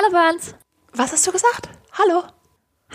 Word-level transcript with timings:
Hallo 0.00 0.12
Burns. 0.12 0.54
Was 0.94 1.12
hast 1.12 1.26
du 1.26 1.32
gesagt? 1.32 1.68
Hallo. 1.92 2.22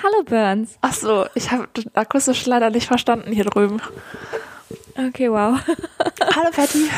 Hallo 0.02 0.24
Burns. 0.24 0.78
Ach 0.82 0.94
so, 0.94 1.28
ich 1.36 1.52
habe 1.52 1.68
akustisch 1.94 2.48
leider 2.48 2.72
nicht 2.72 2.88
verstanden 2.88 3.32
hier 3.32 3.46
drüben. 3.46 3.80
Okay, 4.98 5.30
wow. 5.30 5.60
Hallo 6.36 6.50
Patty. 6.52 6.90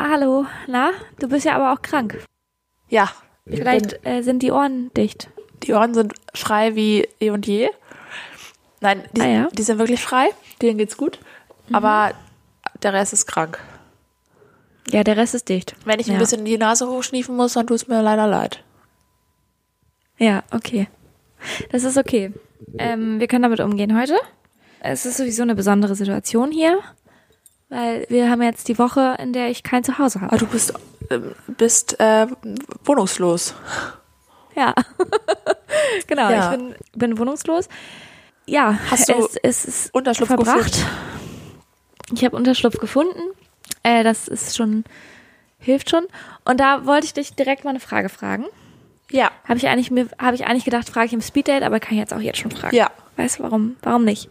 Hallo. 0.00 0.46
Na, 0.66 0.90
du 1.20 1.28
bist 1.28 1.44
ja 1.44 1.54
aber 1.54 1.72
auch 1.72 1.82
krank. 1.82 2.24
Ja. 2.88 3.08
Vielleicht 3.46 4.04
äh, 4.04 4.22
sind 4.22 4.42
die 4.42 4.50
Ohren 4.50 4.92
dicht. 4.94 5.30
Die 5.62 5.74
Ohren 5.74 5.94
sind 5.94 6.14
frei 6.34 6.74
wie 6.74 7.06
eh 7.20 7.30
und 7.30 7.46
je. 7.46 7.70
Nein, 8.80 9.04
die, 9.12 9.20
Ah, 9.20 9.26
ja? 9.26 9.48
die 9.52 9.62
sind 9.62 9.78
wirklich 9.78 10.02
frei. 10.02 10.30
Denen 10.60 10.78
geht's 10.78 10.96
gut. 10.96 11.20
Aber 11.72 12.14
der 12.82 12.94
Rest 12.94 13.12
ist 13.12 13.26
krank. 13.26 13.60
Ja, 14.88 15.04
der 15.04 15.16
Rest 15.16 15.36
ist 15.36 15.48
dicht. 15.48 15.76
Wenn 15.84 16.00
ich 16.00 16.08
ein 16.08 16.14
ja. 16.14 16.18
bisschen 16.18 16.44
die 16.44 16.58
Nase 16.58 16.88
hochschniefen 16.88 17.36
muss, 17.36 17.52
dann 17.52 17.68
tut's 17.68 17.86
mir 17.86 18.02
leider 18.02 18.26
leid. 18.26 18.64
Ja, 20.22 20.44
okay. 20.52 20.88
Das 21.72 21.82
ist 21.84 21.98
okay. 21.98 22.32
Ähm, 22.78 23.18
wir 23.18 23.26
können 23.26 23.42
damit 23.42 23.58
umgehen 23.60 23.98
heute. 23.98 24.16
Es 24.80 25.04
ist 25.04 25.16
sowieso 25.16 25.42
eine 25.42 25.54
besondere 25.56 25.94
Situation 25.96 26.52
hier, 26.52 26.78
weil 27.68 28.06
wir 28.08 28.30
haben 28.30 28.40
jetzt 28.42 28.68
die 28.68 28.78
Woche, 28.78 29.16
in 29.18 29.32
der 29.32 29.48
ich 29.48 29.62
kein 29.62 29.82
Zuhause 29.84 30.18
Aber 30.20 30.26
habe. 30.26 30.38
du 30.38 30.46
bist, 30.46 30.72
ähm, 31.10 31.32
bist 31.56 31.98
äh, 32.00 32.26
wohnungslos. 32.84 33.54
Ja. 34.54 34.74
genau, 36.06 36.30
Ja. 36.30 36.52
ich 36.52 36.58
bin, 36.58 36.74
bin 36.94 37.18
wohnungslos. 37.18 37.68
Ja, 38.46 38.78
Hast 38.90 39.08
du 39.08 39.14
es, 39.14 39.36
es 39.42 39.64
ist 39.64 39.94
Unterschlupf 39.94 40.28
verbracht. 40.28 40.72
gefunden? 40.72 40.86
Ich 42.14 42.24
habe 42.24 42.36
Unterschlupf 42.36 42.78
gefunden. 42.78 43.20
Äh, 43.82 44.04
das 44.04 44.28
ist 44.28 44.56
schon, 44.56 44.84
hilft 45.58 45.90
schon. 45.90 46.04
Und 46.44 46.60
da 46.60 46.86
wollte 46.86 47.06
ich 47.06 47.14
dich 47.14 47.34
direkt 47.34 47.64
mal 47.64 47.70
eine 47.70 47.80
Frage 47.80 48.08
fragen. 48.08 48.44
Ja. 49.12 49.30
Habe 49.46 49.58
ich 49.58 49.68
eigentlich 49.68 49.90
mir, 49.90 50.08
habe 50.18 50.34
ich 50.34 50.46
eigentlich 50.46 50.64
gedacht, 50.64 50.88
frage 50.88 51.06
ich 51.06 51.12
im 51.12 51.20
Speeddate, 51.20 51.64
aber 51.64 51.80
kann 51.80 51.92
ich 51.94 51.98
jetzt 52.00 52.12
auch 52.14 52.20
jetzt 52.20 52.38
schon 52.38 52.50
fragen. 52.50 52.74
Ja. 52.74 52.90
Weißt 53.16 53.38
du 53.38 53.42
warum? 53.44 53.76
Warum 53.82 54.04
nicht? 54.04 54.28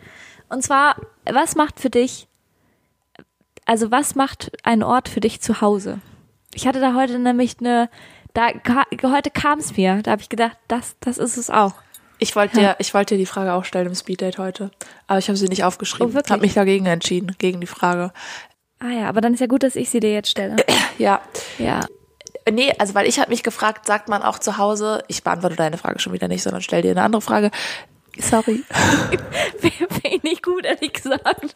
Und 0.49 0.63
zwar, 0.63 0.95
was 1.25 1.55
macht 1.55 1.79
für 1.79 1.89
dich, 1.89 2.27
also 3.65 3.91
was 3.91 4.15
macht 4.15 4.51
ein 4.63 4.83
Ort 4.83 5.07
für 5.07 5.19
dich 5.19 5.39
zu 5.41 5.61
Hause? 5.61 5.99
Ich 6.53 6.67
hatte 6.67 6.81
da 6.81 6.93
heute 6.95 7.19
nämlich 7.19 7.57
eine, 7.59 7.89
da 8.33 8.49
heute 9.03 9.29
kam 9.31 9.59
es 9.59 9.77
mir, 9.77 10.01
da 10.03 10.11
habe 10.11 10.21
ich 10.21 10.29
gedacht, 10.29 10.57
das, 10.67 10.95
das 10.99 11.17
ist 11.17 11.37
es 11.37 11.49
auch. 11.49 11.73
Ich 12.17 12.35
wollte 12.35 12.59
dir, 12.59 12.75
ich 12.79 12.93
wollte 12.93 13.15
dir 13.15 13.19
die 13.19 13.25
Frage 13.25 13.53
auch 13.53 13.65
stellen 13.65 13.87
im 13.87 13.95
Speeddate 13.95 14.37
heute. 14.37 14.69
Aber 15.07 15.17
ich 15.19 15.27
habe 15.27 15.37
sie 15.37 15.47
nicht 15.47 15.63
Oh, 15.63 15.67
aufgeschrieben. 15.67 16.13
wirklich? 16.13 16.31
habe 16.31 16.41
mich 16.41 16.53
dagegen 16.53 16.85
entschieden, 16.85 17.35
gegen 17.39 17.61
die 17.61 17.67
Frage. 17.67 18.11
Ah 18.79 18.89
ja, 18.89 19.09
aber 19.09 19.21
dann 19.21 19.33
ist 19.33 19.39
ja 19.39 19.47
gut, 19.47 19.63
dass 19.63 19.75
ich 19.75 19.89
sie 19.89 19.99
dir 19.99 20.11
jetzt 20.13 20.29
stelle. 20.29 20.57
Ja. 20.97 21.21
Ja. 21.57 21.81
Nee, 22.49 22.73
also 22.79 22.95
weil 22.95 23.07
ich 23.07 23.19
habe 23.19 23.29
mich 23.29 23.43
gefragt, 23.43 23.85
sagt 23.85 24.09
man 24.09 24.23
auch 24.23 24.39
zu 24.39 24.57
Hause, 24.57 25.03
ich 25.07 25.23
beantworte 25.23 25.55
deine 25.55 25.77
Frage 25.77 25.99
schon 25.99 26.13
wieder 26.13 26.27
nicht, 26.27 26.43
sondern 26.43 26.61
stell 26.61 26.81
dir 26.81 26.91
eine 26.91 27.03
andere 27.03 27.21
Frage. 27.21 27.51
Sorry. 28.19 28.63
Finde 29.59 30.09
ich 30.09 30.23
nicht 30.23 30.43
gut, 30.43 30.65
ehrlich 30.65 30.93
gesagt. 30.93 31.23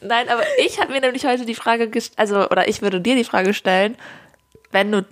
Nein, 0.00 0.28
aber 0.28 0.42
ich 0.64 0.80
habe 0.80 0.92
mir 0.92 1.00
nämlich 1.00 1.24
heute 1.24 1.44
die 1.44 1.54
Frage 1.54 1.88
gestellt, 1.88 2.18
also, 2.18 2.48
oder 2.48 2.68
ich 2.68 2.82
würde 2.82 3.00
dir 3.00 3.16
die 3.16 3.24
Frage 3.24 3.54
stellen, 3.54 3.96
wenn 4.70 4.92
du 4.92 5.04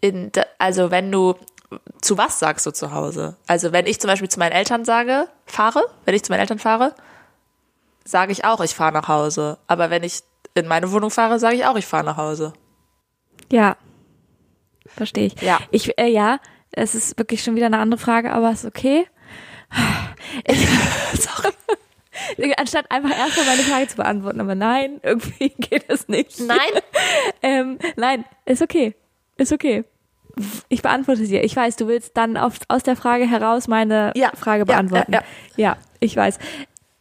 in, 0.00 0.30
also 0.58 0.90
wenn 0.90 1.10
du, 1.10 1.34
zu 2.02 2.18
was 2.18 2.38
sagst 2.38 2.66
du 2.66 2.72
zu 2.72 2.92
Hause? 2.92 3.36
Also 3.46 3.72
wenn 3.72 3.86
ich 3.86 4.00
zum 4.00 4.08
Beispiel 4.08 4.28
zu 4.28 4.38
meinen 4.38 4.52
Eltern 4.52 4.84
sage, 4.84 5.28
fahre, 5.46 5.84
wenn 6.04 6.14
ich 6.14 6.22
zu 6.22 6.30
meinen 6.30 6.40
Eltern 6.40 6.58
fahre, 6.58 6.94
sage 8.04 8.32
ich 8.32 8.44
auch, 8.44 8.60
ich 8.60 8.74
fahre 8.74 8.92
nach 8.92 9.08
Hause. 9.08 9.58
Aber 9.66 9.88
wenn 9.88 10.02
ich 10.02 10.20
in 10.54 10.66
meine 10.66 10.92
Wohnung 10.92 11.10
fahre, 11.10 11.38
sage 11.38 11.56
ich 11.56 11.64
auch, 11.64 11.76
ich 11.76 11.86
fahre 11.86 12.04
nach 12.04 12.18
Hause. 12.18 12.52
Ja. 13.54 13.76
Verstehe 14.86 15.26
ich. 15.26 15.40
Ja. 15.40 15.58
Ich, 15.70 15.96
äh, 15.98 16.08
ja, 16.08 16.38
es 16.72 16.94
ist 16.94 17.18
wirklich 17.18 17.42
schon 17.42 17.54
wieder 17.56 17.66
eine 17.66 17.78
andere 17.78 18.00
Frage, 18.00 18.32
aber 18.32 18.50
ist 18.50 18.64
okay. 18.64 19.06
Ich, 20.46 20.66
Sorry. 21.20 21.52
Anstatt 22.56 22.90
einfach 22.90 23.10
erstmal 23.16 23.46
meine 23.46 23.62
Frage 23.62 23.86
zu 23.88 23.96
beantworten, 23.96 24.40
aber 24.40 24.54
nein, 24.54 25.00
irgendwie 25.02 25.50
geht 25.50 25.84
es 25.88 26.08
nicht. 26.08 26.40
Nein? 26.40 26.58
ähm, 27.42 27.78
nein, 27.96 28.24
ist 28.46 28.62
okay. 28.62 28.94
Ist 29.36 29.52
okay. 29.52 29.84
Ich 30.68 30.82
beantworte 30.82 31.24
sie. 31.26 31.38
Ich 31.38 31.54
weiß, 31.54 31.76
du 31.76 31.86
willst 31.86 32.16
dann 32.16 32.36
auf, 32.36 32.54
aus 32.68 32.82
der 32.82 32.96
Frage 32.96 33.28
heraus 33.28 33.68
meine 33.68 34.12
Ja, 34.16 34.30
Frage 34.34 34.60
ja, 34.60 34.64
beantworten. 34.64 35.12
ja, 35.12 35.22
ja, 35.56 35.76
ich 36.00 36.16
weiß. 36.16 36.38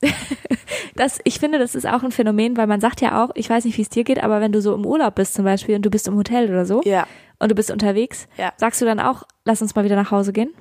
Das, 0.96 1.19
ich 1.24 1.40
finde, 1.40 1.58
das 1.58 1.74
ist 1.74 1.88
auch 1.88 2.03
ein 2.03 2.12
Phänomen, 2.12 2.56
weil 2.56 2.68
man 2.68 2.80
sagt 2.80 3.02
ja 3.02 3.24
auch, 3.24 3.31
ich 3.34 3.50
weiß 3.50 3.66
nicht, 3.66 3.78
wie 3.78 3.81
es 3.81 3.90
dir 3.90 4.03
geht, 4.03 4.22
aber 4.24 4.41
wenn 4.41 4.52
du 4.52 4.62
so 4.62 4.75
im 4.75 4.86
Urlaub 4.86 5.16
bist 5.16 5.34
zum 5.34 5.44
Beispiel 5.44 5.75
und 5.75 5.81
du 5.84 5.90
bist 5.90 6.08
im 6.08 6.16
Hotel 6.16 6.50
oder 6.50 6.66
so 6.66 6.81
Ja. 6.86 7.08
und 7.40 7.50
du 7.50 7.56
bist 7.56 7.72
unterwegs, 7.72 8.28
Ja. 8.38 8.53
sagst 8.58 8.80
du 8.80 8.86
dann 8.86 9.00
auch, 9.00 9.24
lass 9.44 9.62
uns 9.64 9.74
mal 9.75 9.86
wieder 9.86 9.96
nach 9.96 10.12
Hause 10.12 10.34
gehen? 10.34 10.53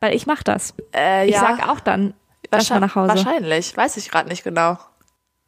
Weil 0.00 0.14
ich 0.14 0.26
mache 0.26 0.44
das. 0.44 0.74
Äh, 0.94 1.26
Ich 1.26 1.32
ja, 1.34 1.40
sag 1.40 1.68
auch 1.68 1.80
dann, 1.80 2.14
lass 2.52 2.70
mal 2.70 2.78
nach 2.78 2.94
Hause. 2.94 3.08
Wahrscheinlich, 3.16 3.76
weiß 3.76 3.96
ich 3.96 4.10
gerade 4.10 4.28
nicht 4.28 4.44
genau. 4.44 4.78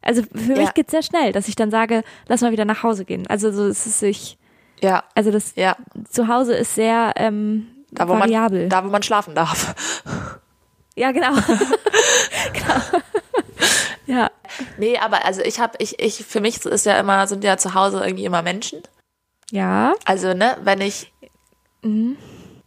Also 0.01 0.23
für 0.23 0.53
Ja. 0.55 0.61
mich 0.61 0.73
geht's 0.73 0.91
sehr 0.91 1.03
schnell, 1.03 1.31
dass 1.31 1.47
ich 1.47 1.55
dann 1.55 1.71
sage, 1.71 2.03
lass 2.27 2.41
mal 2.41 2.51
wieder 2.51 2.65
nach 2.65 2.83
Hause 2.83 3.05
gehen. 3.05 3.27
Also 3.27 3.51
so 3.51 3.65
ist 3.67 3.85
es 3.85 3.99
sich, 3.99 4.37
Ja, 4.81 5.03
also 5.15 5.31
das 5.31 5.53
ja. 5.55 5.75
Zuhause 6.09 6.53
ist 6.53 6.75
sehr 6.75 7.13
ähm, 7.15 7.67
Da 7.91 8.09
wo, 8.09 8.13
variabel. 8.13 8.61
man, 8.61 8.69
da, 8.69 8.83
wo 8.83 8.89
man 8.89 9.03
schlafen 9.03 9.35
darf. 9.35 9.73
ja, 10.97 11.11
genau. 11.13 11.31
genau. 11.33 11.41
ja. 14.07 14.31
Nee, 14.77 14.97
aber 14.97 15.23
also 15.25 15.41
ich 15.41 15.59
habe, 15.59 15.73
ich, 15.79 15.99
ich, 15.99 16.25
für 16.25 16.41
mich 16.41 16.65
ist 16.65 16.85
ja 16.85 16.99
immer, 16.99 17.27
sind 17.27 17.43
ja 17.43 17.57
zu 17.57 17.73
Hause 17.75 18.01
irgendwie 18.03 18.25
immer 18.25 18.41
Menschen. 18.41 18.81
Ja. 19.51 19.93
Also, 20.05 20.33
ne, 20.33 20.57
wenn 20.63 20.81
ich 20.81 21.13
Mhm. 21.83 22.17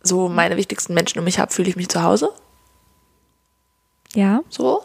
so 0.02 0.28
meine 0.28 0.56
wichtigsten 0.56 0.94
Menschen 0.94 1.18
um 1.18 1.24
mich 1.24 1.38
habe, 1.38 1.52
fühle 1.52 1.68
ich 1.68 1.76
mich 1.76 1.88
zu 1.88 2.02
Hause. 2.02 2.32
Ja. 4.14 4.40
So. 4.48 4.82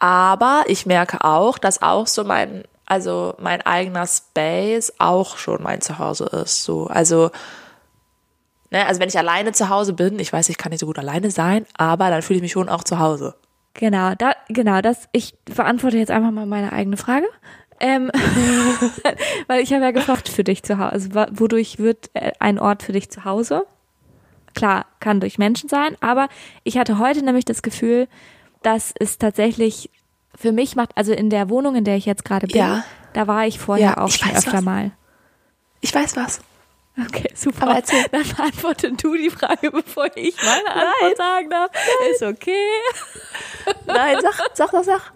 Aber 0.00 0.64
ich 0.66 0.86
merke 0.86 1.24
auch, 1.24 1.58
dass 1.58 1.82
auch 1.82 2.06
so 2.06 2.24
mein, 2.24 2.64
also 2.86 3.34
mein 3.38 3.62
eigener 3.62 4.06
Space 4.06 4.92
auch 4.98 5.36
schon 5.38 5.62
mein 5.62 5.80
Zuhause 5.80 6.26
ist. 6.26 6.64
So, 6.64 6.86
also, 6.86 7.30
ne, 8.70 8.86
also 8.86 9.00
wenn 9.00 9.08
ich 9.08 9.18
alleine 9.18 9.52
zu 9.52 9.68
Hause 9.68 9.92
bin, 9.92 10.18
ich 10.18 10.32
weiß, 10.32 10.48
ich 10.48 10.58
kann 10.58 10.70
nicht 10.70 10.80
so 10.80 10.86
gut 10.86 10.98
alleine 10.98 11.30
sein, 11.30 11.66
aber 11.76 12.10
dann 12.10 12.22
fühle 12.22 12.36
ich 12.38 12.42
mich 12.42 12.52
schon 12.52 12.68
auch 12.68 12.84
zu 12.84 12.98
Hause. 12.98 13.34
Genau, 13.78 14.14
da, 14.16 14.32
genau, 14.48 14.80
das, 14.80 15.08
ich 15.12 15.34
beantworte 15.44 15.98
jetzt 15.98 16.10
einfach 16.10 16.32
mal 16.32 16.46
meine 16.46 16.72
eigene 16.72 16.96
Frage. 16.96 17.26
Ähm, 17.78 18.10
weil 19.46 19.62
ich 19.62 19.72
habe 19.72 19.84
ja 19.84 19.92
gefragt 19.92 20.28
für 20.28 20.42
dich 20.42 20.64
zu 20.64 20.78
Hause, 20.78 20.92
also 20.92 21.10
wodurch 21.40 21.78
wird 21.78 22.10
äh, 22.14 22.32
ein 22.40 22.58
Ort 22.58 22.82
für 22.82 22.92
dich 22.92 23.08
zu 23.10 23.24
Hause? 23.24 23.66
Klar, 24.54 24.86
kann 24.98 25.20
durch 25.20 25.38
Menschen 25.38 25.68
sein, 25.68 25.96
aber 26.00 26.28
ich 26.64 26.76
hatte 26.76 26.98
heute 26.98 27.22
nämlich 27.24 27.44
das 27.44 27.62
Gefühl, 27.62 28.08
dass 28.62 28.92
es 28.98 29.18
tatsächlich 29.18 29.90
für 30.34 30.50
mich 30.50 30.74
macht, 30.74 30.90
also 30.96 31.12
in 31.12 31.30
der 31.30 31.48
Wohnung, 31.48 31.76
in 31.76 31.84
der 31.84 31.96
ich 31.96 32.06
jetzt 32.06 32.24
gerade 32.24 32.48
bin, 32.48 32.56
Ja. 32.56 32.82
da 33.12 33.28
war 33.28 33.46
ich 33.46 33.60
vorher 33.60 33.90
Ja, 33.90 33.98
auch 33.98 34.10
schon 34.10 34.32
öfter 34.34 34.54
was. 34.54 34.64
mal. 34.64 34.90
Ich 35.80 35.94
weiß 35.94 36.16
was. 36.16 36.40
Okay, 37.06 37.30
super. 37.34 37.62
Aber 37.62 37.74
erzähl. 37.76 38.04
Dann 38.10 38.22
beantworte 38.26 38.92
du 38.92 39.14
die 39.16 39.30
Frage, 39.30 39.70
bevor 39.72 40.06
ich 40.16 40.34
meine 40.42 40.70
Antwort 40.82 41.16
sagen 41.16 41.50
darf. 41.50 41.70
Ist 42.10 42.22
okay. 42.22 42.66
Nein, 43.86 44.16
sag, 44.20 44.34
sag, 44.54 44.70
sag, 44.70 44.84
sag. 44.84 45.12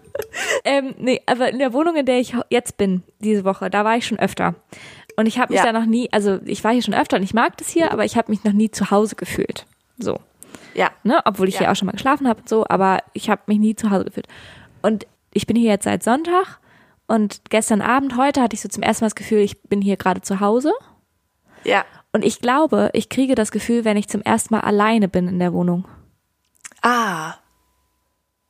Ähm, 0.63 0.95
nee, 0.97 1.21
aber 1.25 1.49
in 1.49 1.59
der 1.59 1.73
Wohnung, 1.73 1.95
in 1.95 2.05
der 2.05 2.19
ich 2.19 2.35
jetzt 2.49 2.77
bin, 2.77 3.03
diese 3.19 3.43
Woche, 3.45 3.69
da 3.69 3.83
war 3.83 3.97
ich 3.97 4.05
schon 4.07 4.19
öfter. 4.19 4.55
Und 5.15 5.25
ich 5.25 5.39
habe 5.39 5.53
mich 5.53 5.59
Ja. 5.63 5.71
da 5.71 5.77
noch 5.79 5.85
nie, 5.85 6.09
also 6.11 6.39
ich 6.45 6.63
war 6.63 6.71
hier 6.71 6.81
schon 6.81 6.93
öfter 6.93 7.17
und 7.17 7.23
ich 7.23 7.33
mag 7.33 7.57
das 7.57 7.69
hier, 7.69 7.91
aber 7.91 8.05
ich 8.05 8.15
habe 8.17 8.31
mich 8.31 8.43
noch 8.43 8.53
nie 8.53 8.71
zu 8.71 8.89
Hause 8.91 9.15
gefühlt. 9.15 9.65
So, 9.97 10.19
Ja. 10.73 10.91
ne? 11.03 11.19
Obwohl 11.25 11.47
ich 11.47 11.55
Ja. 11.55 11.61
hier 11.61 11.71
auch 11.71 11.75
schon 11.75 11.85
mal 11.87 11.91
geschlafen 11.91 12.27
habe 12.27 12.41
und 12.41 12.49
so, 12.49 12.65
aber 12.67 12.99
ich 13.13 13.29
habe 13.29 13.41
mich 13.47 13.59
nie 13.59 13.75
zu 13.75 13.89
Hause 13.91 14.05
gefühlt. 14.05 14.27
Und 14.81 15.05
ich 15.33 15.45
bin 15.47 15.55
hier 15.55 15.69
jetzt 15.71 15.83
seit 15.83 16.01
Sonntag 16.03 16.59
und 17.07 17.41
gestern 17.49 17.81
Abend, 17.81 18.15
heute 18.17 18.41
hatte 18.41 18.55
ich 18.55 18.61
so 18.61 18.69
zum 18.69 18.83
ersten 18.83 19.03
Mal 19.03 19.07
das 19.07 19.15
Gefühl, 19.15 19.39
ich 19.39 19.61
bin 19.63 19.81
hier 19.81 19.97
gerade 19.97 20.21
zu 20.21 20.39
Hause. 20.39 20.71
Ja. 21.63 21.85
Und 22.11 22.23
ich 22.23 22.41
glaube, 22.41 22.89
ich 22.93 23.09
kriege 23.09 23.35
das 23.35 23.51
Gefühl, 23.51 23.85
wenn 23.85 23.97
ich 23.97 24.07
zum 24.07 24.21
ersten 24.21 24.53
Mal 24.53 24.61
alleine 24.61 25.07
bin 25.07 25.27
in 25.27 25.39
der 25.39 25.53
Wohnung. 25.53 25.85
Ah. 26.81 27.35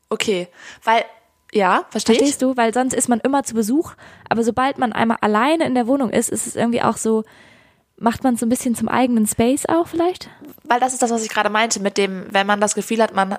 Okay. 0.10 0.48
Weil, 0.84 1.06
ja, 1.54 1.86
verstehe 1.90 2.16
ich. 2.16 2.20
Verstehst 2.20 2.42
du? 2.42 2.58
Weil 2.58 2.74
sonst 2.74 2.94
ist 2.94 3.08
man 3.10 3.20
immer 3.20 3.44
zu 3.44 3.54
Besuch, 3.56 3.94
aber 4.30 4.44
sobald 4.44 4.78
man 4.78 4.94
einmal 4.94 5.18
alleine 5.22 5.66
in 5.66 5.76
der 5.76 5.88
Wohnung 5.88 6.10
ist, 6.10 6.30
ist 6.30 6.46
es 6.48 6.56
irgendwie 6.56 6.82
auch 6.82 6.98
so, 6.98 7.24
macht 7.98 8.24
man 8.24 8.34
es 8.34 8.40
so 8.42 8.46
ein 8.46 8.50
bisschen 8.50 8.76
zum 8.76 8.90
eigenen 8.90 9.26
Space 9.28 9.66
auch 9.68 9.88
vielleicht? 9.88 10.30
Weil 10.64 10.80
das 10.80 10.94
ist 10.94 11.02
das, 11.02 11.12
was 11.12 11.24
ich 11.24 11.30
gerade 11.30 11.50
meinte, 11.50 11.80
mit 11.80 11.98
dem, 11.98 12.26
wenn 12.32 12.48
man 12.48 12.60
das 12.60 12.76
Gefühl 12.76 13.02
hat, 13.02 13.14
man, 13.14 13.38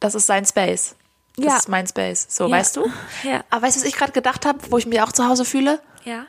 das 0.00 0.14
ist 0.14 0.26
sein 0.26 0.44
Space. 0.46 0.94
Das 1.36 1.46
Ja. 1.46 1.56
ist 1.56 1.68
mein 1.68 1.86
Space. 1.86 2.26
So, 2.28 2.46
Ja. 2.46 2.50
weißt 2.56 2.76
du? 2.76 2.86
Ja. 3.22 3.42
Aber 3.50 3.62
weißt 3.66 3.76
du, 3.76 3.80
was 3.80 3.88
ich 3.88 3.96
gerade 3.96 4.12
gedacht 4.12 4.44
habe, 4.46 4.58
wo 4.70 4.78
ich 4.78 4.86
mich 4.86 5.00
auch 5.00 5.12
zu 5.12 5.26
Hause 5.26 5.44
fühle? 5.44 5.80
Ja. 6.04 6.26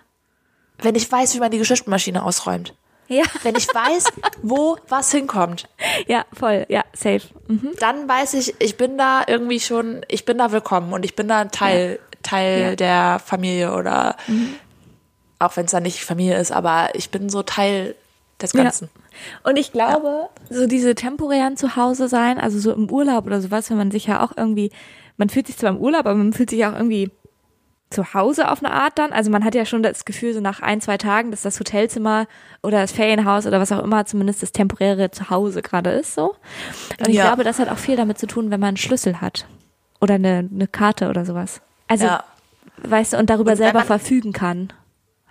Wenn 0.83 0.95
ich 0.95 1.12
weiß, 1.12 1.33
wie 1.35 1.39
man 1.39 1.50
die 1.51 1.57
Geschirrspülmaschine 1.57 2.24
ausräumt. 2.24 2.74
Ja. 3.07 3.24
Wenn 3.44 3.56
ich 3.56 3.68
weiß, 3.68 4.06
wo 4.41 4.77
was 4.88 5.12
hinkommt, 5.12 5.68
Ja, 6.07 6.25
voll. 6.33 6.65
Ja, 6.69 6.83
safe. 6.94 7.21
Mhm. 7.47 7.71
dann 7.80 8.07
weiß 8.07 8.33
ich, 8.35 8.56
ich 8.59 8.77
bin 8.77 8.97
da 8.97 9.24
irgendwie 9.27 9.59
schon, 9.59 10.06
ich 10.07 10.25
bin 10.25 10.38
da 10.38 10.51
willkommen 10.51 10.94
und 10.94 11.03
ich 11.03 11.15
bin 11.15 11.27
da 11.27 11.39
ein 11.39 11.51
Teil, 11.51 12.00
Teil 12.24 12.59
Ja. 12.62 12.71
Mhm. 12.71 12.75
der 12.77 13.21
Familie 13.24 13.74
oder 13.74 14.15
auch 15.39 15.57
wenn 15.57 15.65
es 15.65 15.71
dann 15.71 15.83
nicht 15.83 16.03
Familie 16.06 16.38
ist, 16.39 16.51
aber 16.53 16.89
ich 16.94 17.09
bin 17.09 17.30
so 17.30 17.44
Teil 17.44 17.95
des 18.41 18.53
Ganzen. 18.53 18.89
Und 19.44 19.57
ich 19.57 19.71
glaube, 19.74 20.30
so 20.50 20.65
diese 20.65 20.95
temporären 20.95 21.57
Zuhause 21.57 22.07
sein, 22.07 22.39
also 22.39 22.57
so 22.59 22.71
im 22.71 22.89
Urlaub 22.89 23.25
oder 23.25 23.41
sowas, 23.41 23.69
wenn 23.69 23.77
man 23.77 23.91
sich 23.91 24.07
ja 24.07 24.24
auch 24.24 24.31
irgendwie, 24.35 24.71
man 25.18 25.30
fühlt 25.30 25.47
sich 25.47 25.57
zwar 25.57 25.69
im 25.71 25.77
Urlaub, 25.77 26.06
aber 26.06 26.15
man 26.15 26.33
fühlt 26.33 26.50
sich 26.50 26.65
auch 26.65 26.74
irgendwie 26.74 27.12
zu 27.94 28.13
Hause 28.13 28.50
auf 28.51 28.63
eine 28.63 28.74
Art 28.74 28.98
dann. 29.00 29.13
Also 29.13 29.31
man 29.31 29.45
hat 29.45 29.56
ja 29.56 29.66
schon 29.66 29.84
das 29.84 30.04
Gefühl, 30.06 30.34
so 30.34 30.42
nach 30.42 30.62
ein, 30.62 30.81
zwei 30.81 30.98
Tagen, 30.98 31.31
dass 31.31 31.42
das 31.44 31.60
Hotelzimmer 31.60 32.25
oder 32.62 32.80
das 32.81 32.92
Ferienhaus 32.92 33.45
oder 33.48 33.60
was 33.62 33.72
auch 33.72 33.84
immer 33.84 34.06
zumindest 34.06 34.42
das 34.44 34.51
temporäre 34.51 35.12
Zuhause 35.12 35.62
gerade 35.62 35.92
ist 35.92 36.16
so. 36.16 36.36
Und 37.00 37.07
ich 37.10 37.16
Ja. 37.16 37.25
glaube, 37.28 37.44
das 37.44 37.60
hat 37.60 37.69
auch 37.69 37.78
viel 37.78 37.95
damit 37.95 38.18
zu 38.18 38.28
tun, 38.28 38.51
wenn 38.51 38.60
man 38.60 38.69
einen 38.69 38.78
Schlüssel 38.78 39.22
hat. 39.22 39.45
Oder 40.01 40.16
eine, 40.16 40.50
eine 40.54 40.68
Karte 40.68 41.07
oder 41.10 41.24
sowas. 41.25 41.62
Also, 41.88 42.06
Ja. 42.06 42.24
weißt 42.84 43.13
du, 43.13 43.18
und 43.18 43.30
darüber 43.30 43.51
Und 43.51 43.57
selber 43.57 43.80
man- 43.80 43.88
verfügen 43.88 44.34
kann. 44.34 44.74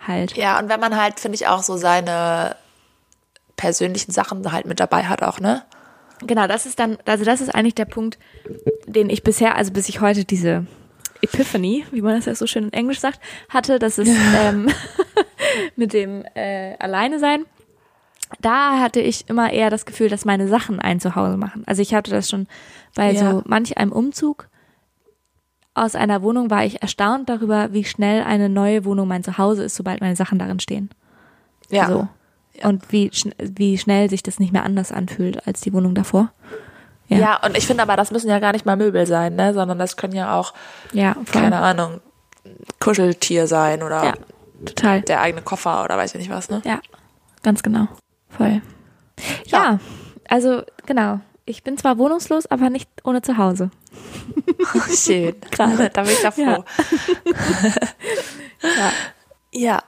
Halt. 0.07 0.37
Ja, 0.37 0.59
und 0.59 0.69
wenn 0.69 0.81
man 0.81 0.97
halt, 1.01 1.21
finde 1.21 1.37
ich, 1.37 1.47
auch 1.47 1.63
so 1.63 1.77
seine 1.77 2.57
persönlichen 3.57 4.13
Sachen 4.13 4.51
halt 4.51 4.67
mit 4.67 4.81
dabei 4.81 5.05
hat 5.05 5.23
auch, 5.23 5.39
ne? 5.41 5.63
Genau, 6.27 6.47
das 6.47 6.67
ist 6.67 6.79
dann, 6.79 6.99
also 7.05 7.25
das 7.25 7.41
ist 7.41 7.55
eigentlich 7.55 7.75
der 7.75 7.85
Punkt, 7.85 8.19
den 8.87 9.11
ich 9.11 9.23
bisher, 9.23 9.57
also 9.57 9.73
bis 9.73 9.89
ich 9.89 10.01
heute 10.01 10.25
diese 10.25 10.67
Epiphany, 11.23 11.85
wie 11.93 12.03
man 12.03 12.17
das 12.17 12.27
ja 12.27 12.35
so 12.35 12.47
schön 12.47 12.65
in 12.65 12.73
Englisch 12.73 13.01
sagt, 13.01 13.21
hatte, 13.49 13.79
das 13.79 13.99
ist 13.99 14.11
ähm, 14.37 14.69
mit 15.77 15.93
dem 15.93 16.25
äh, 16.35 16.77
Alleine 16.79 17.19
sein. 17.19 17.45
Da 18.41 18.81
hatte 18.81 19.01
ich 19.01 19.29
immer 19.29 19.53
eher 19.53 19.71
das 19.71 19.85
Gefühl, 19.87 20.09
dass 20.09 20.25
meine 20.25 20.49
Sachen 20.49 20.81
ein 20.81 21.01
Zuhause 21.01 21.37
machen. 21.37 21.63
Also 21.67 21.83
ich 21.83 21.95
hatte 21.95 22.11
das 22.11 22.29
schon 22.31 22.47
bei 22.95 23.13
Ja. 23.13 23.31
so 23.31 23.43
manch 23.47 23.77
einem 23.79 23.93
Umzug 23.93 24.49
aus 25.75 25.95
einer 25.95 26.23
Wohnung 26.23 26.51
war 26.51 26.65
ich 26.65 26.83
erstaunt 26.83 27.29
darüber, 27.29 27.73
wie 27.73 27.85
schnell 27.85 28.23
eine 28.23 28.49
neue 28.49 28.85
Wohnung 28.85 29.09
mein 29.09 29.25
Zuhause 29.25 29.65
ist, 29.65 29.75
sobald 29.75 30.01
meine 30.01 30.17
Sachen 30.17 30.39
darin 30.39 30.61
stehen. 30.61 30.91
Ja. 31.71 31.89
So. 31.89 32.09
Ja. 32.55 32.69
Und 32.69 32.93
wie, 32.93 33.11
schn 33.13 33.33
wie 33.39 33.79
schnell 33.79 34.11
sich 34.11 34.23
das 34.23 34.39
nicht 34.39 34.53
mehr 34.53 34.65
anders 34.65 34.93
anfühlt 34.93 35.47
als 35.47 35.63
die 35.63 35.73
Wohnung 35.73 35.95
davor. 35.95 36.33
Ja. 37.13 37.19
Ja. 37.19 37.41
und 37.47 37.57
ich 37.57 37.67
finde 37.67 37.83
aber, 37.83 37.97
das 37.97 38.11
müssen 38.11 38.29
ja 38.31 38.39
gar 38.39 38.53
nicht 38.53 38.67
mal 38.67 38.77
Möbel 38.77 39.07
sein, 39.07 39.35
ne? 39.37 39.55
Sondern 39.55 39.79
das 39.79 39.97
können 39.97 40.15
ja 40.15 40.35
auch, 40.39 40.53
Ja, 40.93 41.15
voll. 41.15 41.43
keine 41.43 41.59
Ahnung, 41.59 42.01
Kuscheltier 42.81 43.47
sein 43.47 43.83
oder 43.83 44.05
Ja, 44.05 44.13
total. 44.65 45.03
der 45.03 45.21
eigene 45.21 45.43
Koffer 45.43 45.85
oder 45.85 45.97
weiß 45.97 46.15
ich 46.15 46.21
nicht 46.21 46.31
was, 46.31 46.49
ne? 46.51 46.63
Ja, 46.65 46.81
ganz 47.43 47.63
genau. 47.63 47.87
Voll. 48.29 48.61
Ja, 49.47 49.63
Ja. 49.63 49.79
also 50.29 50.63
genau. 50.87 51.21
Ich 51.45 51.65
bin 51.65 51.77
zwar 51.77 51.99
wohnungslos, 51.99 52.47
aber 52.47 52.71
nicht 52.71 52.89
ohne 53.03 53.21
Zuhause. 53.21 53.71
Schön. 54.97 55.35
Gerade. 55.51 55.91
da 55.91 56.03
bin 56.03 56.13
ich 56.13 56.23
ja 56.23 56.31
froh. 56.31 56.43
Ja. 56.43 56.65
Ja. 58.63 58.93
ja. 59.53 59.83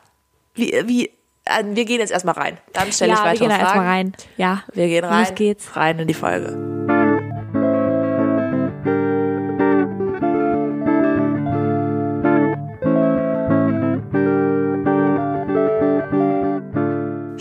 Wie, 0.54 0.72
wie, 0.86 1.06
äh, 1.44 1.62
wir 1.64 1.84
gehen 1.84 2.00
jetzt 2.00 2.10
erstmal 2.10 2.34
rein. 2.34 2.58
Dann 2.72 2.90
stelle 2.92 3.12
ja, 3.12 3.16
ich 3.16 3.22
wir 3.22 3.26
weitere 3.30 3.38
gehen 3.38 3.48
da 3.50 3.54
Fragen. 3.54 3.66
erstmal 3.66 3.86
rein. 3.86 4.12
Ja, 4.36 4.62
Wir 4.72 4.86
gehen 4.88 5.04
rein. 5.04 5.20
Los 5.26 5.34
geht's. 5.36 5.76
Rein 5.76 5.98
in 6.00 6.08
die 6.08 6.14
Folge. 6.14 7.03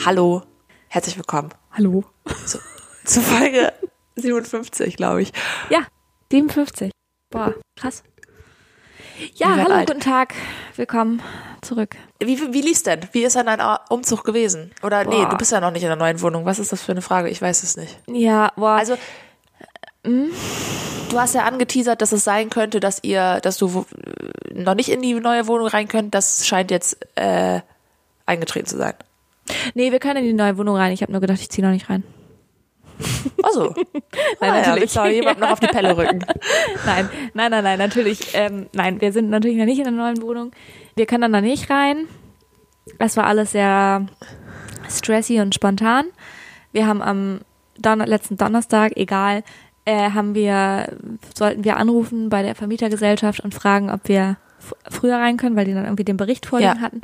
Hallo, 0.05 0.43
herzlich 0.89 1.17
willkommen 1.17 1.49
hallo. 1.71 2.03
zu, 2.45 2.59
zu 3.05 3.21
Folge 3.21 3.71
57, 4.15 4.97
glaube 4.97 5.21
ich. 5.21 5.31
Ja, 5.69 5.85
57. 6.31 6.91
Boah, 7.31 7.53
krass. 7.79 8.03
Ja, 9.35 9.55
hallo, 9.55 9.73
alt. 9.73 9.87
guten 9.87 10.01
Tag. 10.01 10.33
Willkommen 10.75 11.21
zurück. 11.61 11.95
Wie, 12.19 12.53
wie 12.53 12.61
lief's 12.61 12.83
denn? 12.83 13.01
Wie 13.11 13.23
ist 13.23 13.35
denn 13.35 13.45
dein 13.45 13.61
Umzug 13.89 14.23
gewesen? 14.23 14.71
Oder 14.83 15.05
nee, 15.05 15.21
Boah. 15.23 15.29
du 15.29 15.37
bist 15.37 15.51
ja 15.51 15.61
noch 15.61 15.71
nicht 15.71 15.83
in 15.83 15.89
der 15.89 15.95
neuen 15.95 16.21
Wohnung. 16.21 16.45
Was 16.45 16.59
ist 16.59 16.71
das 16.71 16.81
für 16.81 16.91
eine 16.91 17.01
Frage? 17.01 17.29
Ich 17.29 17.41
weiß 17.41 17.63
es 17.63 17.77
nicht. 17.77 17.97
Ja, 18.07 18.51
boah. 18.55 18.71
Also, 18.71 18.97
du 20.03 20.31
hast 21.19 21.35
ja 21.35 21.43
angeteasert, 21.45 22.01
dass 22.01 22.11
es 22.11 22.23
sein 22.23 22.49
könnte, 22.49 22.79
dass 22.79 23.03
ihr, 23.03 23.39
dass 23.41 23.57
du 23.57 23.85
noch 24.51 24.75
nicht 24.75 24.89
in 24.89 25.01
die 25.01 25.13
neue 25.13 25.47
Wohnung 25.47 25.67
rein 25.67 25.87
könnt. 25.87 26.13
Das 26.13 26.45
scheint 26.45 26.71
jetzt 26.71 26.97
äh, 27.15 27.61
eingetreten 28.25 28.67
zu 28.67 28.77
sein. 28.77 28.95
Nee, 29.73 29.91
wir 29.91 29.99
können 29.99 30.17
in 30.19 30.25
die 30.25 30.33
neue 30.33 30.57
Wohnung 30.57 30.75
rein. 30.75 30.91
Ich 30.91 31.01
habe 31.01 31.11
nur 31.11 31.21
gedacht, 31.21 31.39
ich 31.39 31.49
ziehe 31.49 31.65
noch 31.65 31.73
nicht 31.73 31.89
rein. 31.89 32.03
Also, 33.41 33.73
Nein, 34.39 34.51
ah, 34.51 34.57
ja, 34.61 34.67
natürlich. 34.67 34.99
auch 34.99 35.05
jemand 35.07 35.39
noch 35.39 35.51
auf 35.51 35.59
die 35.59 35.67
Pelle 35.67 35.97
rücken? 35.97 36.19
Nein, 36.85 37.09
nein, 37.33 37.51
nein, 37.51 37.63
nein, 37.63 37.79
natürlich. 37.79 38.19
Ähm, 38.33 38.67
nein, 38.73 39.01
wir 39.01 39.11
sind 39.11 39.29
natürlich 39.29 39.57
noch 39.57 39.65
nicht 39.65 39.79
in 39.79 39.85
der 39.85 39.93
neuen 39.93 40.21
Wohnung. 40.21 40.51
Wir 40.95 41.05
können 41.05 41.23
dann 41.23 41.33
da 41.33 41.41
nicht 41.41 41.69
rein. 41.69 42.07
Es 42.99 43.17
war 43.17 43.25
alles 43.25 43.51
sehr 43.53 44.05
stressy 44.89 45.39
und 45.39 45.55
spontan. 45.55 46.05
Wir 46.71 46.85
haben 46.87 47.01
am 47.01 47.39
Don 47.79 47.99
letzten 47.99 48.37
Donnerstag, 48.37 48.93
egal, 48.95 49.43
äh, 49.85 50.11
haben 50.11 50.35
wir, 50.35 50.95
sollten 51.35 51.63
wir 51.63 51.77
anrufen 51.77 52.29
bei 52.29 52.43
der 52.43 52.55
Vermietergesellschaft 52.55 53.39
und 53.39 53.53
fragen, 53.53 53.89
ob 53.89 54.07
wir 54.07 54.37
früher 54.89 55.17
rein 55.17 55.37
können, 55.37 55.55
weil 55.55 55.65
die 55.65 55.73
dann 55.73 55.85
irgendwie 55.85 56.05
den 56.05 56.17
Bericht 56.17 56.45
vorliegen 56.45 56.75
Ja. 56.75 56.81
hatten. 56.81 57.01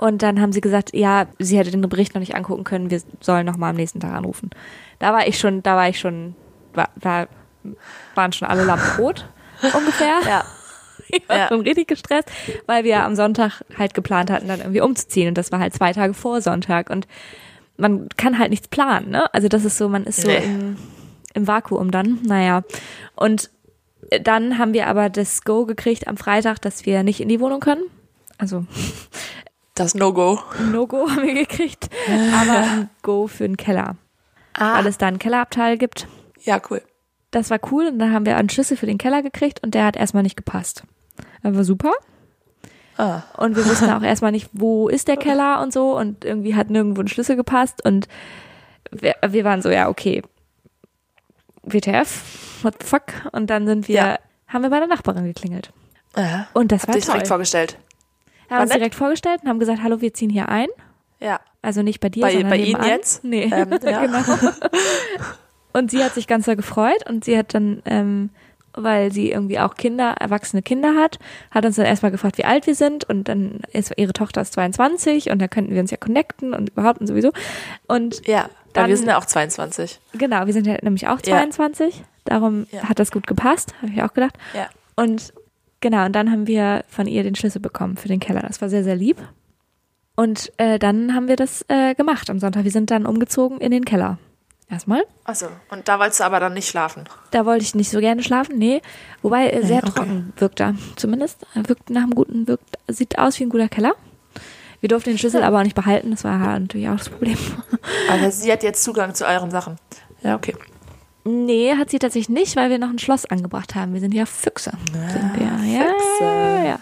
Und 0.00 0.22
dann 0.22 0.40
haben 0.40 0.50
sie 0.52 0.62
gesagt, 0.62 0.94
ja, 0.94 1.26
sie 1.38 1.58
hätte 1.58 1.70
den 1.70 1.82
Bericht 1.82 2.14
noch 2.14 2.20
nicht 2.20 2.34
angucken 2.34 2.64
können, 2.64 2.90
wir 2.90 3.02
sollen 3.20 3.44
noch 3.44 3.58
mal 3.58 3.68
am 3.68 3.76
nächsten 3.76 4.00
Tag 4.00 4.14
anrufen. 4.14 4.48
Da 4.98 5.12
war 5.12 5.26
ich 5.28 5.38
schon, 5.38 5.62
da 5.62 5.76
war 5.76 5.90
ich 5.90 6.00
schon, 6.00 6.34
war, 6.72 6.88
da 6.96 7.26
waren 8.14 8.32
schon 8.32 8.48
alle 8.48 8.64
Lampen 8.64 8.96
rot 8.98 9.26
ungefähr. 9.74 10.20
Ja. 10.26 10.44
Ich 11.12 11.28
war 11.28 11.36
Ja. 11.38 11.48
schon 11.48 11.62
richtig 11.62 11.88
gestresst, 11.88 12.30
weil 12.66 12.84
wir 12.84 13.02
am 13.02 13.16
Sonntag 13.16 13.64
halt 13.76 13.94
geplant 13.94 14.30
hatten, 14.30 14.46
dann 14.46 14.60
irgendwie 14.60 14.80
umzuziehen. 14.80 15.26
Und 15.28 15.38
das 15.38 15.50
war 15.50 15.58
halt 15.58 15.74
zwei 15.74 15.92
Tage 15.92 16.14
vor 16.14 16.40
Sonntag. 16.40 16.88
Und 16.88 17.08
man 17.76 18.08
kann 18.16 18.38
halt 18.38 18.50
nichts 18.50 18.68
planen, 18.68 19.10
ne? 19.10 19.24
Also 19.34 19.48
das 19.48 19.64
ist 19.64 19.76
so, 19.76 19.88
man 19.88 20.04
ist 20.04 20.20
so 20.22 20.28
Nee. 20.28 20.36
im, 20.44 20.76
im 21.34 21.48
Vakuum 21.48 21.90
dann. 21.90 22.20
Naja. 22.22 22.62
Und 23.16 23.50
dann 24.22 24.56
haben 24.58 24.72
wir 24.72 24.86
aber 24.86 25.08
das 25.10 25.42
Go 25.42 25.66
gekriegt 25.66 26.06
am 26.06 26.16
Freitag, 26.16 26.60
dass 26.60 26.86
wir 26.86 27.02
nicht 27.02 27.20
in 27.20 27.28
die 27.28 27.40
Wohnung 27.40 27.58
können. 27.58 27.82
Also 28.38 28.64
Das 29.80 29.94
No-Go. 29.94 30.38
No-Go 30.70 31.08
haben 31.10 31.22
wir 31.22 31.34
gekriegt, 31.34 31.88
aber 32.34 32.58
ein 32.58 32.90
Go 33.02 33.26
für 33.26 33.44
den 33.46 33.56
Keller. 33.56 33.96
Ah, 34.54 34.78
Weil 34.78 34.86
es 34.86 34.98
da 34.98 35.06
einen 35.06 35.18
Kellerabteil 35.18 35.78
gibt. 35.78 36.06
ja, 36.42 36.60
cool. 36.70 36.82
Das 37.30 37.48
war 37.48 37.58
cool 37.70 37.86
und 37.86 37.98
dann 38.00 38.12
haben 38.12 38.26
wir 38.26 38.36
einen 38.36 38.48
Schlüssel 38.50 38.76
für 38.76 38.86
den 38.86 38.98
Keller 38.98 39.22
gekriegt 39.22 39.62
und 39.62 39.74
der 39.74 39.84
hat 39.84 39.96
erstmal 39.96 40.24
nicht 40.24 40.36
gepasst. 40.36 40.82
Das 41.42 41.54
war 41.54 41.62
super. 41.64 41.92
Ah, 42.98 43.22
Und 43.36 43.54
wir 43.56 43.64
wussten 43.64 43.88
auch 43.92 44.02
erstmal 44.02 44.32
nicht, 44.32 44.50
wo 44.52 44.88
ist 44.88 45.06
der 45.08 45.16
Keller 45.16 45.62
und 45.62 45.72
so. 45.72 45.96
Und 45.96 46.24
irgendwie 46.24 46.54
hat 46.56 46.68
nirgendwo 46.70 47.00
ein 47.00 47.08
Schlüssel 47.08 47.36
gepasst. 47.36 47.84
Und 47.84 48.08
wir, 48.90 49.14
wir 49.28 49.44
waren 49.44 49.62
so, 49.62 49.70
ja, 49.70 49.88
okay. 49.88 50.22
WTF, 51.62 52.62
what 52.64 52.74
the 52.80 52.86
fuck? 52.86 53.04
Und 53.32 53.48
dann 53.48 53.66
sind 53.66 53.88
wir, 53.88 53.94
Ja. 53.94 54.18
haben 54.48 54.62
wir 54.62 54.70
bei 54.70 54.78
der 54.78 54.88
Nachbarin 54.88 55.24
geklingelt. 55.24 55.72
ja. 56.16 56.48
Und 56.52 56.72
das 56.72 56.82
Hab 56.82 56.88
war 56.88 56.94
toll. 56.96 57.02
direkt 57.12 57.28
vorgestellt. 57.28 57.78
Wir 58.50 58.56
haben 58.56 58.62
uns 58.62 58.70
nett? 58.70 58.80
direkt 58.80 58.94
vorgestellt 58.94 59.40
und 59.42 59.48
haben 59.48 59.58
gesagt, 59.58 59.82
hallo, 59.82 60.00
wir 60.00 60.12
ziehen 60.12 60.30
hier 60.30 60.48
ein. 60.48 60.68
Ja. 61.20 61.40
Also 61.62 61.82
nicht 61.82 62.00
bei 62.00 62.08
dir, 62.08 62.22
Bei- 62.22 62.32
sondern 62.32 62.50
bei 62.50 62.56
Ihnen 62.56 62.66
nebenan. 62.72 62.88
jetzt? 62.88 63.24
Nee, 63.24 63.50
Ähm, 63.52 63.70
ja. 63.82 64.00
genau. 64.06 64.22
Und 65.72 65.90
sie 65.90 66.02
hat 66.02 66.14
sich 66.14 66.26
ganz 66.26 66.46
doll 66.46 66.56
gefreut 66.56 67.08
und 67.08 67.24
sie 67.24 67.38
hat 67.38 67.54
dann, 67.54 67.82
ähm, 67.84 68.30
weil 68.72 69.12
sie 69.12 69.30
irgendwie 69.30 69.58
auch 69.60 69.74
Kinder, 69.74 70.14
erwachsene 70.18 70.62
Kinder 70.62 70.94
hat, 70.96 71.18
hat 71.50 71.64
uns 71.64 71.76
dann 71.76 71.86
erstmal 71.86 72.10
gefragt, 72.10 72.38
wie 72.38 72.44
alt 72.44 72.66
wir 72.66 72.74
sind 72.74 73.04
und 73.08 73.28
dann 73.28 73.60
ist 73.72 73.92
ihre 73.96 74.12
Tochter 74.12 74.40
ist 74.40 74.52
22 74.54 75.30
und 75.30 75.38
da 75.40 75.46
könnten 75.48 75.72
wir 75.72 75.80
uns 75.80 75.90
ja 75.90 75.96
connecten 75.96 76.54
und 76.54 76.70
überhaupt 76.70 77.00
und 77.00 77.06
sowieso. 77.06 77.30
Und 77.86 78.26
Ja. 78.26 78.48
Dann- 78.72 78.88
wir 78.88 78.96
sind 78.96 79.08
ja 79.08 79.18
auch 79.18 79.24
22. 79.26 80.00
genau, 80.14 80.46
wir 80.46 80.52
sind 80.52 80.66
ja 80.66 80.76
nämlich 80.82 81.06
auch 81.08 81.18
Ja. 81.18 81.34
22, 81.36 82.02
darum 82.24 82.66
Ja. 82.72 82.88
hat 82.88 82.98
das 83.00 83.10
gut 83.12 83.26
gepasst, 83.26 83.74
habe 83.82 83.92
ich 83.92 84.02
auch 84.02 84.12
gedacht. 84.14 84.34
Ja. 84.54 84.68
Und 84.96 85.32
genau, 85.80 86.06
und 86.06 86.12
dann 86.12 86.30
haben 86.30 86.46
wir 86.46 86.84
von 86.88 87.06
ihr 87.06 87.22
den 87.22 87.34
Schlüssel 87.34 87.60
bekommen 87.60 87.96
für 87.96 88.08
den 88.08 88.20
Keller. 88.20 88.42
Das 88.42 88.60
war 88.60 88.68
sehr, 88.68 88.84
sehr 88.84 88.96
lieb. 88.96 89.16
Und 90.16 90.52
äh, 90.58 90.78
dann 90.78 91.14
haben 91.14 91.28
wir 91.28 91.36
das 91.36 91.64
äh, 91.68 91.94
gemacht 91.94 92.28
am 92.30 92.38
Sonntag. 92.38 92.64
Wir 92.64 92.70
sind 92.70 92.90
dann 92.90 93.06
umgezogen 93.06 93.58
in 93.58 93.70
den 93.70 93.84
Keller. 93.84 94.18
Erstmal. 94.70 95.02
Achso. 95.24 95.46
Und 95.70 95.88
da 95.88 95.98
wolltest 95.98 96.20
du 96.20 96.24
aber 96.24 96.38
dann 96.38 96.54
nicht 96.54 96.68
schlafen. 96.68 97.04
Da 97.32 97.44
wollte 97.44 97.64
ich 97.64 97.74
nicht 97.74 97.90
so 97.90 97.98
gerne 97.98 98.22
schlafen, 98.22 98.56
nee. 98.56 98.82
Wobei 99.20 99.50
äh, 99.50 99.64
sehr 99.64 99.78
okay. 99.78 99.92
trocken 99.92 100.32
wirkt 100.36 100.60
er. 100.60 100.76
Zumindest 100.94 101.44
Er 101.54 101.68
wirkt 101.68 101.90
nach 101.90 102.02
einem 102.02 102.14
guten, 102.14 102.46
wirkt, 102.46 102.78
sieht 102.86 103.18
aus 103.18 103.40
wie 103.40 103.44
ein 103.44 103.48
guter 103.48 103.68
Keller. 103.68 103.94
Wir 104.80 104.88
durften 104.88 105.10
den 105.10 105.18
Schlüssel 105.18 105.42
aber 105.42 105.58
auch 105.58 105.64
nicht 105.64 105.74
behalten. 105.74 106.12
Das 106.12 106.22
war 106.22 106.38
natürlich 106.38 106.88
auch 106.88 106.96
das 106.96 107.08
Problem. 107.08 107.36
Aber 108.10 108.30
sie 108.30 108.52
hat 108.52 108.62
jetzt 108.62 108.84
Zugang 108.84 109.14
zu 109.14 109.26
euren 109.26 109.50
Sachen. 109.50 109.76
Ja, 110.22 110.36
okay. 110.36 110.54
Nee, 111.24 111.74
hat 111.76 111.90
sie 111.90 111.98
tatsächlich 111.98 112.28
nicht, 112.28 112.56
weil 112.56 112.70
wir 112.70 112.78
noch 112.78 112.88
ein 112.88 112.98
Schloss 112.98 113.26
angebracht 113.26 113.74
haben. 113.74 113.92
Wir 113.92 114.00
sind 114.00 114.14
ja 114.14 114.24
Füchse. 114.26 114.72
sind 114.92 115.38
wir. 115.38 115.46
Ja, 115.70 115.84
Füchse. 115.84 116.24
ja, 116.24 116.64
ja. 116.64 116.80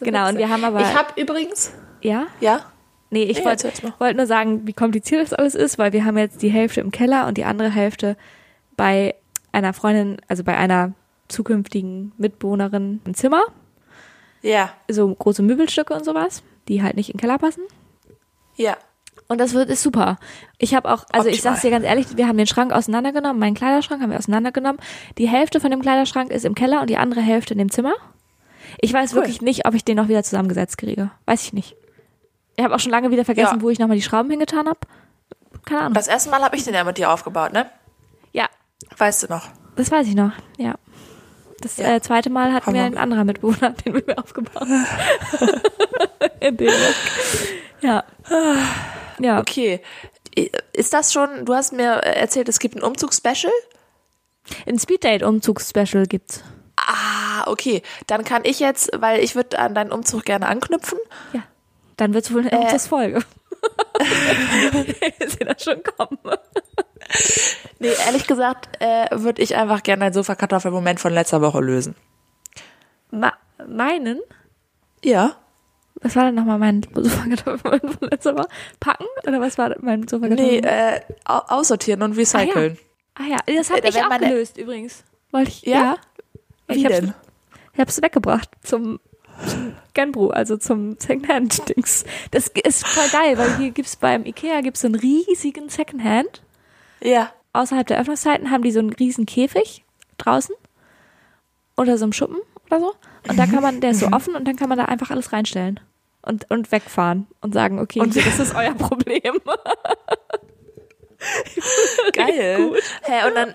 Genau, 0.00 0.28
und 0.28 0.38
wir 0.38 0.48
haben 0.48 0.64
aber. 0.64 0.80
Ich 0.80 0.94
habe 0.94 1.20
übrigens. 1.20 1.72
ja? 2.02 2.26
Ja? 2.40 2.60
Nee, 3.10 3.22
ich 3.22 3.38
Nee, 3.38 3.44
wollte 3.44 3.72
wollt 3.98 4.16
nur 4.16 4.26
sagen, 4.26 4.66
wie 4.66 4.72
kompliziert 4.72 5.22
das 5.22 5.32
alles 5.32 5.54
ist, 5.54 5.78
weil 5.78 5.92
wir 5.92 6.04
haben 6.04 6.18
jetzt 6.18 6.42
die 6.42 6.48
Hälfte 6.48 6.80
im 6.80 6.90
Keller 6.90 7.28
und 7.28 7.38
die 7.38 7.44
andere 7.44 7.70
Hälfte 7.70 8.16
bei 8.76 9.14
einer 9.52 9.72
Freundin, 9.72 10.16
also 10.26 10.42
bei 10.42 10.56
einer 10.56 10.92
zukünftigen 11.28 12.12
Mitbewohnerin 12.18 13.00
im 13.04 13.14
Zimmer. 13.14 13.44
Ja. 14.42 14.72
So 14.88 15.14
große 15.14 15.42
Möbelstücke 15.42 15.94
und 15.94 16.04
sowas, 16.04 16.42
die 16.68 16.82
halt 16.82 16.96
nicht 16.96 17.08
in 17.10 17.14
den 17.14 17.20
Keller 17.20 17.38
passen. 17.38 17.62
Ja. 18.56 18.76
Und 19.28 19.38
das 19.40 19.54
wird 19.54 19.68
ist 19.70 19.82
super. 19.82 20.18
Ich 20.58 20.74
habe 20.74 20.88
auch, 20.92 21.04
also 21.12 21.28
ich 21.28 21.36
Optimal. 21.36 21.54
sag's 21.54 21.62
dir 21.62 21.70
ganz 21.70 21.84
ehrlich, 21.84 22.06
wir 22.16 22.28
haben 22.28 22.36
den 22.38 22.46
Schrank 22.46 22.72
auseinandergenommen, 22.72 23.38
meinen 23.40 23.54
Kleiderschrank 23.54 24.00
haben 24.00 24.10
wir 24.10 24.18
auseinandergenommen. 24.18 24.80
Die 25.18 25.28
Hälfte 25.28 25.58
von 25.60 25.70
dem 25.72 25.82
Kleiderschrank 25.82 26.30
ist 26.30 26.44
im 26.44 26.54
Keller 26.54 26.80
und 26.80 26.88
die 26.90 26.96
andere 26.96 27.20
Hälfte 27.20 27.54
in 27.54 27.58
dem 27.58 27.70
Zimmer. 27.70 27.92
Ich 28.80 28.92
weiß 28.92 29.12
Cool. 29.12 29.16
wirklich 29.22 29.40
nicht, 29.42 29.66
ob 29.66 29.74
ich 29.74 29.84
den 29.84 29.96
noch 29.96 30.08
wieder 30.08 30.22
zusammengesetzt 30.22 30.78
kriege. 30.78 31.10
Weiß 31.24 31.42
ich 31.44 31.52
nicht. 31.52 31.74
Ich 32.56 32.64
habe 32.64 32.74
auch 32.74 32.78
schon 32.80 32.92
lange 32.92 33.10
wieder 33.10 33.24
vergessen, 33.24 33.56
Ja. 33.56 33.62
wo 33.62 33.70
ich 33.70 33.78
nochmal 33.78 33.96
die 33.96 34.02
Schrauben 34.02 34.30
hingetan 34.30 34.68
habe. 34.68 34.78
Keine 35.64 35.80
Ahnung. 35.80 35.94
Das 35.94 36.06
erste 36.08 36.30
Mal 36.30 36.42
habe 36.42 36.56
ich 36.56 36.64
den 36.64 36.74
ja 36.74 36.84
mit 36.84 36.96
dir 36.98 37.10
aufgebaut, 37.10 37.52
ne? 37.52 37.66
ja, 38.32 38.46
Weißt 38.96 39.24
du 39.24 39.26
noch? 39.28 39.48
das 39.76 39.90
weiß 39.90 40.06
ich 40.06 40.14
noch. 40.14 40.32
Ja. 40.58 40.74
Das 41.60 41.78
Ja. 41.78 41.94
äh, 41.96 42.00
zweite 42.00 42.30
Mal 42.30 42.52
hat 42.52 42.66
mir 42.66 42.74
Hammer. 42.84 42.86
ein 42.86 42.98
anderer 42.98 43.24
Mitbewohner 43.24 43.70
den 43.84 43.92
mit 43.94 44.06
mir 44.06 44.18
aufgebaut. 44.18 44.66
in 46.40 46.56
Dänemark. 46.56 46.94
Ja. 47.80 48.04
Ja. 49.18 49.40
Okay. 49.40 49.80
Ist 50.72 50.92
das 50.92 51.12
schon, 51.12 51.44
du 51.46 51.54
hast 51.54 51.72
mir 51.72 51.84
erzählt, 52.02 52.48
es 52.48 52.58
gibt 52.58 52.76
ein 52.76 52.82
Umzugsspecial? 52.82 53.52
Ein 54.66 54.78
Speeddate-Umzugs-Special 54.78 56.06
gibt's. 56.06 56.44
Ah, 56.76 57.50
okay. 57.50 57.82
Dann 58.06 58.22
kann 58.24 58.42
ich 58.44 58.60
jetzt, 58.60 58.90
weil 58.94 59.20
ich 59.24 59.34
würde 59.34 59.58
an 59.58 59.74
deinen 59.74 59.90
Umzug 59.92 60.24
gerne 60.24 60.46
anknüpfen. 60.46 60.98
Ja. 61.32 61.42
Dann 61.96 62.14
wird's 62.14 62.32
wohl 62.32 62.40
eine 62.42 62.52
Äh. 62.52 62.56
Umzugsfolge. 62.56 63.24
ich 65.18 65.30
sehe 65.32 65.46
das 65.46 65.64
schon 65.64 65.82
kommen. 65.82 66.18
Nee, 67.78 67.92
ehrlich 68.06 68.26
gesagt, 68.26 68.68
äh, 68.80 69.06
würde 69.12 69.42
ich 69.42 69.56
einfach 69.56 69.82
gerne 69.82 70.04
einen 70.06 70.14
Sofakartoffelmoment 70.14 71.00
von 71.00 71.12
letzter 71.12 71.40
Woche 71.40 71.60
lösen. 71.60 71.96
Ma 73.10 73.32
meinen? 73.66 74.20
Ja. 75.02 75.36
Was 76.02 76.14
war 76.16 76.24
denn 76.24 76.34
nochmal 76.34 76.58
mein 76.58 76.82
Sofakartoffelmoment 76.94 77.98
von 77.98 78.08
letzter 78.10 78.34
Woche? 78.36 78.48
Packen? 78.80 79.06
Oder 79.26 79.40
was 79.40 79.56
war 79.58 79.74
mein 79.80 80.00
Nee, 80.00 80.06
Sofakartoffelmoment? 80.08 80.66
äh, 80.66 81.00
au- 81.24 81.58
aussortieren 81.58 82.02
und 82.02 82.12
recyceln. 82.16 82.78
Ah 83.14 83.24
ja, 83.30 83.38
das 83.46 83.70
Äh, 83.70 83.72
habe 83.72 83.82
da 83.82 83.88
ich 83.88 84.04
auch 84.04 84.08
meine- 84.10 84.28
gelöst 84.28 84.58
übrigens. 84.58 85.04
Wollte 85.32 85.50
ich, 85.50 85.62
Ja? 85.62 85.76
ja. 85.76 85.96
Wie 86.68 86.74
ich 86.78 86.84
hab's, 86.84 86.96
denn? 87.00 87.14
Ich 87.72 87.80
hab's 87.80 88.02
weggebracht 88.02 88.50
zum, 88.62 89.00
zum 89.46 89.72
Genbru, 89.94 90.28
also 90.28 90.56
zum 90.56 90.96
Secondhand-Dings. 90.98 92.04
Das 92.30 92.48
ist 92.48 92.86
voll 92.86 93.08
geil, 93.10 93.38
weil 93.38 93.56
hier 93.56 93.70
gibt's 93.70 93.96
beim 93.96 94.24
Ikea 94.26 94.60
gibt's 94.60 94.82
so 94.82 94.88
einen 94.88 94.94
riesigen 94.96 95.68
Secondhand. 95.70 96.42
Ja. 97.02 97.32
Außerhalb 97.52 97.86
der 97.86 97.98
Öffnungszeiten 98.00 98.50
haben 98.50 98.62
die 98.62 98.70
so 98.72 98.80
einen 98.80 98.92
riesen 98.92 99.24
Käfig 99.26 99.84
draußen. 100.18 100.54
Oder 101.76 101.96
so 101.98 102.04
einem 102.04 102.12
Schuppen 102.12 102.38
oder 102.66 102.80
so. 102.80 102.94
Und 103.28 103.36
da 103.38 103.46
kann 103.46 103.62
man, 103.62 103.80
der 103.80 103.90
ist 103.90 104.00
so 104.00 104.08
offen 104.08 104.34
und 104.36 104.46
dann 104.46 104.56
kann 104.56 104.68
man 104.68 104.78
da 104.78 104.84
einfach 104.86 105.10
alles 105.10 105.32
reinstellen. 105.32 105.80
Und, 106.22 106.50
und 106.50 106.72
wegfahren 106.72 107.28
und 107.40 107.54
sagen, 107.54 107.78
okay, 107.78 108.00
Und- 108.00 108.16
das 108.16 108.38
ist 108.40 108.54
euer 108.54 108.74
Problem. 108.74 109.34
Geil. 112.12 112.72
Hä, 113.02 113.28
und 113.28 113.34
dann 113.34 113.52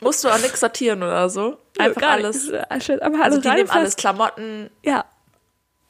musst 0.00 0.22
du 0.24 0.28
auch 0.28 0.38
nichts 0.38 0.60
sortieren 0.60 1.02
oder 1.02 1.28
so. 1.28 1.56
Einfach 1.78 2.00
Gar 2.00 2.10
alles. 2.12 2.46
nicht. 2.50 2.70
Einfach 2.70 2.90
alles 3.02 3.20
Also 3.20 3.40
die 3.40 3.48
nehmen 3.50 3.70
alles, 3.70 3.96
Klamotten, 3.96 4.70
Ja, 4.84 5.04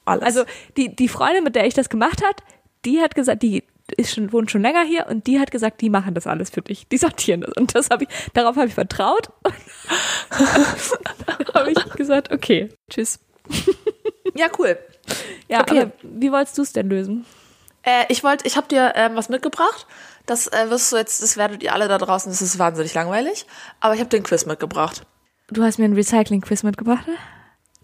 alles. 0.04 0.24
Also 0.24 0.44
die, 0.76 0.94
die 0.94 1.08
Freundin, 1.08 1.44
mit 1.44 1.54
der 1.56 1.66
ich 1.66 1.74
das 1.74 1.88
gemacht 1.88 2.22
hat, 2.24 2.42
die 2.84 3.00
hat 3.00 3.14
gesagt, 3.14 3.42
die 3.42 3.64
ist 3.96 4.14
schon, 4.14 4.32
wohnt 4.32 4.50
schon 4.50 4.62
länger 4.62 4.82
hier 4.84 5.06
und 5.08 5.26
die 5.26 5.38
hat 5.38 5.50
gesagt, 5.50 5.80
die 5.80 5.90
machen 5.90 6.14
das 6.14 6.26
alles 6.26 6.50
für 6.50 6.62
dich. 6.62 6.88
Die 6.88 6.96
sortieren 6.98 7.42
das. 7.42 7.52
Und 7.56 7.74
das 7.74 7.90
habe 7.90 8.04
ich, 8.04 8.10
darauf 8.32 8.56
habe 8.56 8.66
ich 8.68 8.74
vertraut. 8.74 9.30
habe 11.54 11.70
ich 11.70 11.84
gesagt, 11.94 12.32
okay, 12.32 12.70
tschüss. 12.90 13.20
ja, 14.34 14.46
cool. 14.58 14.78
Ja, 15.48 15.60
Okay. 15.60 15.82
aber 15.82 15.92
wie 16.02 16.32
wolltest 16.32 16.56
du 16.58 16.62
es 16.62 16.72
denn 16.72 16.88
lösen? 16.88 17.26
Äh, 17.82 18.04
ich 18.08 18.24
wollte, 18.24 18.46
ich 18.46 18.56
habe 18.56 18.66
dir 18.68 18.92
ähm, 18.96 19.16
was 19.16 19.28
mitgebracht. 19.28 19.86
Das 20.26 20.46
äh, 20.48 20.70
wirst 20.70 20.90
du 20.92 20.96
jetzt, 20.96 21.22
das 21.22 21.36
werdet 21.36 21.62
ihr 21.62 21.74
alle 21.74 21.86
da 21.86 21.98
draußen, 21.98 22.32
das 22.32 22.40
ist 22.40 22.58
wahnsinnig 22.58 22.94
langweilig. 22.94 23.44
Aber 23.80 23.94
ich 23.94 24.00
habe 24.00 24.08
den 24.08 24.22
Quiz 24.22 24.46
mitgebracht. 24.46 25.02
Du 25.50 25.62
hast 25.62 25.78
mir 25.78 25.84
einen 25.84 25.94
Recycling-Quiz 25.94 26.62
mitgebracht? 26.62 27.06
ne? 27.06 27.16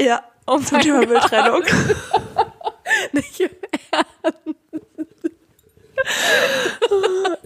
Ja. 0.01 0.25
Oh 0.47 0.59
Zum 0.59 0.81
Thema 0.81 1.05
Mülltrennung. 1.07 1.63
Nicht 3.13 3.41
im 3.41 3.51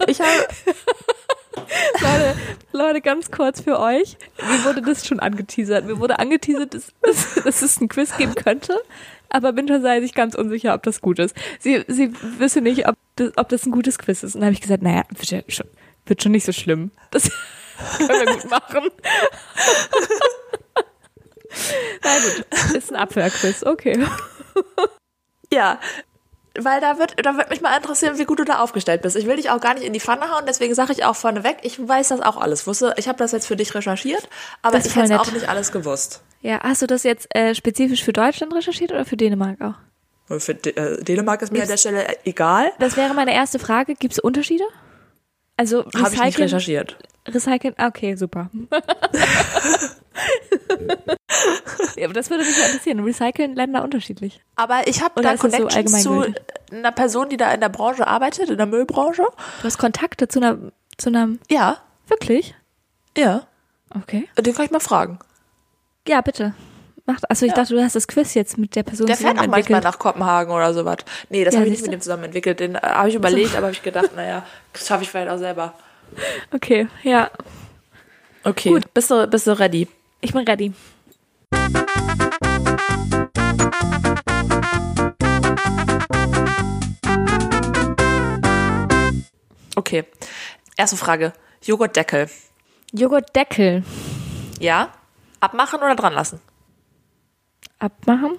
Ich 0.07 0.21
habe, 0.21 0.47
Leute, 2.01 2.35
Leute, 2.71 3.01
ganz 3.01 3.31
kurz 3.31 3.61
für 3.61 3.79
euch. 3.79 4.17
Mir 4.37 4.63
wurde 4.65 4.81
das 4.81 5.05
schon 5.05 5.19
angeteasert. 5.19 5.85
Mir 5.85 5.99
wurde 5.99 6.19
angeteasert, 6.19 6.73
dass, 6.73 6.93
dass, 7.01 7.43
dass 7.43 7.61
es 7.61 7.79
einen 7.79 7.89
Quiz 7.89 8.15
geben 8.17 8.35
könnte. 8.35 8.77
Aber 9.29 9.55
Winter 9.55 9.81
sei 9.81 10.01
sich 10.01 10.13
ganz 10.13 10.35
unsicher, 10.35 10.73
ob 10.73 10.83
das 10.83 11.01
gut 11.01 11.19
ist. 11.19 11.35
Sie, 11.59 11.83
sie 11.87 12.13
wisse 12.39 12.61
nicht, 12.61 12.87
ob 12.87 12.95
das, 13.15 13.31
ob 13.37 13.49
das 13.49 13.65
ein 13.65 13.71
gutes 13.71 13.97
Quiz 13.97 14.23
ist. 14.23 14.35
Und 14.35 14.41
dann 14.41 14.47
habe 14.47 14.53
ich 14.53 14.61
gesagt, 14.61 14.83
naja, 14.83 15.03
wird, 15.09 15.31
ja 15.31 15.41
schon, 15.47 15.67
wird 16.05 16.21
schon 16.21 16.31
nicht 16.31 16.45
so 16.45 16.51
schlimm. 16.51 16.91
Das 17.11 17.29
können 17.97 18.09
wir 18.09 18.33
gut 18.33 18.49
machen. 18.49 18.89
Na 22.03 22.19
gut, 22.19 22.75
ist 22.75 22.91
ein 22.91 22.97
Abwehrquiz, 22.97 23.63
okay. 23.63 24.05
ja. 25.51 25.79
Weil 26.59 26.81
da 26.81 26.97
wird, 26.99 27.15
da 27.25 27.37
wird 27.37 27.49
mich 27.49 27.61
mal 27.61 27.75
interessieren, 27.75 28.17
wie 28.17 28.25
gut 28.25 28.39
du 28.39 28.45
da 28.45 28.59
aufgestellt 28.59 29.01
bist. 29.01 29.15
Ich 29.15 29.25
will 29.25 29.35
dich 29.35 29.49
auch 29.49 29.59
gar 29.59 29.73
nicht 29.73 29.85
in 29.85 29.93
die 29.93 29.99
Pfanne 29.99 30.31
hauen, 30.31 30.45
deswegen 30.47 30.73
sage 30.73 30.93
ich 30.93 31.03
auch 31.03 31.15
vorneweg, 31.15 31.57
ich 31.63 31.85
weiß 31.85 32.09
das 32.09 32.21
auch 32.21 32.37
alles. 32.37 32.65
Wusste, 32.67 32.93
ich 32.97 33.07
habe 33.07 33.17
das 33.17 33.31
jetzt 33.31 33.47
für 33.47 33.55
dich 33.55 33.75
recherchiert, 33.75 34.27
aber 34.61 34.77
ich 34.77 34.95
hätte 34.95 35.19
auch 35.19 35.31
nicht 35.31 35.49
alles 35.49 35.71
gewusst. 35.71 36.21
Ja, 36.41 36.59
hast 36.61 36.81
du 36.81 36.87
das 36.87 37.03
jetzt 37.03 37.27
äh, 37.35 37.55
spezifisch 37.55 38.03
für 38.03 38.13
Deutschland 38.13 38.53
recherchiert 38.53 38.91
oder 38.91 39.05
für 39.05 39.17
Dänemark 39.17 39.61
auch? 39.61 40.39
Für 40.39 40.55
D 40.55 40.71
äh, 40.71 41.03
Dänemark 41.03 41.41
ist 41.41 41.51
mir 41.51 41.61
an 41.61 41.67
der 41.67 41.77
Stelle 41.77 42.07
äh, 42.07 42.15
egal. 42.25 42.71
Das 42.79 42.97
wäre 42.97 43.13
meine 43.13 43.33
erste 43.33 43.59
Frage. 43.59 43.95
Gibt 43.95 44.13
es 44.13 44.19
Unterschiede? 44.19 44.63
Also 45.57 45.85
Habe 45.95 46.13
ich 46.13 46.21
nicht 46.21 46.39
recherchiert. 46.39 46.97
Recyceln, 47.27 47.73
ah, 47.77 47.87
okay, 47.87 48.15
super. 48.15 48.49
ja, 51.95 52.05
aber 52.05 52.13
das 52.13 52.29
würde 52.29 52.43
mich 52.43 52.55
interessieren. 52.57 52.99
Recyceln 53.03 53.55
Länder 53.55 53.83
unterschiedlich. 53.83 54.41
Aber 54.55 54.87
ich 54.87 55.01
habe 55.01 55.21
da 55.21 55.31
das 55.31 55.41
so 55.41 55.47
Connections 55.49 56.03
zu 56.03 56.25
einer 56.71 56.91
Person, 56.91 57.29
die 57.29 57.37
da 57.37 57.51
in 57.51 57.61
der 57.61 57.69
Branche 57.69 58.07
arbeitet, 58.07 58.49
in 58.49 58.57
der 58.57 58.65
Müllbranche. 58.65 59.23
Du 59.59 59.63
hast 59.63 59.77
Kontakte 59.77 60.27
zu 60.27 60.39
einer, 60.39 60.57
zu 60.97 61.09
einem, 61.09 61.39
Ja, 61.49 61.77
wirklich? 62.07 62.55
ja. 63.17 63.43
Okay. 64.01 64.27
Den 64.37 64.53
kann 64.53 64.65
ich 64.65 64.71
mal 64.71 64.79
fragen. 64.81 65.19
Ja, 66.07 66.19
bitte. 66.21 66.53
Mach, 67.05 67.19
achso, 67.29 67.45
ich 67.45 67.51
Ja. 67.51 67.55
dachte, 67.55 67.75
du 67.75 67.81
hast 67.83 67.95
das 67.95 68.07
Quiz 68.07 68.33
jetzt 68.33 68.57
mit 68.57 68.75
der 68.75 68.83
Person 68.83 69.07
Der 69.07 69.15
fährt 69.15 69.39
auch 69.39 69.47
manchmal 69.47 69.79
nach 69.79 69.99
Kopenhagen 69.99 70.51
oder 70.53 70.73
sowas. 70.73 70.97
Nee, 71.29 71.45
das 71.45 71.53
Ja, 71.53 71.59
habe 71.59 71.67
ich 71.67 71.71
nicht 71.73 71.83
mit 71.83 71.93
dem 71.93 72.01
zusammen 72.01 72.25
entwickelt. 72.25 72.59
Den 72.59 72.75
äh, 72.75 72.79
habe 72.81 73.07
ich 73.09 73.15
überlegt, 73.15 73.51
aber 73.55 73.67
habe 73.67 73.71
ich 73.73 73.83
gedacht, 73.83 74.15
naja, 74.15 74.43
das 74.73 74.87
schaffe 74.87 75.03
ich 75.03 75.09
vielleicht 75.09 75.29
auch 75.29 75.37
selber. 75.37 75.75
Okay, 76.51 76.87
ja. 77.03 77.29
Okay, 78.43 78.69
Gut. 78.69 78.93
Bist, 78.93 79.09
du, 79.11 79.27
bist 79.27 79.47
du 79.47 79.57
ready? 79.59 79.87
Ich 80.21 80.31
bin 80.33 80.47
ready. 80.47 80.71
Okay. 89.75 90.05
Erste 90.77 90.97
Frage. 90.97 91.33
Joghurtdeckel. 91.63 92.29
Joghurtdeckel. 92.93 93.83
Ja? 94.59 94.89
Abmachen 95.39 95.79
oder 95.79 95.95
dran 95.95 96.13
lassen? 96.13 96.39
Abmachen? 97.79 98.31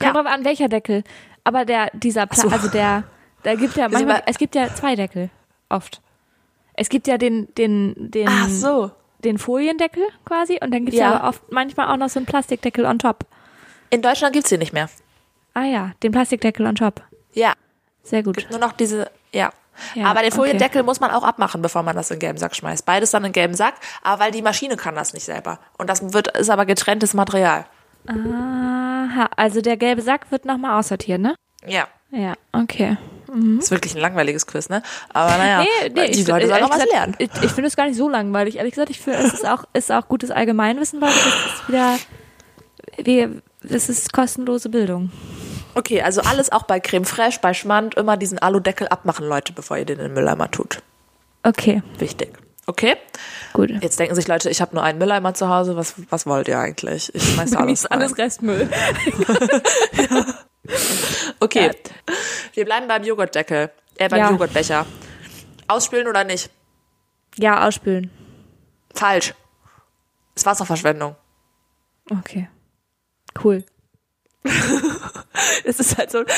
Ja. 0.00 0.12
Kommt 0.12 0.16
drauf 0.16 0.32
an, 0.32 0.44
welcher 0.44 0.68
Deckel. 0.68 1.04
Aber 1.44 1.64
der, 1.64 1.90
dieser, 1.92 2.26
Pla 2.26 2.42
so. 2.42 2.48
also 2.48 2.68
der, 2.68 3.04
da 3.42 3.54
gibt 3.54 3.76
ja 3.76 3.88
manchmal, 3.88 4.16
mal- 4.18 4.22
es 4.26 4.38
gibt 4.38 4.54
ja 4.54 4.74
zwei 4.74 4.94
Deckel. 4.96 5.30
Oft. 5.68 6.00
Es 6.78 6.88
gibt 6.88 7.06
ja 7.08 7.18
den, 7.18 7.52
den, 7.56 7.94
den, 7.96 8.28
Ach 8.28 8.48
so. 8.48 8.90
den 9.24 9.38
Foliendeckel 9.38 10.04
quasi 10.24 10.58
und 10.62 10.72
dann 10.72 10.84
gibt 10.84 10.94
es 10.94 11.00
Ja. 11.00 11.12
ja. 11.12 11.28
oft 11.28 11.42
manchmal 11.50 11.88
auch 11.92 11.96
noch 11.96 12.08
so 12.08 12.18
einen 12.18 12.26
Plastikdeckel 12.26 12.84
on 12.84 12.98
top. 12.98 13.26
In 13.90 14.02
Deutschland 14.02 14.32
gibt's 14.32 14.50
den 14.50 14.60
nicht 14.60 14.72
mehr. 14.72 14.88
Ah 15.54 15.64
ja, 15.64 15.92
den 16.02 16.12
Plastikdeckel 16.12 16.66
on 16.66 16.76
top. 16.76 17.02
Ja. 17.32 17.54
Sehr 18.02 18.22
gut. 18.22 18.46
Nur 18.50 18.60
noch 18.60 18.72
diese, 18.72 19.10
ja. 19.32 19.50
Ja, 19.94 20.06
aber 20.06 20.20
den 20.20 20.28
okay. 20.32 20.36
Foliendeckel 20.36 20.82
muss 20.82 21.00
man 21.00 21.10
auch 21.10 21.22
abmachen, 21.22 21.62
bevor 21.62 21.82
man 21.82 21.94
das 21.94 22.10
in 22.10 22.16
den 22.16 22.20
gelben 22.20 22.38
Sack 22.38 22.54
schmeißt. 22.56 22.84
Beides 22.84 23.10
dann 23.10 23.22
in 23.24 23.28
den 23.28 23.34
gelben 23.34 23.54
Sack, 23.54 23.74
aber 24.02 24.24
weil 24.24 24.30
die 24.32 24.42
Maschine 24.42 24.76
kann 24.76 24.94
das 24.94 25.14
nicht 25.14 25.24
selber. 25.24 25.58
Und 25.78 25.88
das 25.88 26.12
wird, 26.12 26.36
ist 26.36 26.50
aber 26.50 26.66
getrenntes 26.66 27.14
Material. 27.14 27.64
Aha, 28.06 29.28
also 29.36 29.60
der 29.60 29.76
gelbe 29.76 30.02
Sack 30.02 30.30
wird 30.30 30.44
nochmal 30.44 30.78
aussortiert, 30.78 31.20
ne? 31.20 31.34
Ja. 31.66 31.86
Ja, 32.10 32.34
okay. 32.52 32.96
Ist 33.58 33.70
wirklich 33.70 33.94
ein 33.94 34.00
langweiliges 34.00 34.46
Quiz, 34.46 34.68
ne? 34.68 34.82
Aber 35.10 35.36
naja, 35.36 35.60
Nee, 35.60 35.88
nee, 35.94 36.10
die 36.10 36.20
ich, 36.20 36.28
Leute 36.28 36.48
sollen 36.48 36.62
noch 36.62 36.70
was 36.70 36.76
gesagt, 36.76 36.92
lernen. 36.92 37.14
Ich, 37.18 37.30
ich 37.42 37.50
finde 37.50 37.68
es 37.68 37.76
gar 37.76 37.86
nicht 37.86 37.96
so 37.96 38.08
langweilig. 38.08 38.56
Ehrlich 38.56 38.74
gesagt, 38.74 38.90
ich 38.90 39.00
finde, 39.00 39.20
es 39.20 39.34
ist 39.34 39.46
auch, 39.46 39.64
ist 39.72 39.92
auch 39.92 40.08
gutes 40.08 40.30
Allgemeinwissen, 40.30 41.00
weil 41.00 41.10
das 41.10 41.26
ist 41.26 41.68
wieder, 41.68 41.96
wir, 43.02 43.42
das 43.62 43.88
ist 43.88 44.12
kostenlose 44.12 44.68
Bildung. 44.68 45.10
Okay, 45.74 46.02
also 46.02 46.22
alles 46.22 46.50
auch 46.50 46.64
bei 46.64 46.80
Creme 46.80 47.04
Fraiche, 47.04 47.38
bei 47.40 47.54
Schmand, 47.54 47.94
immer 47.94 48.16
diesen 48.16 48.38
Aludeckel 48.38 48.88
abmachen, 48.88 49.28
Leute, 49.28 49.52
bevor 49.52 49.76
ihr 49.76 49.84
den 49.84 49.98
in 49.98 50.06
den 50.06 50.14
Mülleimer 50.14 50.50
tut. 50.50 50.82
Okay, 51.42 51.82
Wichtig. 51.98 52.32
Okay? 52.66 52.96
gut. 53.54 53.70
Jetzt 53.80 53.98
denken 53.98 54.14
sich 54.14 54.28
Leute, 54.28 54.50
ich 54.50 54.60
habe 54.60 54.74
nur 54.74 54.84
einen 54.84 54.98
Mülleimer 54.98 55.32
zu 55.32 55.48
Hause. 55.48 55.74
Was, 55.76 55.94
was 56.10 56.26
wollt 56.26 56.48
ihr 56.48 56.58
eigentlich? 56.58 57.14
Ich 57.14 57.32
schmeiß 57.32 57.56
alles 57.56 57.86
alles. 57.86 58.18
Restmüll. 58.18 58.68
Okay. 61.40 61.70
Wir 62.54 62.64
bleiben 62.64 62.88
beim 62.88 63.04
Joghurtdeckel. 63.04 63.70
Äh, 63.96 64.08
beim 64.08 64.18
Ja. 64.18 64.30
Joghurtbecher. 64.30 64.86
Ausspülen 65.68 66.08
oder 66.08 66.24
nicht? 66.24 66.50
Ja, 67.36 67.66
ausspülen. 67.66 68.10
Falsch. 68.94 69.34
Ist 70.34 70.46
Wasserverschwendung. 70.46 71.14
Okay. 72.10 72.48
Cool. 73.42 73.64
Es 75.64 75.78
ist 75.78 75.96
halt 75.98 76.10
so. 76.10 76.24
Du, 76.24 76.30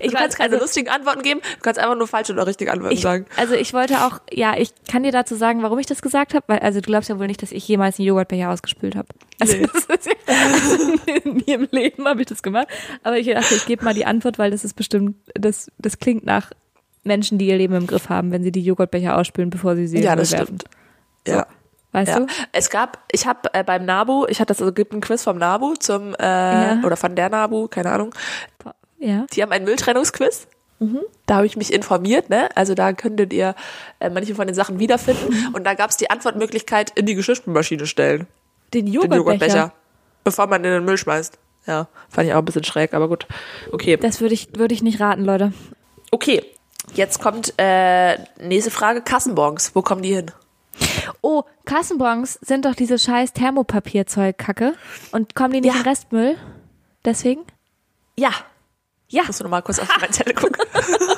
Ich 0.00 0.10
du 0.10 0.16
kannst 0.16 0.36
keine 0.36 0.52
also- 0.54 0.64
lustigen 0.64 0.88
Antworten 0.88 1.22
geben, 1.22 1.40
du 1.40 1.60
kannst 1.62 1.80
einfach 1.80 1.96
nur 1.96 2.06
falsche 2.06 2.32
oder 2.32 2.46
richtige 2.46 2.70
Antworten 2.72 2.94
Ich, 2.94 3.00
sagen. 3.00 3.24
also 3.36 3.54
ich 3.54 3.72
wollte 3.72 4.04
auch, 4.04 4.20
ja, 4.30 4.56
ich 4.58 4.70
kann 4.90 5.02
dir 5.04 5.12
dazu 5.12 5.34
sagen, 5.36 5.62
warum 5.62 5.78
ich 5.78 5.86
das 5.86 6.02
gesagt 6.02 6.34
habe, 6.34 6.44
weil 6.48 6.58
also 6.58 6.80
du 6.80 6.86
glaubst 6.86 7.08
ja 7.08 7.18
wohl 7.18 7.26
nicht, 7.26 7.42
dass 7.42 7.52
ich 7.52 7.66
jemals 7.66 7.98
einen 7.98 8.06
Joghurtbecher 8.08 8.50
ausgespült 8.50 8.94
habe. 8.96 9.08
Also, 9.40 9.56
Nee. 9.56 9.66
also 10.26 11.30
nie 11.30 11.52
im 11.52 11.68
Leben 11.70 12.06
habe 12.06 12.20
ich 12.20 12.26
das 12.26 12.42
gemacht. 12.42 12.68
Aber 13.02 13.18
ich 13.18 13.26
dachte, 13.26 13.54
ich 13.54 13.66
gebe 13.66 13.84
mal 13.84 13.94
die 13.94 14.06
Antwort, 14.06 14.38
weil 14.38 14.50
das 14.50 14.64
ist 14.64 14.74
bestimmt, 14.74 15.16
das, 15.34 15.70
das 15.78 15.98
klingt 15.98 16.24
nach 16.26 16.50
Menschen, 17.04 17.38
die 17.38 17.46
ihr 17.48 17.56
Leben 17.56 17.74
im 17.74 17.86
Griff 17.86 18.08
haben, 18.08 18.30
wenn 18.32 18.42
sie 18.42 18.52
die 18.52 18.62
Joghurtbecher 18.62 19.16
ausspülen, 19.16 19.50
bevor 19.50 19.76
sie 19.76 19.86
sie 19.86 20.00
Ja, 20.02 20.16
das 20.16 20.32
werfen. 20.32 20.46
stimmt. 20.58 20.64
Ja. 21.26 21.46
Weißt 21.94 22.10
ja. 22.10 22.18
du? 22.20 22.26
Es 22.50 22.70
gab, 22.70 22.98
ich 23.12 23.24
habe 23.24 23.54
äh, 23.54 23.62
beim 23.62 23.84
NABU, 23.84 24.26
ich 24.28 24.40
hatte 24.40 24.48
das, 24.48 24.60
also 24.60 24.72
gibt 24.72 24.92
ein 24.92 25.00
Quiz 25.00 25.22
vom 25.22 25.38
NABU 25.38 25.74
zum, 25.74 26.12
äh, 26.14 26.22
Ja. 26.22 26.80
oder 26.84 26.96
von 26.96 27.14
der 27.14 27.28
NABU, 27.30 27.68
keine 27.68 27.92
Ahnung. 27.92 28.12
Ja. 28.98 29.26
Die 29.32 29.42
haben 29.42 29.52
einen 29.52 29.64
Mülltrennungsquiz. 29.64 30.48
Mhm. 30.80 31.02
Da 31.26 31.36
habe 31.36 31.46
ich 31.46 31.56
mich 31.56 31.72
informiert, 31.72 32.30
ne? 32.30 32.48
Also 32.56 32.74
da 32.74 32.92
könntet 32.94 33.32
ihr 33.32 33.54
äh, 34.00 34.10
manche 34.10 34.34
von 34.34 34.48
den 34.48 34.56
Sachen 34.56 34.80
wiederfinden. 34.80 35.28
Mhm. 35.28 35.54
Und 35.54 35.64
da 35.64 35.74
gab 35.74 35.90
es 35.90 35.96
die 35.96 36.10
Antwortmöglichkeit 36.10 36.90
in 36.96 37.06
die 37.06 37.14
Geschirrspülmaschine 37.14 37.86
stellen. 37.86 38.26
Den 38.72 38.86
Den 38.86 38.94
Joghurtbecher. 38.94 39.18
Joghurtbecher. 39.18 39.72
Bevor 40.24 40.48
man 40.48 40.64
in 40.64 40.72
den 40.72 40.84
Müll 40.84 40.98
schmeißt. 40.98 41.38
Ja, 41.66 41.86
fand 42.10 42.26
ich 42.26 42.34
auch 42.34 42.38
ein 42.38 42.44
bisschen 42.44 42.64
schräg, 42.64 42.92
aber 42.92 43.08
gut. 43.08 43.28
Okay. 43.70 43.96
Das 43.98 44.20
würde 44.20 44.34
ich, 44.34 44.56
würde 44.56 44.74
ich 44.74 44.82
nicht 44.82 44.98
raten, 45.00 45.24
Leute. 45.24 45.52
Okay. 46.10 46.44
Jetzt 46.92 47.22
kommt 47.22 47.54
äh, 47.56 48.18
nächste 48.40 48.72
Frage. 48.72 49.00
Kassenbons. 49.00 49.74
Wo 49.74 49.82
kommen 49.82 50.02
die 50.02 50.12
hin? 50.14 50.32
Oh, 51.26 51.44
Kassenbons 51.64 52.34
sind 52.42 52.66
doch 52.66 52.74
diese 52.74 52.98
scheiß 52.98 53.32
Thermopapierzeug-Kacke. 53.32 54.74
Und 55.10 55.34
kommen 55.34 55.54
die 55.54 55.62
nicht 55.62 55.72
Ja. 55.74 55.80
in 55.80 55.86
Restmüll? 55.86 56.36
Deswegen? 57.02 57.44
Ja. 58.14 58.30
Ja. 59.08 59.22
Musst 59.26 59.40
du 59.40 59.44
noch 59.44 59.50
mal 59.50 59.62
kurz 59.62 59.78
auf 59.78 59.88
mein 60.00 60.12
Zettel 60.12 60.34
gucken. 60.34 60.62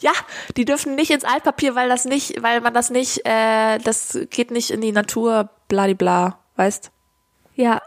ja, 0.00 0.12
die 0.56 0.64
dürfen 0.64 0.94
nicht 0.94 1.10
ins 1.10 1.24
Altpapier, 1.24 1.74
weil 1.74 1.90
das 1.90 2.06
nicht, 2.06 2.42
weil 2.42 2.62
man 2.62 2.72
das 2.72 2.88
nicht, 2.88 3.20
äh, 3.26 3.76
das 3.78 4.18
geht 4.30 4.50
nicht 4.50 4.70
in 4.70 4.80
die 4.80 4.92
Natur, 4.92 5.50
bladibla, 5.68 6.38
weißt? 6.56 6.90
Ja. 7.54 7.82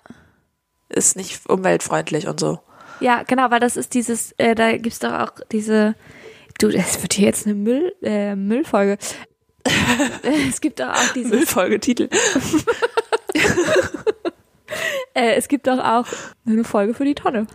Ist 0.89 1.15
nicht 1.15 1.49
umweltfreundlich 1.49 2.27
und 2.27 2.39
so. 2.39 2.59
Ja, 2.99 3.23
genau, 3.23 3.49
weil 3.49 3.59
das 3.59 3.77
ist 3.77 3.95
dieses, 3.95 4.33
äh, 4.33 4.53
da 4.53 4.77
gibt's 4.77 4.99
doch 4.99 5.13
auch 5.13 5.31
diese, 5.51 5.95
du, 6.59 6.69
das 6.69 7.01
wird 7.01 7.13
hier 7.13 7.25
jetzt 7.25 7.47
eine 7.47 7.55
Müll, 7.55 7.95
äh, 8.03 8.35
Müllfolge. 8.35 8.99
es 10.49 10.61
gibt 10.61 10.79
doch 10.79 10.89
auch 10.89 11.13
dieses, 11.13 11.31
Müllfolgetitel. 11.31 12.09
äh, 15.13 15.35
es 15.35 15.47
gibt 15.47 15.67
doch 15.67 15.79
auch 15.79 16.07
eine 16.45 16.63
Folge 16.63 16.93
für 16.93 17.05
die 17.05 17.15
Tonne. 17.15 17.47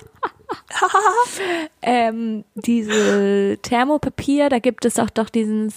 ähm, 1.83 2.45
diese 2.55 3.59
Thermopapier, 3.63 4.49
da 4.49 4.59
gibt 4.59 4.85
es 4.85 4.99
auch 4.99 5.11
doch 5.11 5.29
diesen, 5.29 5.73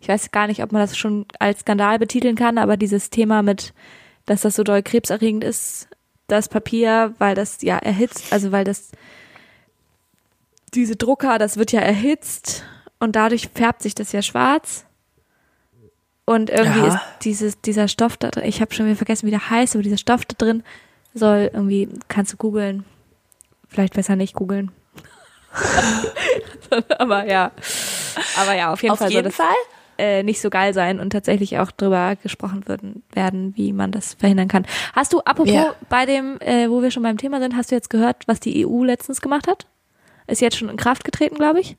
ich 0.00 0.08
weiß 0.08 0.30
gar 0.30 0.46
nicht, 0.46 0.62
ob 0.62 0.72
man 0.72 0.82
das 0.82 0.96
schon 0.96 1.26
als 1.38 1.60
Skandal 1.60 1.98
betiteln 1.98 2.36
kann, 2.36 2.58
aber 2.58 2.76
dieses 2.76 3.10
Thema 3.10 3.42
mit, 3.42 3.72
dass 4.26 4.42
das 4.42 4.56
so 4.56 4.62
doll 4.62 4.82
krebserregend 4.82 5.44
ist, 5.44 5.88
das 6.26 6.48
Papier, 6.48 7.14
weil 7.18 7.34
das 7.34 7.62
ja 7.62 7.78
erhitzt, 7.78 8.32
also 8.32 8.52
weil 8.52 8.64
das 8.64 8.90
diese 10.74 10.96
Drucker, 10.96 11.38
das 11.38 11.56
wird 11.56 11.72
ja 11.72 11.80
erhitzt 11.80 12.64
und 13.00 13.16
dadurch 13.16 13.48
färbt 13.54 13.82
sich 13.82 13.94
das 13.94 14.12
ja 14.12 14.22
schwarz. 14.22 14.84
Und 16.24 16.50
irgendwie 16.50 16.80
Ja. 16.80 16.86
ist 16.88 16.98
dieses, 17.22 17.60
dieser 17.60 17.88
Stoff 17.88 18.16
da 18.16 18.30
drin, 18.30 18.44
ich 18.46 18.60
habe 18.60 18.72
schon 18.74 18.86
wieder 18.86 18.96
vergessen, 18.96 19.26
wie 19.26 19.30
der 19.30 19.50
heißt, 19.50 19.74
aber 19.74 19.82
dieser 19.82 19.96
Stoff 19.98 20.24
da 20.24 20.34
drin 20.38 20.62
soll 21.14 21.50
irgendwie, 21.52 21.88
kannst 22.08 22.32
du 22.32 22.36
googeln. 22.36 22.84
Vielleicht 23.68 23.94
besser 23.94 24.16
nicht 24.16 24.34
googeln. 24.34 24.70
aber 26.98 27.24
ja. 27.26 27.50
Aber 28.40 28.54
ja, 28.54 28.72
auf 28.72 28.82
jeden 28.82 28.92
Auf 28.92 28.98
Fall 28.98 29.08
soll 29.08 29.16
jeden 29.22 29.32
Fall. 29.32 29.46
äh, 29.98 30.22
nicht 30.22 30.40
so 30.40 30.50
geil 30.50 30.72
sein 30.74 31.00
und 31.00 31.10
tatsächlich 31.10 31.58
auch 31.58 31.70
drüber 31.72 32.16
gesprochen 32.22 32.66
werden, 32.68 33.02
werden, 33.12 33.52
wie 33.56 33.72
man 33.72 33.90
das 33.90 34.14
verhindern 34.14 34.48
kann. 34.48 34.66
Hast 34.94 35.12
du, 35.12 35.20
apropos 35.20 35.52
Ja. 35.52 35.74
bei 35.88 36.06
dem, 36.06 36.40
äh, 36.40 36.70
wo 36.70 36.82
wir 36.82 36.90
schon 36.90 37.02
beim 37.02 37.18
Thema 37.18 37.40
sind, 37.40 37.56
hast 37.56 37.70
du 37.70 37.74
jetzt 37.74 37.90
gehört, 37.90 38.26
was 38.28 38.40
die 38.40 38.64
EU 38.66 38.84
letztens 38.84 39.20
gemacht 39.20 39.48
hat? 39.48 39.66
Ist 40.26 40.40
jetzt 40.40 40.56
schon 40.56 40.68
in 40.68 40.76
Kraft 40.76 41.04
getreten, 41.04 41.34
glaube 41.36 41.60
ich. 41.60 41.76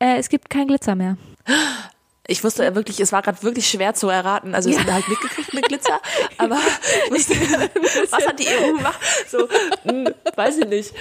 Äh, 0.00 0.16
es 0.18 0.28
gibt 0.28 0.50
kein 0.50 0.66
Glitzer 0.66 0.94
mehr. 0.96 1.16
Ich 2.28 2.42
wusste 2.42 2.64
ja 2.64 2.74
wirklich, 2.74 2.98
es 3.00 3.12
war 3.12 3.22
gerade 3.22 3.42
wirklich 3.42 3.68
schwer 3.68 3.94
zu 3.94 4.08
erraten. 4.08 4.54
Also 4.54 4.68
ich 4.68 4.78
habe 4.78 4.92
halt 4.92 5.08
mitgekriegt 5.08 5.54
mit 5.54 5.68
Glitzer, 5.68 6.00
aber 6.38 6.58
ich 7.06 7.12
wusste, 7.12 7.34
was 8.10 8.26
hat 8.26 8.38
die 8.38 8.48
EU 8.48 8.76
gemacht? 8.76 8.98
So, 9.28 9.48
hm, 9.84 10.08
weiß 10.34 10.58
ich 10.58 10.66
nicht. 10.66 10.94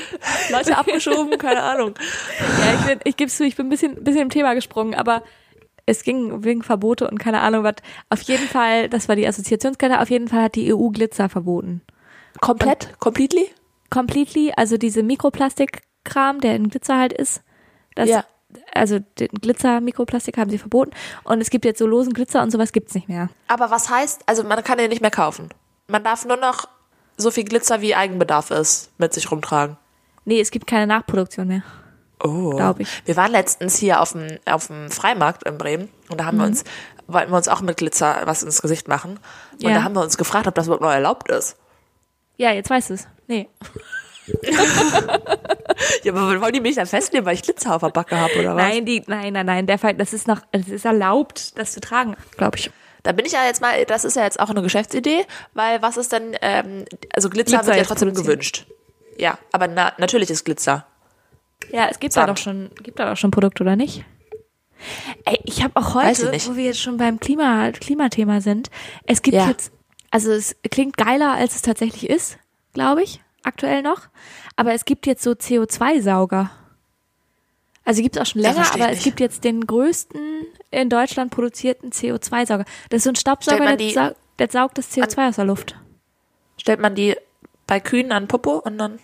Leute 0.51 0.77
abgeschoben, 0.77 1.38
keine 1.38 1.63
Ahnung. 1.63 1.95
Ja, 2.59 2.73
ich, 2.79 2.85
bin, 2.85 2.99
ich 3.03 3.17
gebe 3.17 3.31
zu, 3.31 3.43
ich 3.43 3.55
bin 3.55 3.67
ein 3.67 3.69
bisschen, 3.69 4.03
bisschen 4.03 4.23
im 4.23 4.29
Thema 4.29 4.53
gesprungen, 4.53 4.93
aber 4.93 5.23
es 5.85 6.03
ging 6.03 6.43
wegen 6.43 6.63
Verbote 6.63 7.07
und 7.07 7.19
keine 7.19 7.41
Ahnung 7.41 7.63
was. 7.63 7.75
Auf 8.09 8.21
jeden 8.21 8.47
Fall, 8.47 8.89
das 8.89 9.07
war 9.07 9.15
die 9.15 9.27
Assoziationskette, 9.27 10.01
auf 10.01 10.09
jeden 10.09 10.27
Fall 10.27 10.43
hat 10.43 10.55
die 10.55 10.73
EU 10.73 10.89
Glitzer 10.89 11.29
verboten. 11.29 11.81
Komplett? 12.41 12.99
Completely? 12.99 13.49
Completely, 13.89 14.51
also 14.55 14.77
diese 14.77 15.03
Mikroplastikkram, 15.03 16.41
der 16.41 16.55
in 16.55 16.69
Glitzer 16.69 16.97
halt 16.97 17.13
ist, 17.13 17.43
das, 17.95 18.09
Ja. 18.09 18.25
Also 18.73 18.99
den 19.19 19.27
Glitzer-Mikroplastik 19.29 20.37
haben 20.37 20.49
sie 20.49 20.57
verboten 20.57 20.91
und 21.23 21.41
es 21.41 21.49
gibt 21.49 21.65
jetzt 21.65 21.79
so 21.79 21.87
losen 21.87 22.13
Glitzer 22.13 22.41
und 22.41 22.51
sowas 22.51 22.71
gibt's 22.71 22.93
nicht 22.95 23.09
mehr. 23.09 23.29
Aber 23.47 23.71
was 23.71 23.89
heißt, 23.89 24.21
also 24.25 24.43
man 24.43 24.63
kann 24.63 24.77
den 24.77 24.89
nicht 24.89 25.01
mehr 25.01 25.11
kaufen. 25.11 25.49
Man 25.87 26.03
darf 26.03 26.25
nur 26.25 26.37
noch 26.37 26.67
so 27.17 27.31
viel 27.31 27.43
Glitzer 27.45 27.81
wie 27.81 27.95
Eigenbedarf 27.95 28.51
ist 28.51 28.91
mit 28.97 29.13
sich 29.13 29.31
rumtragen. 29.31 29.77
Nee, 30.25 30.41
es 30.41 30.51
gibt 30.51 30.67
keine 30.67 30.87
Nachproduktion 30.87 31.47
mehr. 31.47 31.63
Oh. 32.23 32.51
Glaub 32.55 32.79
ich. 32.79 32.89
Wir 33.05 33.15
waren 33.17 33.31
letztens 33.31 33.77
hier 33.77 34.01
auf 34.01 34.13
dem, 34.13 34.27
auf 34.45 34.67
dem 34.67 34.89
Freimarkt 34.89 35.43
in 35.43 35.57
Bremen 35.57 35.89
und 36.09 36.19
da 36.19 36.25
haben 36.25 36.37
Mhm. 36.37 36.41
wir 36.41 36.47
uns, 36.47 36.63
wollten 37.07 37.31
wir 37.31 37.37
uns 37.37 37.47
auch 37.47 37.61
mit 37.61 37.77
Glitzer 37.77 38.21
was 38.25 38.41
ins 38.41 38.61
Gesicht 38.61 38.87
machen. 38.87 39.19
Und 39.53 39.61
Ja. 39.61 39.75
da 39.75 39.83
haben 39.83 39.93
wir 39.93 40.01
uns 40.01 40.17
gefragt, 40.17 40.47
ob 40.47 40.55
das 40.55 40.65
überhaupt 40.67 40.81
noch 40.81 40.91
erlaubt 40.91 41.29
ist. 41.29 41.57
Ja, 42.37 42.51
jetzt 42.51 42.69
weißt 42.69 42.89
du 42.89 42.93
es. 42.95 43.07
Nee. 43.27 43.47
Ja, 46.03 46.13
aber 46.13 46.39
wollen 46.41 46.53
die 46.53 46.61
mich 46.61 46.75
dann 46.75 46.85
festnehmen, 46.85 47.25
weil 47.25 47.35
ich 47.35 47.41
Glitzer 47.41 47.75
auf 47.75 47.81
der 47.81 47.89
Backe 47.89 48.17
habe 48.17 48.33
oder 48.39 48.55
was? 48.55 48.63
Nein, 48.63 48.85
die, 48.85 49.03
nein, 49.07 49.33
nein, 49.33 49.45
nein, 49.45 49.67
der 49.67 49.77
Fall, 49.77 49.93
das 49.95 50.13
ist 50.13 50.27
noch, 50.27 50.41
es 50.51 50.67
ist 50.69 50.85
erlaubt, 50.85 51.57
das 51.57 51.73
zu 51.73 51.81
tragen, 51.81 52.15
glaube 52.38 52.57
ich. 52.57 52.71
Da 53.03 53.11
bin 53.11 53.25
ich 53.25 53.33
ja 53.33 53.43
jetzt 53.45 53.61
mal, 53.61 53.83
das 53.85 54.05
ist 54.05 54.15
ja 54.15 54.23
jetzt 54.23 54.39
auch 54.39 54.49
eine 54.49 54.61
Geschäftsidee, 54.61 55.25
weil 55.53 55.81
was 55.81 55.97
ist 55.97 56.11
denn, 56.11 56.35
ähm, 56.41 56.85
also 57.13 57.29
Glitzer, 57.29 57.57
Glitzer 57.57 57.67
wird 57.67 57.77
ja 57.77 57.83
trotzdem 57.83 58.13
gewünscht. 58.13 58.65
Ja, 59.17 59.38
aber 59.51 59.67
na, 59.67 59.93
natürlich 59.97 60.29
ist 60.29 60.45
Glitzer. 60.45 60.85
Ja, 61.71 61.88
es 61.89 61.99
gibt 61.99 62.15
da 62.15 62.21
Sand. 62.21 62.29
doch 62.29 62.38
schon, 62.41 62.69
gibt 62.83 62.99
da 62.99 63.09
doch 63.09 63.17
schon 63.17 63.31
Produkte, 63.31 63.63
oder 63.63 63.75
nicht? 63.75 64.05
Ey, 65.25 65.39
ich 65.43 65.63
habe 65.63 65.75
auch 65.75 65.95
heute, 65.95 66.31
wo 66.47 66.55
wir 66.55 66.63
jetzt 66.65 66.81
schon 66.81 66.97
beim 66.97 67.19
Klima, 67.19 67.71
Klimathema 67.71 68.41
sind, 68.41 68.69
es 69.07 69.21
gibt 69.21 69.35
Ja. 69.38 69.47
jetzt, 69.49 69.71
also 70.11 70.31
es 70.31 70.55
klingt 70.71 70.97
geiler, 70.97 71.33
als 71.33 71.55
es 71.55 71.61
tatsächlich 71.63 72.09
ist, 72.09 72.38
glaube 72.73 73.03
ich, 73.03 73.21
aktuell 73.45 73.81
noch. 73.81 74.01
Aber 74.55 74.73
es 74.73 74.86
gibt 74.86 75.05
jetzt 75.08 75.23
so 75.23 75.31
CO2-Sauger. 75.31 76.51
Also 77.84 78.01
gibt 78.01 78.15
es 78.15 78.21
auch 78.21 78.25
schon 78.25 78.41
länger, 78.41 78.65
aber 78.73 78.86
es 78.89 78.95
nicht. 78.95 79.03
gibt 79.03 79.19
jetzt 79.19 79.43
den 79.43 79.65
größten 79.67 80.19
in 80.71 80.89
Deutschland 80.89 81.31
produzierten 81.31 81.91
CO2-Sauger. 81.91 82.65
Das 82.89 82.97
ist 82.97 83.03
so 83.03 83.12
ein 83.12 83.15
Staubsauger, 83.15 83.65
der, 83.65 83.77
die 83.77 83.91
sau 83.91 84.12
der 84.39 84.49
saugt 84.49 84.77
das 84.77 84.91
CO2 84.91 85.29
aus 85.29 85.36
der 85.36 85.45
Luft. 85.45 85.75
Stellt 86.58 86.79
man 86.79 86.95
die 86.95 87.15
bei 87.67 87.79
Kühen 87.79 88.12
an 88.12 88.27
Popo 88.27 88.58
und 88.58 88.77
dann. 88.77 88.99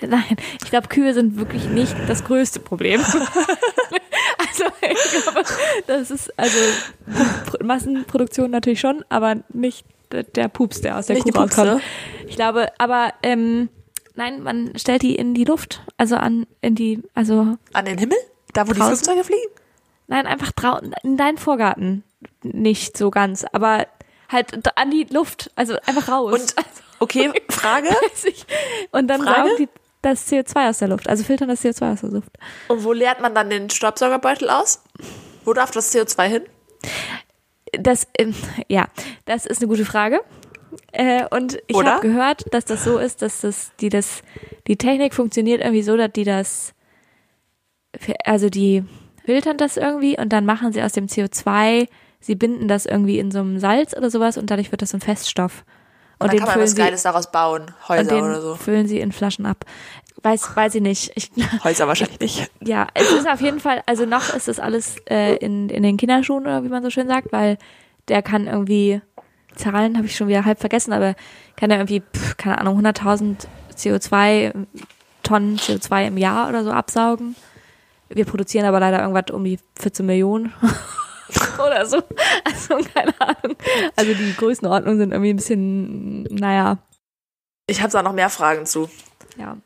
Nein, 0.00 0.36
ich 0.62 0.68
glaube, 0.70 0.88
Kühe 0.88 1.14
sind 1.14 1.36
wirklich 1.36 1.64
nicht 1.66 1.94
das 2.08 2.24
größte 2.24 2.60
Problem. 2.60 3.00
also, 4.38 4.64
ich 4.82 5.22
glaube, 5.22 5.44
das 5.86 6.10
ist, 6.10 6.38
also, 6.38 6.58
Pro- 7.46 7.64
Massenproduktion 7.64 8.50
natürlich 8.50 8.80
schon, 8.80 9.04
aber 9.08 9.36
nicht 9.52 9.86
der- 10.12 10.22
der 10.24 10.48
Pups, 10.48 10.80
der 10.80 10.98
aus 10.98 11.06
der 11.06 11.16
Kuh 11.16 11.30
die 11.30 11.36
rauskommt. 11.36 11.82
Ich 12.26 12.36
glaube, 12.36 12.68
aber, 12.78 13.12
ähm, 13.22 13.68
nein, 14.14 14.42
man 14.42 14.72
stellt 14.76 15.02
die 15.02 15.14
in 15.16 15.34
die 15.34 15.44
Luft, 15.44 15.82
also 15.96 16.16
an, 16.16 16.46
in 16.60 16.74
die, 16.74 17.02
also, 17.14 17.56
An 17.72 17.84
den 17.84 17.98
Himmel? 17.98 18.18
Da, 18.54 18.66
wo 18.68 18.72
die 18.72 18.78
Draußen? 18.78 18.96
Flugzeuge 18.96 19.24
fliegen? 19.24 19.50
nein, 20.06 20.26
einfach 20.26 20.52
draußen, 20.52 20.94
in 21.02 21.16
deinen 21.18 21.36
Vorgarten. 21.38 22.02
Nicht 22.42 22.96
so 22.96 23.10
ganz, 23.10 23.44
aber 23.52 23.86
halt 24.30 24.76
an 24.76 24.90
die 24.90 25.04
Luft, 25.10 25.50
also 25.54 25.74
einfach 25.86 26.08
raus. 26.08 26.32
Und, 26.32 26.54
okay, 26.98 27.30
Frage. 27.50 27.88
Und 28.90 29.06
dann 29.08 29.22
Frage? 29.22 29.50
die 29.58 29.68
das 30.02 30.30
CO2 30.30 30.70
aus 30.70 30.78
der 30.78 30.88
Luft, 30.88 31.08
also 31.08 31.24
filtern 31.24 31.48
das 31.48 31.62
CO2 31.62 31.92
aus 31.92 32.00
der 32.00 32.10
Luft. 32.10 32.30
Und 32.68 32.84
wo 32.84 32.92
leert 32.92 33.20
man 33.20 33.34
dann 33.34 33.50
den 33.50 33.68
Staubsaugerbeutel 33.68 34.48
aus? 34.48 34.80
Wo 35.44 35.52
darf 35.52 35.70
das 35.72 35.92
CO2 35.94 36.26
hin? 36.28 36.42
Das, 37.72 38.06
ähm, 38.18 38.34
ja, 38.68 38.86
das 39.24 39.46
ist 39.46 39.60
eine 39.60 39.68
gute 39.68 39.84
Frage. 39.84 40.20
Äh, 40.92 41.24
und 41.30 41.58
ich 41.66 41.76
habe 41.76 42.06
gehört, 42.06 42.44
dass 42.52 42.64
das 42.64 42.84
so 42.84 42.98
ist, 42.98 43.22
dass 43.22 43.40
das, 43.40 43.72
die 43.80 43.88
das, 43.88 44.22
die 44.66 44.76
Technik 44.76 45.14
funktioniert 45.14 45.60
irgendwie 45.60 45.82
so, 45.82 45.96
dass 45.96 46.12
die 46.12 46.24
das 46.24 46.74
also 48.24 48.48
die 48.48 48.84
filtern 49.24 49.56
das 49.56 49.76
irgendwie 49.76 50.18
und 50.18 50.32
dann 50.32 50.44
machen 50.44 50.72
sie 50.72 50.82
aus 50.82 50.92
dem 50.92 51.06
CO2, 51.06 51.88
sie 52.20 52.34
binden 52.34 52.68
das 52.68 52.86
irgendwie 52.86 53.18
in 53.18 53.30
so 53.30 53.40
einem 53.40 53.58
Salz 53.58 53.96
oder 53.96 54.10
sowas 54.10 54.38
und 54.38 54.50
dadurch 54.50 54.70
wird 54.70 54.82
das 54.82 54.94
ein 54.94 55.00
Feststoff. 55.00 55.64
Und, 56.18 56.32
dann 56.32 56.38
kann 56.38 56.48
man 56.48 56.60
was 56.60 56.70
sie, 56.70 56.76
Geiles 56.76 57.02
daraus 57.02 57.30
bauen. 57.30 57.70
Häuser 57.88 58.22
oder 58.22 58.40
so. 58.40 58.54
füllen 58.56 58.88
sie 58.88 59.00
in 59.00 59.12
Flaschen 59.12 59.46
ab. 59.46 59.64
Weiß, 60.22 60.56
weiß 60.56 60.74
ich 60.74 60.82
nicht. 60.82 61.12
Ich, 61.14 61.30
Häuser 61.64 61.86
wahrscheinlich 61.86 62.18
nicht. 62.20 62.50
ja, 62.60 62.88
es 62.94 63.12
ist 63.12 63.28
auf 63.28 63.40
jeden 63.40 63.60
Fall, 63.60 63.82
also 63.86 64.04
noch 64.04 64.34
ist 64.34 64.48
das 64.48 64.58
alles 64.58 64.96
äh, 65.08 65.36
in, 65.36 65.68
in 65.68 65.82
den 65.82 65.96
Kinderschuhen 65.96 66.42
oder 66.42 66.64
wie 66.64 66.68
man 66.68 66.82
so 66.82 66.90
schön 66.90 67.06
sagt, 67.06 67.32
weil 67.32 67.56
der 68.08 68.22
kann 68.22 68.48
irgendwie, 68.48 69.00
Zahlen 69.54 69.96
habe 69.96 70.06
ich 70.06 70.16
schon 70.16 70.28
wieder 70.28 70.44
halb 70.44 70.58
vergessen, 70.58 70.92
aber 70.92 71.14
kann 71.56 71.70
er 71.70 71.78
irgendwie, 71.78 72.00
pf, 72.00 72.36
keine 72.36 72.58
Ahnung, 72.58 72.80
100.000 72.80 73.46
CO2, 73.76 74.66
Tonnen 75.22 75.56
CO2 75.56 76.08
im 76.08 76.18
Jahr 76.18 76.48
oder 76.48 76.64
so 76.64 76.72
absaugen. 76.72 77.36
Wir 78.08 78.24
produzieren 78.24 78.64
aber 78.64 78.80
leider 78.80 79.00
irgendwas 79.00 79.30
um 79.30 79.44
die 79.44 79.58
14 79.78 80.04
Millionen 80.04 80.52
oder 81.58 81.86
so. 81.86 82.02
Also 82.44 82.78
keine 82.94 83.14
Ahnung. 83.20 83.56
Also 83.96 84.14
die 84.14 84.34
Größenordnungen 84.36 84.98
sind 84.98 85.12
irgendwie 85.12 85.30
ein 85.30 85.36
bisschen, 85.36 86.22
naja, 86.24 86.78
Ich 87.66 87.80
habe 87.82 87.92
da 87.92 88.02
noch 88.02 88.12
mehr 88.12 88.30
Fragen 88.30 88.66
zu. 88.66 88.88
ja. 89.36 89.56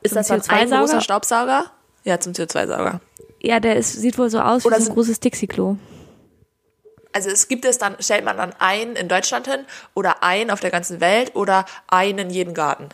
Ist 0.00 0.10
Zum 0.12 0.16
das 0.18 0.28
dann 0.28 0.40
ein 0.42 0.68
CO2-Sauger? 0.68 0.80
großer 0.80 1.00
Staubsauger? 1.00 1.64
Ja, 2.04 2.20
zum 2.20 2.32
CO2-Sauger. 2.32 3.00
Ja, 3.40 3.58
der 3.58 3.74
ist, 3.76 3.94
sieht 3.94 4.16
wohl 4.16 4.30
so 4.30 4.38
aus 4.40 4.64
Oder 4.64 4.78
wie 4.78 4.82
so 4.82 4.90
ein 4.90 4.94
großes 4.94 5.18
Dixie-Klo. 5.20 5.76
Also 7.12 7.30
es 7.30 7.48
gibt 7.48 7.64
es 7.64 7.78
dann, 7.78 7.96
stellt 7.98 8.24
man 8.24 8.36
dann 8.36 8.52
einen 8.60 8.94
in 8.94 9.08
Deutschland 9.08 9.48
hin 9.48 9.60
oder 9.94 10.22
einen 10.22 10.50
auf 10.50 10.60
der 10.60 10.70
ganzen 10.70 11.00
Welt 11.00 11.34
oder 11.34 11.64
einen 11.88 12.18
in 12.20 12.30
jeden 12.30 12.54
Garten? 12.54 12.90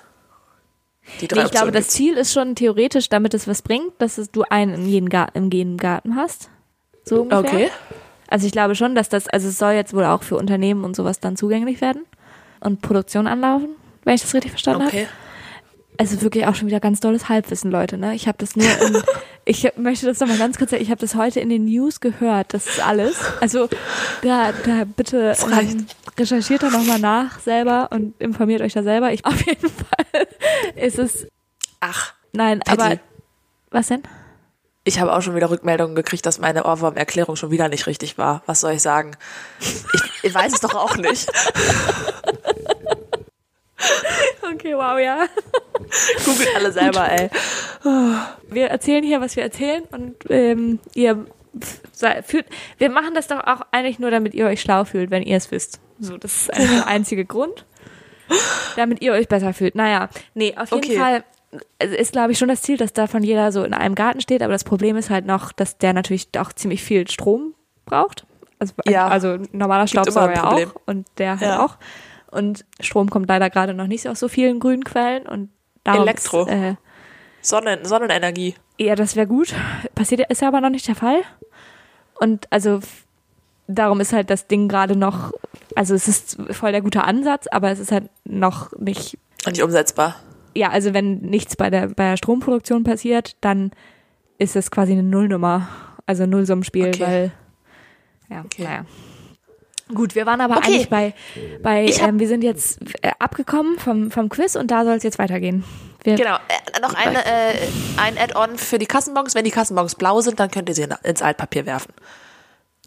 Die 1.20 1.28
drei 1.28 1.40
Nee, 1.40 1.44
ich 1.46 1.50
glaube, 1.50 1.66
Optionen 1.68 1.74
das 1.74 1.84
gibt's. 1.84 1.94
Ziel 1.94 2.16
ist 2.16 2.32
schon 2.32 2.54
theoretisch, 2.54 3.10
damit 3.10 3.34
es 3.34 3.46
was 3.46 3.60
bringt, 3.60 3.92
dass 3.98 4.16
du 4.32 4.42
einen 4.48 4.72
in 4.74 4.88
jeden 4.88 5.08
Garten, 5.10 5.36
im 5.36 5.50
jeden 5.50 5.76
Garten 5.76 6.16
hast. 6.16 6.48
So 7.04 7.20
ungefähr. 7.22 7.40
Okay. 7.44 7.70
Also 8.34 8.46
ich 8.46 8.52
glaube 8.52 8.74
schon, 8.74 8.96
dass 8.96 9.08
das, 9.08 9.28
also 9.28 9.46
es 9.46 9.58
soll 9.58 9.74
jetzt 9.74 9.94
wohl 9.94 10.04
auch 10.04 10.24
für 10.24 10.36
Unternehmen 10.36 10.82
und 10.82 10.96
sowas 10.96 11.20
dann 11.20 11.36
zugänglich 11.36 11.80
werden 11.80 12.04
und 12.58 12.82
Produktion 12.82 13.28
anlaufen, 13.28 13.68
wenn 14.02 14.16
ich 14.16 14.22
das 14.22 14.34
richtig 14.34 14.50
verstanden 14.50 14.86
habe. 14.86 14.90
Okay. 14.92 15.06
Also 15.98 16.20
wirklich 16.20 16.44
auch 16.48 16.56
schon 16.56 16.66
wieder 16.66 16.80
ganz 16.80 16.98
dolles 16.98 17.28
Halbwissen, 17.28 17.70
Leute. 17.70 17.96
Ne? 17.96 18.12
Ich 18.16 18.26
habe 18.26 18.36
das 18.38 18.56
nur, 18.56 18.66
in, 18.66 19.00
ich 19.44 19.70
möchte 19.76 20.06
das 20.06 20.18
nochmal 20.18 20.36
ganz 20.36 20.58
kurz, 20.58 20.72
sagen, 20.72 20.82
ich 20.82 20.90
habe 20.90 21.00
das 21.00 21.14
heute 21.14 21.38
in 21.38 21.48
den 21.48 21.66
News 21.66 22.00
gehört. 22.00 22.54
Das 22.54 22.66
ist 22.66 22.84
alles. 22.84 23.20
Also 23.40 23.68
da, 24.22 24.50
da 24.66 24.82
bitte 24.84 25.36
ähm, 25.52 25.86
recherchiert 26.18 26.64
da 26.64 26.70
nochmal 26.70 26.98
nach 26.98 27.38
selber 27.38 27.90
und 27.92 28.20
informiert 28.20 28.62
euch 28.62 28.72
da 28.72 28.82
selber. 28.82 29.12
Ich 29.12 29.24
auf 29.24 29.46
jeden 29.46 29.70
Fall 29.70 30.26
ist 30.74 30.98
es, 30.98 31.28
Ach, 31.78 32.14
nein, 32.32 32.58
Patty. 32.58 32.82
aber 32.82 33.00
was 33.70 33.86
denn? 33.86 34.02
Ich 34.84 35.00
habe 35.00 35.12
auch 35.12 35.22
schon 35.22 35.34
wieder 35.34 35.50
Rückmeldungen 35.50 35.94
gekriegt, 35.96 36.26
dass 36.26 36.38
meine 36.38 36.64
Ohrwurm-Erklärung 36.64 37.36
schon 37.36 37.50
wieder 37.50 37.68
nicht 37.68 37.86
richtig 37.86 38.18
war. 38.18 38.42
Was 38.46 38.60
soll 38.60 38.72
ich 38.72 38.82
sagen? 38.82 39.16
Ich, 39.60 39.84
ich 40.22 40.34
weiß 40.34 40.52
es 40.52 40.60
doch 40.60 40.74
auch 40.74 40.96
nicht. 40.96 41.28
Okay, 44.54 44.74
wow, 44.74 44.98
ja. 44.98 45.26
Googelt 46.24 46.48
alle 46.54 46.72
selber, 46.72 47.10
ey. 47.10 47.28
Wir 48.48 48.68
erzählen 48.68 49.04
hier, 49.04 49.20
was 49.20 49.36
wir 49.36 49.42
erzählen 49.42 49.82
und 49.90 50.16
ähm, 50.30 50.78
ihr 50.94 51.26
fühlt, 52.24 52.46
wir 52.78 52.88
machen 52.90 53.14
das 53.14 53.26
doch 53.28 53.40
auch 53.40 53.60
eigentlich 53.72 53.98
nur, 53.98 54.10
damit 54.10 54.32
ihr 54.34 54.46
euch 54.46 54.60
schlau 54.60 54.84
fühlt, 54.84 55.10
wenn 55.10 55.22
ihr 55.22 55.36
es 55.36 55.50
wisst. 55.50 55.80
So, 56.00 56.16
das 56.16 56.48
ist 56.48 56.56
der 56.56 56.86
einzige 56.86 57.24
Grund, 57.24 57.66
damit 58.76 59.02
ihr 59.02 59.12
euch 59.12 59.28
besser 59.28 59.52
fühlt. 59.52 59.74
Naja, 59.74 60.08
nee, 60.34 60.54
auf 60.56 60.70
jeden 60.70 60.84
Okay. 60.84 60.98
Fall 60.98 61.24
ist, 61.78 62.12
glaube 62.12 62.32
ich, 62.32 62.38
schon 62.38 62.48
das 62.48 62.62
Ziel, 62.62 62.76
dass 62.76 62.92
davon 62.92 63.22
jeder 63.22 63.52
so 63.52 63.64
in 63.64 63.74
einem 63.74 63.94
Garten 63.94 64.20
steht, 64.20 64.42
aber 64.42 64.52
das 64.52 64.64
Problem 64.64 64.96
ist 64.96 65.10
halt 65.10 65.26
noch, 65.26 65.52
dass 65.52 65.78
der 65.78 65.92
natürlich 65.92 66.28
auch 66.38 66.52
ziemlich 66.52 66.82
viel 66.82 67.08
Strom 67.08 67.54
braucht. 67.86 68.26
Also, 68.58 68.74
Ja. 68.86 69.08
also 69.08 69.38
normaler 69.52 69.86
Staubsauger 69.86 70.32
ja 70.34 70.44
auch 70.50 70.74
und 70.86 71.06
der 71.18 71.32
halt 71.40 71.42
Ja. 71.42 71.64
auch. 71.64 71.76
Und 72.30 72.64
Strom 72.80 73.10
kommt 73.10 73.28
leider 73.28 73.50
gerade 73.50 73.74
noch 73.74 73.86
nicht 73.86 74.08
aus 74.08 74.18
so 74.20 74.28
vielen 74.28 74.58
grünen 74.60 74.84
Quellen 74.84 75.26
und 75.26 75.50
Elektro. 75.84 76.46
Äh, 76.46 76.74
Sonnen, 77.42 77.84
Sonnenenergie. 77.84 78.54
ja, 78.78 78.94
das 78.96 79.16
wäre 79.16 79.26
gut. 79.26 79.54
Passiert 79.94 80.28
ist 80.30 80.40
ja 80.42 80.48
aber 80.48 80.60
noch 80.60 80.70
nicht 80.70 80.88
der 80.88 80.94
Fall. 80.94 81.20
Und 82.18 82.46
also 82.50 82.80
darum 83.66 84.00
ist 84.00 84.12
halt 84.12 84.30
das 84.30 84.46
Ding 84.46 84.68
gerade 84.68 84.96
noch, 84.96 85.32
also 85.74 85.94
es 85.94 86.08
ist 86.08 86.38
voll 86.50 86.72
der 86.72 86.80
gute 86.80 87.04
Ansatz, 87.04 87.46
aber 87.50 87.70
es 87.70 87.78
ist 87.80 87.92
halt 87.92 88.08
noch 88.24 88.72
nicht, 88.78 89.18
Und 89.46 89.52
nicht 89.52 89.62
umsetzbar. 89.62 90.16
Ja, 90.54 90.70
also 90.70 90.94
wenn 90.94 91.18
nichts 91.18 91.56
bei 91.56 91.70
der, 91.70 91.88
bei 91.88 92.10
der 92.10 92.16
Stromproduktion 92.16 92.84
passiert, 92.84 93.36
dann 93.40 93.72
ist 94.38 94.56
es 94.56 94.70
quasi 94.70 94.92
eine 94.92 95.02
Nullnummer, 95.02 95.68
also 96.06 96.24
ein 96.24 96.30
Nullsummenspiel, 96.30 96.88
Okay. 96.88 97.00
weil, 97.00 97.32
ja, 98.30 98.40
Okay. 98.44 98.64
naja. 98.64 98.84
Gut, 99.94 100.14
wir 100.14 100.24
waren 100.24 100.40
aber 100.40 100.56
Okay. 100.56 100.66
eigentlich 100.66 100.88
bei, 100.88 101.14
bei 101.62 101.84
ähm, 102.00 102.18
wir 102.18 102.26
sind 102.26 102.42
jetzt 102.42 102.80
äh, 103.02 103.10
abgekommen 103.18 103.78
vom, 103.78 104.10
vom 104.10 104.30
Quiz 104.30 104.56
und 104.56 104.70
da 104.70 104.82
soll 104.84 104.94
es 104.94 105.02
jetzt 105.02 105.18
weitergehen. 105.18 105.62
Wir, 106.04 106.14
Genau. 106.16 106.36
Äh, 106.36 106.80
noch 106.80 106.94
eine, 106.94 107.18
äh, 107.24 107.54
ein 107.98 108.16
Add-on 108.16 108.56
für 108.56 108.78
die 108.78 108.86
Kassenbons. 108.86 109.34
Wenn 109.34 109.44
die 109.44 109.50
Kassenbons 109.50 109.94
blau 109.96 110.20
sind, 110.22 110.40
dann 110.40 110.50
könnt 110.50 110.70
ihr 110.70 110.74
sie 110.74 110.82
in, 110.84 110.94
ins 111.02 111.20
Altpapier 111.20 111.66
werfen. 111.66 111.92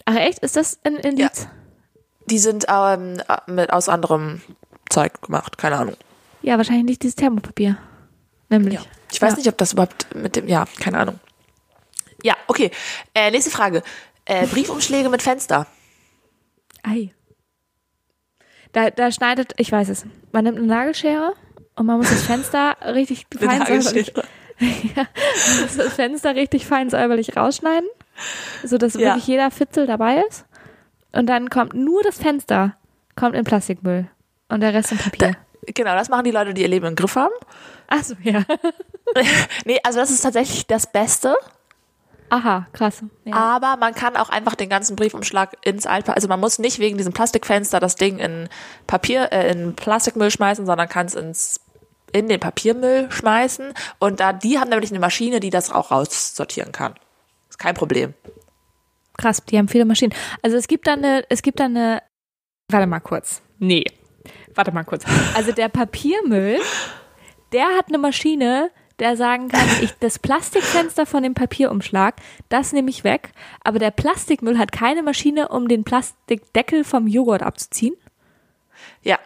Ach 0.06 0.16
echt, 0.16 0.40
ist 0.40 0.56
das 0.56 0.80
ein 0.84 0.96
Indiz? 0.96 1.48
Die 2.30 2.40
sind 2.40 2.66
ähm, 2.68 3.22
mit, 3.46 3.72
aus 3.72 3.90
anderem 3.90 4.42
Zeug 4.90 5.22
gemacht. 5.22 5.58
Keine 5.60 5.78
Ahnung. 5.78 5.96
Ja, 6.42 6.58
wahrscheinlich 6.58 6.86
nicht 6.86 7.04
dieses 7.04 7.16
Thermopapier. 7.16 7.78
Nämlich. 8.50 8.76
Ja. 8.76 8.82
Ich 9.12 9.22
weiß 9.22 9.32
Ja. 9.32 9.38
nicht, 9.38 9.48
ob 9.48 9.58
das 9.58 9.74
überhaupt 9.74 10.14
mit 10.16 10.36
dem, 10.36 10.48
ja, 10.48 10.66
keine 10.80 11.00
Ahnung. 11.00 11.20
Ja, 12.24 12.36
okay. 12.48 12.72
Äh, 13.14 13.32
nächste 13.32 13.52
Frage. 13.52 13.84
Äh, 14.26 14.48
Briefumschläge 14.48 15.10
mit 15.10 15.22
Fenster. 15.22 15.68
Ei. 16.84 17.14
Da, 18.72 18.90
da 18.90 19.12
schneidet, 19.12 19.54
ich 19.58 19.72
weiß 19.72 19.90
es. 19.90 20.06
Man 20.32 20.44
nimmt 20.44 20.58
eine 20.58 20.68
Nagelschere 20.68 21.34
und 21.76 21.86
man 21.86 21.98
muss 21.98 22.10
das 22.10 22.22
Fenster 22.26 22.76
richtig 22.86 23.26
fein 23.38 23.66
säuberlich, 23.66 24.14
ja, 24.60 25.06
man 25.06 25.62
muss 25.62 25.78
das 25.78 25.94
Fenster 25.94 26.36
richtig 26.36 26.66
fein 26.66 26.90
säuberlich 26.90 27.36
rausschneiden, 27.38 27.88
so 28.64 28.78
dass 28.78 28.94
Ja. 28.96 29.00
wirklich 29.12 29.28
jeder 29.28 29.52
Fitzel 29.52 29.86
dabei 29.88 30.24
ist. 30.28 30.46
Und 31.14 31.28
dann 31.28 31.50
kommt 31.50 31.74
nur 31.74 32.04
das 32.04 32.18
Fenster 32.18 32.76
kommt 33.16 33.36
in 33.36 33.44
Plastikmüll 33.46 34.08
und 34.50 34.62
der 34.62 34.74
Rest 34.74 34.92
in 34.92 34.98
Papier. 34.98 35.36
Genau, 35.74 35.96
das 35.96 36.10
machen 36.10 36.24
die 36.24 36.32
Leute, 36.32 36.54
die 36.54 36.62
ihr 36.62 36.68
Leben 36.68 36.86
im 36.86 36.96
Griff 36.96 37.16
haben. 37.16 37.34
Ach 37.88 38.04
so, 38.04 38.16
ja. 38.24 38.44
Nee, 39.66 39.80
also 39.84 40.00
das 40.00 40.10
ist 40.10 40.22
tatsächlich 40.22 40.68
das 40.68 40.92
Beste. 40.92 41.36
Aha, 42.30 42.68
krass. 42.74 43.04
Ja. 43.24 43.36
Aber 43.36 43.78
man 43.78 43.96
kann 43.96 44.18
auch 44.18 44.30
einfach 44.30 44.56
den 44.56 44.70
ganzen 44.70 44.98
Briefumschlag 44.98 45.56
ins 45.64 45.86
Altpapier, 45.86 46.16
also 46.16 46.28
man 46.28 46.42
muss 46.42 46.60
nicht 46.60 46.80
wegen 46.80 46.98
diesem 46.98 47.14
Plastikfenster 47.14 47.80
das 47.80 47.96
Ding 47.96 48.20
in 48.20 48.50
Papier, 48.86 49.32
äh, 49.32 49.52
in 49.52 49.76
Plastikmüll 49.76 50.30
schmeißen, 50.30 50.66
sondern 50.66 50.90
kann 50.90 51.06
es 51.06 51.16
ins 51.16 51.62
in 52.14 52.30
den 52.30 52.40
Papiermüll 52.40 53.12
schmeißen. 53.12 53.74
Und 54.00 54.20
da 54.20 54.34
die 54.34 54.60
haben 54.60 54.70
nämlich 54.70 54.92
eine 54.92 55.00
Maschine, 55.00 55.40
die 55.40 55.50
das 55.50 55.72
auch 55.72 55.92
raussortieren 55.92 56.72
kann. 56.72 56.96
Ist 57.50 57.60
kein 57.60 57.76
Problem. 57.76 58.14
Krass, 59.18 59.44
die 59.46 59.58
haben 59.58 59.68
viele 59.68 59.86
Maschinen. 59.86 60.14
Also 60.42 60.58
es 60.58 60.68
gibt 60.68 60.88
da 60.88 60.94
eine, 60.94 61.26
es 61.30 61.42
gibt 61.42 61.60
da 61.60 61.66
eine, 61.66 62.02
warte 62.70 62.88
mal 62.88 63.00
kurz. 63.00 63.42
Nee, 63.60 63.86
warte 64.58 64.72
mal 64.72 64.84
kurz. 64.84 65.06
Also 65.36 65.52
der 65.52 65.70
Papiermüll, 65.70 66.60
der 67.54 67.66
hat 67.78 67.88
eine 67.88 67.98
Maschine, 67.98 68.72
der 69.00 69.16
sagen 69.16 69.48
kann, 69.50 69.68
ich, 69.82 69.94
das 70.00 70.20
Plastikfenster 70.20 71.06
von 71.06 71.24
dem 71.24 71.34
Papierumschlag, 71.36 72.16
das 72.50 72.74
nehme 72.74 72.90
ich 72.90 73.04
weg. 73.04 73.32
Aber 73.64 73.80
der 73.80 73.92
Plastikmüll 73.92 74.58
hat 74.58 74.72
keine 74.72 75.04
Maschine, 75.04 75.50
um 75.50 75.68
den 75.68 75.84
Plastikdeckel 75.84 76.84
vom 76.84 77.08
Joghurt 77.08 77.44
abzuziehen. 77.44 77.96
Ja, 79.04 79.20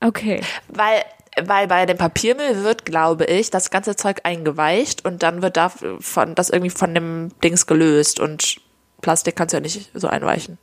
Okay. 0.00 0.42
weil 0.68 1.02
weil 1.42 1.66
bei 1.66 1.84
dem 1.84 1.98
Papiermüll 1.98 2.62
wird, 2.62 2.84
glaube 2.84 3.24
ich, 3.24 3.50
das 3.50 3.70
ganze 3.70 3.96
Zeug 3.96 4.20
eingeweicht 4.22 5.04
und 5.04 5.24
dann 5.24 5.42
wird 5.42 5.56
davon 5.56 6.36
das 6.36 6.48
irgendwie 6.48 6.70
von 6.70 6.94
dem 6.94 7.30
Dings 7.42 7.66
gelöst 7.66 8.20
und 8.20 8.60
Plastik 9.00 9.34
kannst 9.34 9.52
du 9.52 9.56
ja 9.56 9.60
nicht 9.60 9.90
so 9.94 10.06
einweichen. 10.06 10.58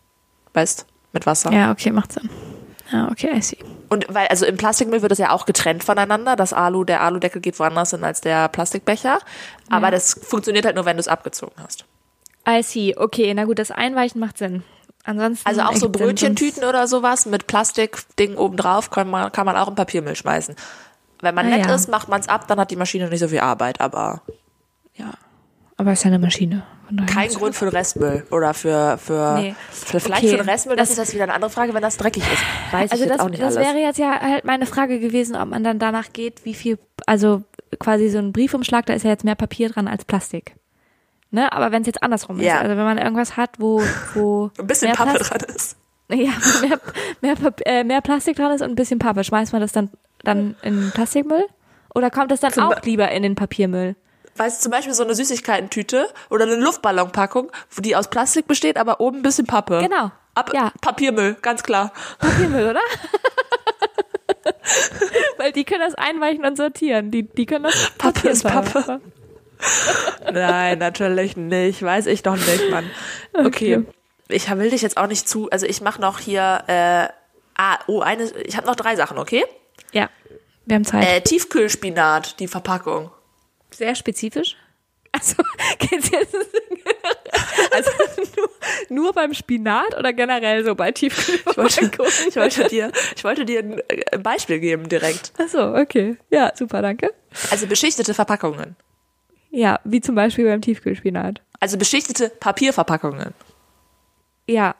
Weißt? 0.54 0.86
Mit 1.12 1.26
Wasser. 1.26 1.52
Ja, 1.52 1.72
okay, 1.72 1.92
macht 1.92 2.14
Sinn. 2.14 2.30
Ja, 2.92 3.10
okay, 3.10 3.32
I 3.38 3.42
see. 3.42 3.58
Und 3.90 4.06
weil, 4.10 4.28
also 4.28 4.46
im 4.46 4.58
Plastikmüll 4.58 5.02
wird 5.02 5.12
es 5.12 5.18
ja 5.18 5.32
auch 5.32 5.46
getrennt 5.46 5.84
voneinander. 5.84 6.36
Das 6.36 6.54
Alu, 6.54 6.84
der 6.84 7.02
Aludeckel 7.02 7.42
geht 7.42 7.58
woanders 7.60 7.92
hin 7.92 8.04
als 8.04 8.22
der 8.22 8.48
Plastikbecher. 8.50 9.20
Aber 9.70 9.88
Ja. 9.88 9.92
das 9.92 10.14
funktioniert 10.22 10.66
halt 10.66 10.76
nur, 10.76 10.86
wenn 10.86 10.98
du 10.98 11.02
es 11.02 11.08
abgezogen 11.08 11.56
hast. 11.64 11.86
I 12.48 12.64
see. 12.64 12.96
Okay, 12.98 13.34
na 13.34 13.46
gut, 13.46 13.60
das 13.60 13.72
Einweichen 13.72 14.20
macht 14.20 14.38
Sinn. 14.38 14.64
Ansonsten. 15.04 15.48
Also 15.48 15.62
auch 15.62 15.76
so 15.76 15.90
Brötchentüten 15.90 16.64
oder 16.64 16.88
sowas 16.88 17.26
mit 17.26 17.48
Plastikding 17.48 18.36
obendrauf 18.38 18.90
kann 18.92 19.10
man, 19.10 19.32
kann 19.32 19.46
man 19.46 19.56
auch 19.58 19.68
im 19.68 19.76
Papiermüll 19.76 20.16
schmeißen. 20.16 20.56
Wenn 21.22 21.36
man 21.36 21.46
Ah, 21.48 21.50
nett 21.50 21.66
ja. 21.68 21.76
ist, 21.76 21.88
macht 21.90 22.08
man 22.10 22.20
es 22.20 22.28
ab, 22.30 22.48
dann 22.48 22.60
hat 22.60 22.72
die 22.72 22.76
Maschine 22.76 23.08
nicht 23.10 23.20
so 23.20 23.28
viel 23.28 23.40
Arbeit. 23.40 23.80
Aber 23.82 24.22
Ja. 24.96 25.12
Aber 25.78 25.92
es 25.92 26.00
ist 26.00 26.04
ja 26.04 26.10
eine 26.10 26.20
Maschine. 26.20 26.64
Kein 27.08 27.30
Grund 27.30 27.56
für 27.56 27.66
den 27.66 27.76
Restmüll 27.76 28.26
oder 28.32 28.54
für, 28.54 28.98
für, 28.98 29.36
Nee. 29.40 29.56
für 29.72 30.00
vielleicht 30.00 30.24
Okay. 30.24 30.32
für 30.32 30.38
den 30.44 30.50
Restmüll. 30.50 30.76
Das, 30.76 30.90
Das- 30.90 30.98
ist 30.98 31.04
jetzt 31.06 31.14
wieder 31.14 31.24
eine 31.26 31.34
andere 31.34 31.50
Frage, 31.52 31.74
wenn 31.74 31.82
das 31.82 31.98
dreckig 31.98 32.24
ist. 32.24 32.42
Weiß 32.74 32.92
Also 32.92 33.04
ich 33.04 33.10
jetzt 33.10 33.20
das, 33.20 33.26
auch 33.26 33.30
nicht 33.30 33.42
das 33.42 33.56
alles. 33.58 33.68
wäre 33.68 33.78
jetzt 33.80 33.98
ja 34.00 34.20
halt 34.20 34.46
meine 34.46 34.66
Frage 34.66 35.00
gewesen, 35.00 35.36
ob 35.36 35.50
man 35.50 35.64
dann 35.64 35.80
danach 35.80 36.12
geht, 36.14 36.44
wie 36.46 36.54
viel, 36.54 36.78
also 37.06 37.44
quasi 37.80 38.10
so 38.10 38.18
ein 38.20 38.32
Briefumschlag, 38.34 38.86
da 38.86 38.94
ist 38.94 39.04
ja 39.04 39.10
jetzt 39.12 39.24
mehr 39.24 39.36
Papier 39.36 39.70
dran 39.70 39.88
als 39.88 40.06
Plastik. 40.06 40.56
Ne? 41.32 41.52
Aber 41.54 41.72
wenn 41.72 41.82
es 41.82 41.88
jetzt 41.88 42.04
andersrum 42.04 42.40
Ja. 42.40 42.56
ist, 42.56 42.62
also 42.64 42.76
wenn 42.78 42.84
man 42.84 42.98
irgendwas 42.98 43.38
hat, 43.38 43.52
wo, 43.60 43.82
wo 44.14 44.52
Ein 44.60 44.68
bisschen 44.68 44.90
mehr 44.90 44.96
Pappe 44.98 45.14
Plas- 45.18 45.30
dran 45.30 45.42
ist. 45.56 45.78
Ja, 46.14 46.32
mehr, 46.62 46.80
mehr, 47.22 47.36
äh, 47.66 47.84
mehr 47.86 48.02
Plastik 48.02 48.36
dran 48.36 48.52
ist 48.52 48.62
und 48.62 48.70
ein 48.70 48.76
bisschen 48.76 49.00
Pappe. 49.00 49.24
Schmeißt 49.24 49.54
man 49.54 49.62
das 49.62 49.72
dann, 49.72 49.90
dann 50.26 50.56
in 50.62 50.92
Plastikmüll? 50.94 51.46
Oder 51.96 52.10
kommt 52.10 52.32
das 52.32 52.42
dann 52.42 52.52
Zum 52.52 52.64
auch 52.66 52.76
Be- 52.76 52.82
lieber 52.84 53.10
in 53.12 53.24
den 53.24 53.36
Papiermüll? 53.36 53.96
Weißt 54.38 54.60
du, 54.60 54.64
zum 54.64 54.72
Beispiel 54.72 54.94
so 54.94 55.04
eine 55.04 55.16
Süßigkeitentüte 55.16 56.08
oder 56.30 56.46
eine 56.46 56.56
Luftballonpackung, 56.56 57.52
die 57.80 57.96
aus 57.96 58.10
Plastik 58.10 58.48
besteht, 58.48 58.78
aber 58.78 59.00
oben 59.00 59.18
ein 59.18 59.24
bisschen 59.24 59.46
Pappe. 59.46 59.80
Genau. 59.80 60.12
Ab 60.34 60.52
Ja. 60.54 60.72
Papiermüll, 60.82 61.36
ganz 61.42 61.64
klar. 61.64 61.92
Papiermüll, 62.20 62.70
oder? 62.70 62.80
Weil 65.38 65.52
die 65.52 65.66
können 65.66 65.82
das 65.82 65.96
einweichen 65.96 66.46
und 66.46 66.56
sortieren. 66.56 67.12
Die, 67.12 67.24
die 67.24 67.46
können 67.46 67.66
das 67.66 67.92
Pappe 67.98 68.30
ist. 68.30 68.44
Pappe. 68.44 69.02
Nein, 70.32 70.80
natürlich 70.80 71.38
nicht. 71.38 71.84
Weiß 71.84 72.08
ich 72.08 72.24
doch 72.24 72.36
nicht, 72.36 72.72
Mann. 72.72 72.90
Okay. 73.34 73.78
Okay. 73.78 73.86
Ich 74.30 74.50
will 74.50 74.70
dich 74.70 74.82
jetzt 74.82 74.98
auch 74.98 75.08
nicht 75.08 75.28
zu. 75.28 75.50
Also 75.50 75.66
ich 75.66 75.82
mache 75.82 76.02
noch 76.02 76.20
hier. 76.20 76.64
Äh, 76.68 77.08
ah, 77.58 77.80
oh, 77.88 78.00
eine. 78.00 78.24
Ich 78.46 78.56
habe 78.56 78.66
noch 78.66 78.76
drei 78.76 78.96
Sachen, 78.96 79.18
okay? 79.18 79.44
Ja, 79.92 80.10
wir 80.66 80.76
haben 80.76 80.86
Zeit. 80.86 81.06
Äh, 81.06 81.22
Tiefkühlspinat, 81.22 82.40
die 82.40 82.48
Verpackung. 82.48 83.12
Sehr 83.74 83.96
spezifisch. 83.96 84.56
Also, 85.14 85.44
geht's 85.78 86.10
jetzt 86.10 86.38
also 87.72 87.92
nur, 88.36 88.50
nur 88.90 89.14
beim 89.14 89.34
Spinat 89.34 89.98
oder 89.98 90.14
generell 90.14 90.64
so 90.64 90.76
bei 90.76 90.92
Tiefkühlverpackungen? 90.92 91.92
Ich 92.30 92.36
wollte 92.36 92.68
dir, 92.68 92.92
ich 93.16 93.24
wollte 93.24 93.46
dir 93.46 93.60
ein 93.60 93.82
äh, 93.90 94.18
Beispiel 94.18 94.60
geben 94.60 94.90
direkt. 94.90 95.34
Achso, 95.38 95.76
okay. 95.76 96.18
Ja, 96.30 96.52
super, 96.56 96.82
danke. 96.82 97.14
Also 97.50 97.68
beschichtete 97.68 98.14
Verpackungen. 98.14 98.76
Ja, 99.50 99.80
wie 99.84 100.02
zum 100.02 100.16
Beispiel 100.16 100.46
beim 100.46 100.62
Tiefkühlspinat. 100.62 101.42
Also 101.60 101.78
beschichtete 101.78 102.30
Papierverpackungen. 102.30 103.34
Ja. 104.48 104.76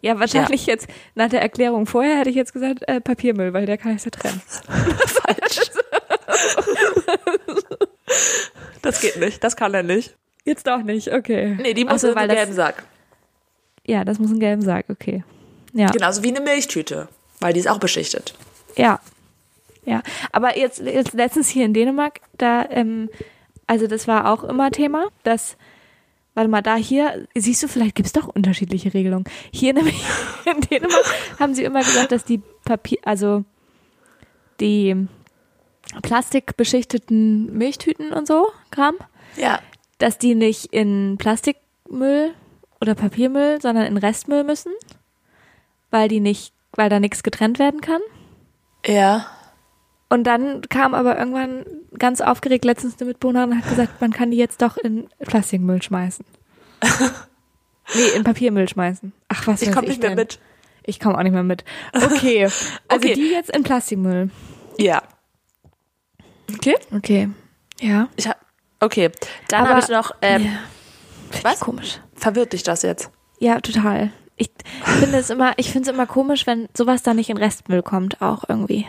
Ja, 0.00 0.18
wahrscheinlich 0.20 0.66
jetzt 0.66 0.88
nach 1.14 1.28
der 1.28 1.40
Erklärung 1.42 1.86
vorher 1.86 2.18
hätte 2.18 2.30
ich 2.30 2.36
jetzt 2.36 2.52
gesagt 2.52 2.86
äh, 2.86 3.00
Papiermüll, 3.00 3.52
weil 3.52 3.66
der 3.66 3.78
kann 3.78 3.96
ich 3.96 4.04
ja 4.04 4.10
trennen. 4.10 4.40
Falsch. 4.46 5.70
das 8.82 9.00
geht 9.00 9.16
nicht. 9.16 9.42
Das 9.44 9.56
kann 9.56 9.74
er 9.74 9.82
nicht. 9.82 10.16
Jetzt 10.44 10.66
doch 10.66 10.82
nicht, 10.82 11.12
okay. 11.12 11.56
Nee, 11.60 11.74
die 11.74 11.84
muss 11.84 12.00
so, 12.00 12.08
in 12.08 12.14
weil 12.14 12.22
den 12.28 12.28
das- 12.28 12.36
gelben 12.36 12.52
Sack. 12.54 12.82
Ja, 13.86 14.04
das 14.04 14.18
muss 14.18 14.30
ein 14.30 14.40
gelben 14.40 14.62
Sack, 14.62 14.86
okay. 14.90 15.24
Ja. 15.72 15.88
Genauso 15.90 16.22
wie 16.22 16.28
eine 16.28 16.40
Milchtüte. 16.40 17.08
Weil 17.40 17.52
die 17.52 17.60
ist 17.60 17.68
auch 17.68 17.78
beschichtet. 17.78 18.34
Ja. 18.76 19.00
Ja. 19.84 20.02
Aber 20.32 20.58
jetzt, 20.58 20.80
jetzt 20.80 21.14
letztens 21.14 21.48
hier 21.48 21.64
in 21.64 21.72
Dänemark, 21.72 22.20
da, 22.36 22.66
ähm, 22.70 23.08
also 23.66 23.86
das 23.86 24.08
war 24.08 24.30
auch 24.30 24.44
immer 24.44 24.70
Thema, 24.70 25.08
dass, 25.22 25.56
warte 26.34 26.50
mal, 26.50 26.62
da 26.62 26.76
hier, 26.76 27.26
siehst 27.34 27.62
du, 27.62 27.68
vielleicht 27.68 27.94
gibt's 27.94 28.12
doch 28.12 28.28
unterschiedliche 28.28 28.92
Regelungen. 28.92 29.24
Hier 29.52 29.72
nämlich 29.74 30.02
in 30.44 30.60
Dänemark 30.62 31.04
haben 31.38 31.54
sie 31.54 31.64
immer 31.64 31.80
gesagt, 31.80 32.12
dass 32.12 32.24
die 32.24 32.42
Papier, 32.64 32.98
also 33.04 33.44
die 34.60 35.06
plastikbeschichteten 36.02 37.56
Milchtüten 37.56 38.12
und 38.12 38.26
so, 38.26 38.48
Kram, 38.70 38.96
Ja. 39.36 39.60
dass 39.98 40.18
die 40.18 40.34
nicht 40.34 40.66
in 40.72 41.16
Plastikmüll 41.18 42.32
oder 42.80 42.94
Papiermüll, 42.94 43.60
sondern 43.60 43.86
in 43.86 43.96
Restmüll 43.96 44.44
müssen, 44.44 44.72
weil 45.90 46.08
die 46.08 46.20
nicht, 46.20 46.52
weil 46.72 46.88
da 46.88 47.00
nichts 47.00 47.22
getrennt 47.22 47.58
werden 47.58 47.80
kann. 47.80 48.00
Ja. 48.86 49.26
Und 50.10 50.24
dann 50.24 50.62
kam 50.62 50.94
aber 50.94 51.18
irgendwann 51.18 51.66
ganz 51.98 52.20
aufgeregt 52.20 52.64
letztens 52.64 52.98
eine 53.00 53.08
Mitbewohnerin 53.08 53.50
und 53.50 53.58
hat 53.62 53.68
gesagt, 53.68 54.00
man 54.00 54.12
kann 54.12 54.30
die 54.30 54.36
jetzt 54.38 54.62
doch 54.62 54.76
in 54.78 55.08
Plastikmüll 55.18 55.82
schmeißen. 55.82 56.24
nee, 57.94 58.08
in 58.16 58.24
Papiermüll 58.24 58.68
schmeißen. 58.68 59.12
Ach, 59.28 59.46
was 59.46 59.62
Ich 59.62 59.72
komme 59.72 59.88
nicht 59.88 60.00
mehr 60.00 60.10
denn? 60.10 60.18
mit. 60.18 60.38
Ich 60.84 61.00
komme 61.00 61.18
auch 61.18 61.22
nicht 61.22 61.32
mehr 61.32 61.42
mit. 61.42 61.64
Okay. 61.94 62.44
Also 62.88 63.06
Okay. 63.06 63.14
die 63.14 63.30
jetzt 63.30 63.50
in 63.54 63.62
Plastikmüll. 63.64 64.30
Ja. 64.78 65.02
Okay. 66.54 66.76
Okay. 66.94 67.28
Ja. 67.80 68.08
Ich 68.16 68.28
hab, 68.28 68.36
okay. 68.80 69.10
Dann 69.48 69.68
habe 69.68 69.80
ich 69.80 69.88
noch. 69.88 70.12
Ähm. 70.22 70.58
Find 71.30 71.44
was? 71.44 71.60
Komisch. 71.60 72.00
Verwirrt 72.14 72.52
dich 72.52 72.62
das 72.62 72.82
jetzt? 72.82 73.10
Ja, 73.38 73.60
total. 73.60 74.10
Ich 74.36 74.50
finde 74.84 75.18
es 75.18 75.30
immer, 75.30 75.52
ich 75.56 75.70
finde 75.70 75.90
es 75.90 75.94
immer 75.94 76.06
komisch, 76.06 76.46
wenn 76.46 76.68
sowas 76.76 77.02
da 77.02 77.12
nicht 77.12 77.28
in 77.28 77.36
Restmüll 77.36 77.82
kommt, 77.82 78.22
auch 78.22 78.44
irgendwie. 78.48 78.86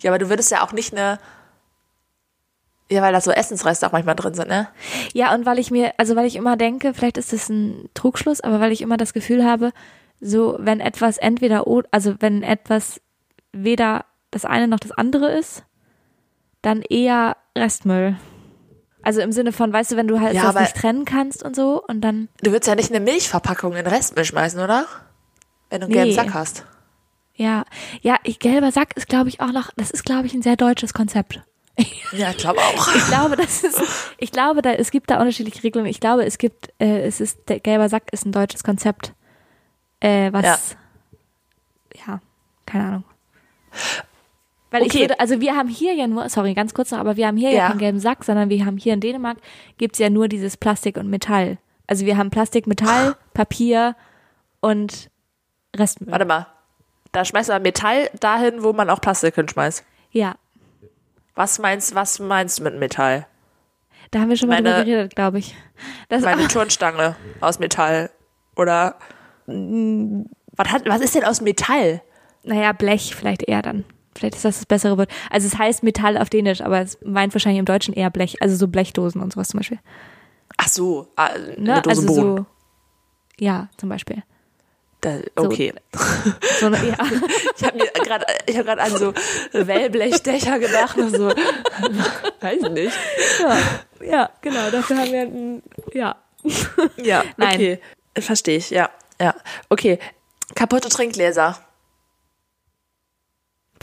Ja, 0.00 0.10
aber 0.10 0.18
du 0.18 0.28
würdest 0.28 0.50
ja 0.50 0.62
auch 0.62 0.72
nicht 0.72 0.92
eine. 0.92 1.18
Ja, 2.90 3.02
weil 3.02 3.12
da 3.12 3.20
so 3.20 3.32
Essensreste 3.32 3.86
auch 3.86 3.92
manchmal 3.92 4.14
drin 4.14 4.34
sind, 4.34 4.48
ne? 4.48 4.68
Ja, 5.12 5.34
und 5.34 5.44
weil 5.44 5.58
ich 5.58 5.72
mir, 5.72 5.94
also 5.96 6.14
weil 6.14 6.26
ich 6.26 6.36
immer 6.36 6.56
denke, 6.56 6.94
vielleicht 6.94 7.18
ist 7.18 7.32
das 7.32 7.48
ein 7.48 7.88
Trugschluss, 7.94 8.42
aber 8.42 8.60
weil 8.60 8.70
ich 8.70 8.80
immer 8.80 8.96
das 8.96 9.12
Gefühl 9.12 9.44
habe, 9.44 9.72
so 10.20 10.56
wenn 10.60 10.78
etwas 10.78 11.18
entweder, 11.18 11.64
also 11.90 12.14
wenn 12.20 12.44
etwas 12.44 13.00
weder 13.52 14.04
das 14.30 14.44
eine 14.44 14.68
noch 14.68 14.78
das 14.78 14.92
andere 14.92 15.32
ist, 15.32 15.64
dann 16.66 16.82
eher 16.82 17.36
Restmüll. 17.56 18.16
Also 19.02 19.20
im 19.20 19.30
Sinne 19.30 19.52
von, 19.52 19.72
weißt 19.72 19.92
du, 19.92 19.96
wenn 19.96 20.08
du 20.08 20.20
halt 20.20 20.34
Ja, 20.34 20.52
das 20.52 20.54
nicht 20.60 20.76
trennen 20.76 21.04
kannst 21.04 21.44
und 21.44 21.54
so 21.54 21.80
und 21.86 22.00
dann, 22.00 22.28
Du 22.42 22.50
würdest 22.50 22.66
ja 22.66 22.74
nicht 22.74 22.90
eine 22.90 22.98
Milchverpackung 22.98 23.74
in 23.76 23.86
Restmüll 23.86 24.24
schmeißen, 24.24 24.58
oder? 24.60 24.86
Wenn 25.70 25.80
du 25.80 25.86
einen 25.86 25.94
gelben 25.94 26.08
Nee. 26.10 26.14
Sack 26.16 26.34
hast. 26.34 26.64
ja, 27.34 27.64
ja, 28.02 28.16
ich, 28.24 28.40
gelber 28.40 28.72
Sack 28.72 28.96
ist 28.96 29.08
glaube 29.08 29.28
ich 29.28 29.40
auch 29.40 29.52
noch, 29.52 29.70
das 29.76 29.92
ist 29.92 30.04
glaube 30.04 30.26
ich 30.26 30.34
ein 30.34 30.42
sehr 30.42 30.56
deutsches 30.56 30.92
Konzept. 30.92 31.40
Ja, 32.12 32.30
ich 32.30 32.38
glaube 32.38 32.58
auch. 32.60 32.88
Ich 32.96 33.06
glaube, 33.06 33.36
das 33.36 33.62
ist, 33.62 33.80
ich 34.18 34.32
glaube, 34.32 34.62
da, 34.62 34.72
es 34.72 34.90
gibt 34.90 35.10
da 35.10 35.18
unterschiedliche 35.20 35.62
Regelungen. 35.62 35.90
Ich 35.90 36.00
glaube, 36.00 36.24
es 36.24 36.38
gibt, 36.38 36.70
äh, 36.80 37.02
es 37.06 37.20
ist, 37.20 37.48
der 37.48 37.60
gelber 37.60 37.88
Sack 37.88 38.04
ist 38.12 38.24
ein 38.26 38.32
deutsches 38.32 38.64
Konzept, 38.64 39.12
äh, 40.00 40.32
was, 40.32 40.76
Ja. 41.94 42.04
ja, 42.06 42.20
keine 42.64 42.84
Ahnung. 42.86 43.04
Weil 44.80 44.86
ich 44.86 44.92
Okay. 44.94 45.00
würde, 45.02 45.20
also 45.20 45.40
wir 45.40 45.56
haben 45.56 45.68
hier 45.68 45.94
ja 45.94 46.06
nur, 46.06 46.28
sorry, 46.28 46.54
ganz 46.54 46.74
kurz 46.74 46.90
noch, 46.90 46.98
aber 46.98 47.16
wir 47.16 47.26
haben 47.26 47.36
hier 47.36 47.50
ja, 47.50 47.56
Ja. 47.58 47.68
keinen 47.68 47.78
gelben 47.78 48.00
Sack, 48.00 48.24
sondern 48.24 48.48
wir 48.50 48.64
haben 48.64 48.76
hier 48.76 48.94
in 48.94 49.00
Dänemark 49.00 49.38
gibt's 49.78 49.98
ja 49.98 50.10
nur 50.10 50.28
dieses 50.28 50.56
Plastik 50.56 50.96
und 50.96 51.08
Metall. 51.08 51.58
Also 51.86 52.04
wir 52.06 52.16
haben 52.16 52.30
Plastik, 52.30 52.66
Metall, 52.66 53.16
Papier 53.34 53.94
und 54.60 55.10
Restmüll. 55.76 56.10
Warte 56.12 56.24
mal. 56.24 56.46
Da 57.12 57.24
schmeißt 57.24 57.48
man 57.48 57.62
Metall 57.62 58.10
dahin, 58.20 58.62
wo 58.62 58.72
man 58.72 58.90
auch 58.90 59.00
Plastik 59.00 59.34
hinschmeißt. 59.36 59.84
Ja, 60.10 60.34
Was 61.34 61.58
meinst, 61.58 61.94
was 61.94 62.18
meinst 62.18 62.58
du 62.58 62.64
mit 62.64 62.78
Metall? 62.78 63.26
da 64.10 64.20
haben 64.20 64.28
wir 64.30 64.36
schon 64.36 64.48
mal 64.48 64.56
Meine- 64.62 64.70
drüber 64.76 64.84
geredet, 64.84 65.16
glaube 65.16 65.38
ich. 65.38 65.54
Das, 66.08 66.22
Meine 66.22 66.46
Turnstange 66.48 67.16
aus 67.40 67.58
Metall. 67.58 68.10
Oder. 68.56 68.96
Was, 69.46 70.68
hat, 70.72 70.88
was 70.88 71.00
ist 71.00 71.14
denn 71.14 71.24
aus 71.24 71.40
Metall? 71.40 72.02
Naja, 72.42 72.72
Blech 72.72 73.14
vielleicht 73.14 73.42
eher 73.42 73.62
dann. 73.62 73.84
Vielleicht 74.16 74.34
ist 74.36 74.44
das 74.44 74.56
das 74.56 74.66
bessere 74.66 74.98
Wort. 74.98 75.10
Also 75.30 75.46
es 75.46 75.58
heißt 75.58 75.82
Metall 75.82 76.16
auf 76.18 76.30
Dänisch, 76.30 76.60
aber 76.60 76.80
es 76.80 76.98
meint 77.04 77.34
wahrscheinlich 77.34 77.58
im 77.58 77.64
Deutschen 77.64 77.94
eher 77.94 78.10
Blech. 78.10 78.40
Also 78.42 78.56
so 78.56 78.68
Blechdosen 78.68 79.20
und 79.20 79.32
sowas 79.32 79.48
zum 79.48 79.58
Beispiel. 79.60 79.78
Ach 80.56 80.68
so, 80.68 81.08
ah, 81.16 81.26
eine 81.26 81.54
Ne? 81.58 81.82
Dose 81.82 81.88
also 82.02 82.06
Bohnen. 82.06 82.36
so. 82.38 82.46
Ja, 83.38 83.68
zum 83.76 83.88
Beispiel. 83.88 84.22
Da, 85.02 85.18
okay. 85.36 85.74
So 86.58 86.66
eine, 86.66 86.76
ja. 86.88 86.96
Ich 87.58 87.64
habe 87.64 87.76
mir 87.76 87.86
gerade, 87.86 88.26
ich 88.46 88.56
habe 88.56 88.64
gerade 88.64 88.82
an 88.82 88.96
so 88.96 89.12
Wellblechdächer 89.52 90.58
gedacht 90.58 90.96
und 90.96 91.14
so. 91.14 91.28
Weiß 92.40 92.62
nicht. 92.70 92.96
ja, 93.40 93.58
ja, 94.00 94.30
genau. 94.40 94.70
Dafür 94.70 94.98
haben 94.98 95.12
wir 95.12 95.20
ein, 95.20 95.62
ja. 95.92 96.16
Ja, 96.96 97.24
Nein. 97.36 97.54
okay. 97.54 97.80
Verstehe 98.18 98.56
ich, 98.58 98.70
ja. 98.70 98.90
Ja. 99.20 99.34
Okay. 99.68 99.98
Kaputte 100.54 100.88
Trinkgläser. 100.88 101.58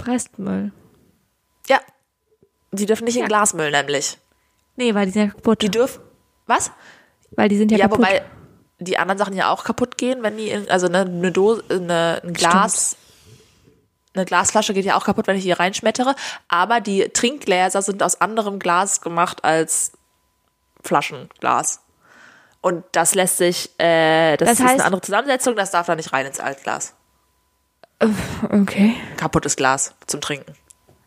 Restmüll. 0.06 0.72
Ja. 1.68 1.80
Die 2.72 2.86
dürfen 2.86 3.06
nicht 3.06 3.16
Ja. 3.16 3.22
in 3.24 3.28
Glasmüll, 3.28 3.72
nämlich. 3.72 4.18
Nee, 4.76 4.94
weil 4.96 5.06
die 5.06 5.12
sind 5.12 5.28
ja 5.28 5.32
kaputt. 5.34 5.62
Die 5.62 5.70
dürfen. 5.70 6.02
Was? 6.48 6.72
weil 7.36 7.50
die 7.50 7.58
sind 7.58 7.72
ja, 7.72 7.78
Ja, 7.80 7.86
kaputt. 7.86 8.00
wobei 8.00 8.24
die 8.80 8.98
anderen 9.00 9.18
Sachen 9.18 9.34
ja 9.36 9.50
auch 9.50 9.64
kaputt 9.64 9.98
gehen, 9.98 10.22
wenn 10.24 10.38
die, 10.38 10.50
in, 10.50 10.70
also 10.70 10.86
eine, 10.88 11.00
eine 11.02 11.32
Dose, 11.32 11.64
eine, 11.70 12.22
ein 12.24 12.34
Glas, 12.34 12.96
eine 14.14 14.26
Glasflasche 14.26 14.74
geht 14.76 14.86
ja 14.86 14.96
auch 14.96 15.06
kaputt, 15.06 15.26
wenn 15.26 15.38
ich 15.38 15.44
die 15.44 15.52
reinschmettere. 15.52 16.16
Aber 16.48 16.80
die 16.82 17.10
Trinkgläser 17.10 17.82
sind 17.82 18.04
aus 18.04 18.22
anderem 18.22 18.60
Glas 18.60 19.02
gemacht 19.02 19.44
als 19.44 19.94
Flaschenglas. 20.84 21.80
Und 22.62 22.84
das 22.92 23.16
lässt 23.16 23.38
sich, 23.38 23.72
äh, 23.80 24.38
das, 24.38 24.50
Das 24.50 24.60
ist 24.60 24.66
heißt- 24.66 24.70
eine 24.74 24.86
andere 24.86 25.02
Zusammensetzung, 25.02 25.56
das 25.56 25.72
darf 25.72 25.88
da 25.88 25.96
nicht 25.96 26.14
rein 26.14 26.26
ins 26.28 26.40
Altglas. 26.40 26.94
Okay. 28.50 28.96
Kaputtes 29.18 29.56
Glas 29.56 29.94
zum 30.08 30.22
Trinken. 30.22 30.54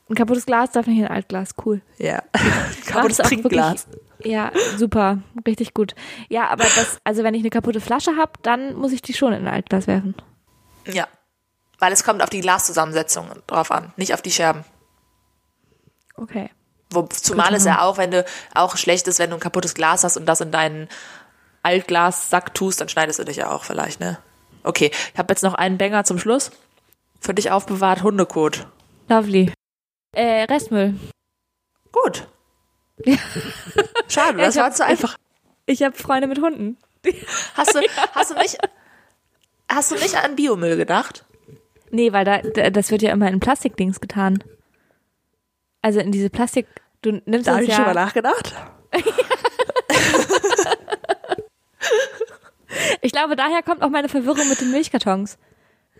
Ein 0.09 0.15
kaputtes 0.15 0.47
Glas 0.47 0.71
darf 0.71 0.87
nicht 0.87 0.99
in 0.99 1.05
ein 1.07 1.11
Altglas. 1.13 1.51
Cool. 1.65 1.81
Ja. 1.99 2.23
Kaputtes 2.87 3.17
Trinkglas. 3.19 3.87
wirklich- 3.89 4.33
Ja, 4.33 4.53
super. 4.77 5.19
Richtig 5.47 5.75
gut. 5.75 5.95
Ja, 6.29 6.47
aber 6.49 6.63
das, 6.65 6.99
also 7.05 7.25
wenn 7.25 7.35
ich 7.35 7.41
eine 7.41 7.51
kaputte 7.51 7.81
Flasche 7.81 8.17
habe, 8.17 8.33
dann 8.43 8.75
muss 8.77 8.93
ich 8.93 9.03
die 9.03 9.15
schon 9.15 9.33
in 9.33 9.47
ein 9.49 9.53
Altglas 9.55 9.87
werfen. 9.87 10.15
Ja. 10.87 11.09
Weil 11.79 11.93
es 11.93 12.05
kommt 12.05 12.23
auf 12.23 12.31
die 12.31 12.41
Glaszusammensetzung 12.41 13.27
drauf 13.47 13.71
an, 13.71 13.93
nicht 13.97 14.15
auf 14.15 14.23
die 14.23 14.31
Scherben. 14.31 14.65
Okay. 16.15 16.51
Wo, 16.91 17.03
zumal 17.03 17.53
es 17.55 17.65
ja 17.65 17.83
auch, 17.83 17.99
wenn 17.99 18.11
du 18.13 18.25
auch 18.55 18.77
schlecht 18.77 19.09
ist, 19.09 19.19
wenn 19.19 19.31
du 19.31 19.37
ein 19.37 19.41
kaputtes 19.41 19.75
Glas 19.75 20.05
hast 20.05 20.17
und 20.17 20.25
das 20.27 20.41
in 20.41 20.53
deinen 20.53 20.89
Altglas-Sack 21.65 22.55
tust, 22.55 22.81
dann 22.81 22.89
schneidest 22.89 23.19
du 23.19 23.25
dich 23.25 23.37
ja 23.39 23.51
auch 23.51 23.65
vielleicht, 23.65 23.99
ne? 24.01 24.19
Okay, 24.63 24.91
ich 25.13 25.19
habe 25.19 25.33
jetzt 25.33 25.43
noch 25.43 25.55
einen 25.55 25.79
Banger 25.79 26.05
zum 26.05 26.19
Schluss. 26.19 26.51
Für 27.21 27.35
dich 27.35 27.51
aufbewahrt 27.51 28.03
Hundekot. 28.03 28.67
Lovely. 29.09 29.53
Äh, 30.13 30.43
Restmüll. 30.45 30.95
Gut. 31.93 32.29
Schade, 34.09 34.39
das 34.39 34.55
ich 34.55 34.61
hab- 34.61 34.69
war 34.71 34.73
zu 34.75 34.85
einfach. 34.85 35.17
Ich 35.67 35.83
habe 35.83 35.97
Freunde 35.97 36.27
mit 36.29 36.41
Hunden. 36.41 36.77
Hast 37.55 37.75
du, 37.75 37.81
hast 38.15 38.31
du 38.33 38.35
nicht, 38.35 38.59
hast 39.71 39.91
du 39.93 39.95
nicht 39.95 40.17
an 40.17 40.35
Biomüll 40.35 40.77
gedacht? 40.77 41.25
Nee, 41.91 42.13
weil 42.13 42.25
da, 42.25 42.39
da 42.39 42.71
das 42.71 42.91
wird 42.91 43.03
ja 43.03 43.13
immer 43.13 43.29
in 43.29 43.39
Plastikdings 43.39 44.01
getan. 44.01 44.43
Also 45.83 46.01
in 46.01 46.11
diese 46.11 46.31
Plastik. 46.31 46.67
Du 47.03 47.13
nimmst 47.27 47.47
Da 47.47 47.53
habe 47.55 47.63
ich 47.63 47.69
ja. 47.71 47.77
schon 47.77 47.85
mal 47.85 47.95
nachgedacht. 47.95 48.53
Ich 53.03 53.13
glaube, 53.13 53.37
daher 53.37 53.63
kommt 53.63 53.83
auch 53.83 53.91
meine 53.91 54.09
Verwirrung 54.09 54.49
mit 54.49 54.61
den 54.61 54.71
Milchkartons. 54.73 55.39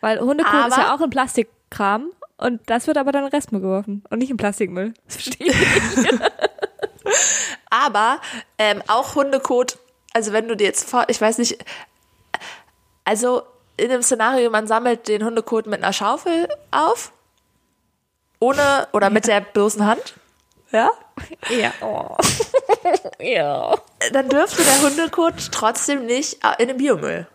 Weil 0.01 0.21
Hundekot 0.21 0.69
ist 0.69 0.77
ja 0.77 0.95
auch 0.95 1.01
in 1.01 1.11
Plastikkram 1.11 2.11
und 2.37 2.61
das 2.67 2.87
wird 2.87 2.99
aber 2.99 3.13
dann 3.13 3.25
in 3.25 3.31
Restmüll 3.31 3.61
geworfen 3.61 4.05
und 4.11 4.19
nicht 4.19 4.31
in 4.31 4.37
Plastikmüll. 4.37 4.95
Das 5.07 5.15
verstehe 5.17 5.49
ich. 5.49 5.97
nicht. 5.97 6.21
Aber 7.71 8.21
ähm, 8.59 8.83
auch 8.89 9.15
Hundekot, 9.15 9.79
also 10.13 10.33
wenn 10.33 10.49
du 10.49 10.57
dir 10.57 10.65
jetzt 10.65 10.89
vor, 10.89 11.05
ich 11.09 11.21
weiß 11.21 11.39
nicht, 11.39 11.59
also 13.05 13.43
in 13.77 13.91
dem 13.91 14.03
Szenario, 14.03 14.51
man 14.51 14.67
sammelt 14.67 15.09
den 15.09 15.25
Hundekot 15.25 15.67
mit 15.67 15.83
einer 15.83 15.93
Schaufel 15.93 16.49
auf, 16.71 17.13
ohne 18.41 18.89
oder 18.93 19.11
mit 19.11 19.27
der 19.27 19.41
bloßen 19.41 19.85
Hand, 19.85 20.15
ja, 20.73 20.91
ja. 21.49 21.73
Oh. 21.81 22.17
ja. 23.21 23.75
dann 24.13 24.29
dürfte 24.29 24.63
der 24.63 24.83
Hundekot 24.83 25.51
trotzdem 25.53 26.07
nicht 26.07 26.45
äh, 26.45 26.63
in 26.63 26.69
den 26.69 26.77
Biomüll. 26.77 27.27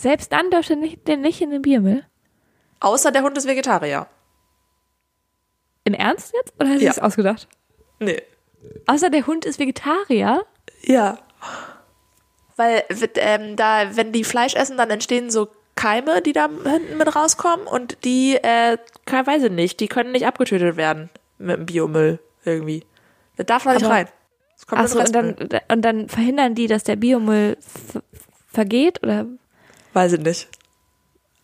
Selbst 0.00 0.32
dann 0.32 0.50
dürfte 0.50 0.76
nicht, 0.76 1.06
den 1.08 1.20
nicht 1.20 1.42
in 1.42 1.50
den 1.50 1.60
Biermüll. 1.60 2.04
Außer 2.80 3.12
der 3.12 3.22
Hund 3.22 3.36
ist 3.36 3.46
Vegetarier. 3.46 4.06
Im 5.84 5.92
Ernst 5.92 6.32
jetzt? 6.32 6.54
Oder 6.58 6.70
hast 6.70 6.80
du 6.80 6.84
Ja. 6.84 6.90
es 6.90 6.98
ausgedacht? 6.98 7.48
Nee. 7.98 8.22
Außer 8.86 9.10
der 9.10 9.26
Hund 9.26 9.44
ist 9.44 9.58
Vegetarier. 9.58 10.44
Ja. 10.82 11.18
Weil 12.56 12.82
ähm, 13.16 13.56
da, 13.56 13.94
wenn 13.96 14.12
die 14.12 14.24
Fleisch 14.24 14.54
essen, 14.54 14.78
dann 14.78 14.88
entstehen 14.90 15.30
so 15.30 15.48
Keime, 15.76 16.22
die 16.22 16.32
da 16.32 16.48
hinten 16.48 16.96
mit 16.96 17.14
rauskommen 17.14 17.66
und 17.66 18.02
die, 18.04 18.36
äh, 18.36 18.78
keine 19.06 19.26
weiß 19.26 19.44
ich 19.44 19.50
nicht, 19.52 19.80
die 19.80 19.88
können 19.88 20.12
nicht 20.12 20.26
abgetötet 20.26 20.76
werden 20.76 21.10
mit 21.38 21.56
dem 21.58 21.66
Biomüll 21.66 22.20
irgendwie. 22.44 22.84
Das 23.36 23.46
darf 23.46 23.64
da 23.64 23.74
nicht 23.74 23.84
rein. 23.86 24.08
Das 24.56 24.66
kommt 24.66 24.80
Achso, 24.82 24.98
und 25.00 25.14
dann, 25.14 25.36
und 25.68 25.82
dann 25.82 26.08
verhindern 26.08 26.54
die, 26.54 26.66
dass 26.68 26.84
der 26.84 26.96
Biomüll 26.96 27.56
ver- 27.60 28.02
vergeht? 28.46 29.02
Oder? 29.02 29.26
Weiß 29.92 30.12
ich 30.14 30.20
nicht. 30.20 30.48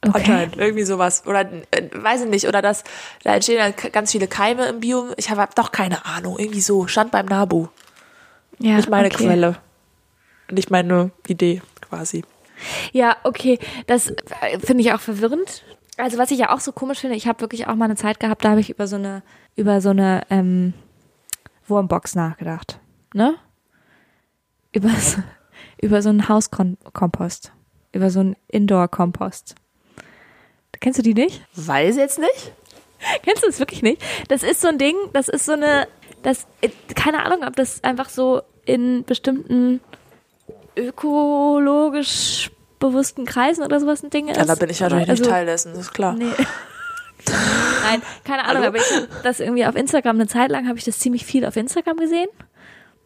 Okay. 0.02 0.18
Anscheinend. 0.18 0.56
Irgendwie 0.56 0.85
sowas. 0.85 1.24
Oder, 1.26 1.50
äh, 1.70 1.88
weiß 1.92 2.22
ich 2.22 2.28
nicht. 2.28 2.46
Oder 2.46 2.62
das, 2.62 2.85
da 3.24 3.35
entstehen 3.35 3.59
dann 3.59 3.74
k- 3.74 3.88
ganz 3.88 4.12
viele 4.12 4.28
Keime 4.28 4.66
im 4.66 4.80
Biom. 4.80 5.12
Ich 5.16 5.30
habe 5.30 5.48
doch 5.54 5.72
keine 5.72 6.04
Ahnung. 6.04 6.38
Irgendwie 6.38 6.61
so. 6.61 6.87
Stand 6.87 7.11
beim 7.11 7.26
Nabu. 7.26 7.68
Ja, 8.59 8.76
Nicht 8.76 8.88
meine 8.88 9.09
okay. 9.09 9.24
Quelle. 9.26 9.56
Nicht 10.50 10.70
meine 10.70 11.11
Idee, 11.26 11.61
quasi. 11.80 12.24
Ja, 12.92 13.16
okay. 13.24 13.59
Das 13.87 14.11
äh, 14.11 14.59
finde 14.61 14.82
ich 14.85 14.92
auch 14.92 15.00
verwirrend. 15.00 15.64
Also 15.96 16.18
was 16.18 16.30
ich 16.30 16.38
ja 16.38 16.54
auch 16.54 16.61
so 16.61 16.72
komisch 16.72 17.00
finde, 17.00 17.16
ich 17.16 17.26
habe 17.26 17.40
wirklich 17.40 17.66
auch 17.66 17.74
mal 17.74 17.87
eine 17.87 17.96
Zeit 17.96 18.20
gehabt, 18.20 18.44
da 18.44 18.50
habe 18.50 18.61
ich 18.61 18.70
über 18.70 18.87
so 18.87 18.96
eine 18.96 19.22
über 19.56 19.80
so 19.80 19.88
eine 19.90 20.22
ähm, 20.30 20.74
Wurmbox 21.66 22.14
nachgedacht, 22.14 22.78
ne? 23.14 23.35
Über 24.72 24.90
so, 24.90 25.22
über 25.80 26.02
so 26.02 26.11
einen 26.11 26.28
Hauskompost, 26.28 27.52
über 27.96 28.11
so 28.11 28.20
einen 28.20 28.37
Indoor-Kompost. 28.48 29.54
Kennst 30.80 30.98
du 30.98 31.02
die 31.02 31.14
nicht? 31.14 31.40
Weiß 31.54 31.96
jetzt 31.96 32.18
nicht. 32.18 32.52
Kennst 33.24 33.42
du 33.42 33.46
das 33.46 33.59
wirklich 33.59 33.82
nicht? 33.82 34.02
Das 34.28 34.42
ist 34.42 34.61
so 34.61 34.68
ein 34.68 34.78
Ding, 34.78 34.94
das 35.12 35.28
ist 35.28 35.46
so 35.46 35.52
eine, 35.52 35.88
das, 36.22 36.46
keine 36.94 37.24
Ahnung, 37.24 37.46
ob 37.46 37.56
das 37.56 37.82
einfach 37.82 38.09
so 38.09 38.42
in 38.64 39.04
bestimmten 39.04 39.80
ökologisch 40.76 42.50
bewussten 42.78 43.24
Kreisen 43.24 43.64
oder 43.64 43.80
sowas 43.80 44.02
ein 44.02 44.11
Ding 44.11 44.28
ist. 44.28 44.37
Ja, 44.37 44.44
da 44.44 44.54
bin 44.54 44.68
ich 44.68 44.80
natürlich 44.80 45.09
Also- 45.09 45.22
nicht 45.22 45.30
Teil 45.32 45.46
dessen, 45.46 45.72
das 45.72 45.80
ist 45.82 45.94
klar. 45.94 46.12
Nee. 46.14 46.26
Nein, 47.82 48.02
keine 48.24 48.44
Ahnung, 48.44 48.62
Hallo? 48.62 48.66
aber 48.68 48.76
ich 48.78 48.92
habe 48.94 49.09
das 49.22 49.40
irgendwie 49.40 49.66
auf 49.66 49.74
Instagram, 49.74 50.16
eine 50.16 50.26
Zeit 50.28 50.50
lang 50.50 50.68
habe 50.68 50.78
ich 50.78 50.85
das 50.85 50.98
ziemlich 50.98 51.24
viel 51.24 51.44
auf 51.46 51.56
Instagram 51.56 51.96
gesehen. 51.96 52.28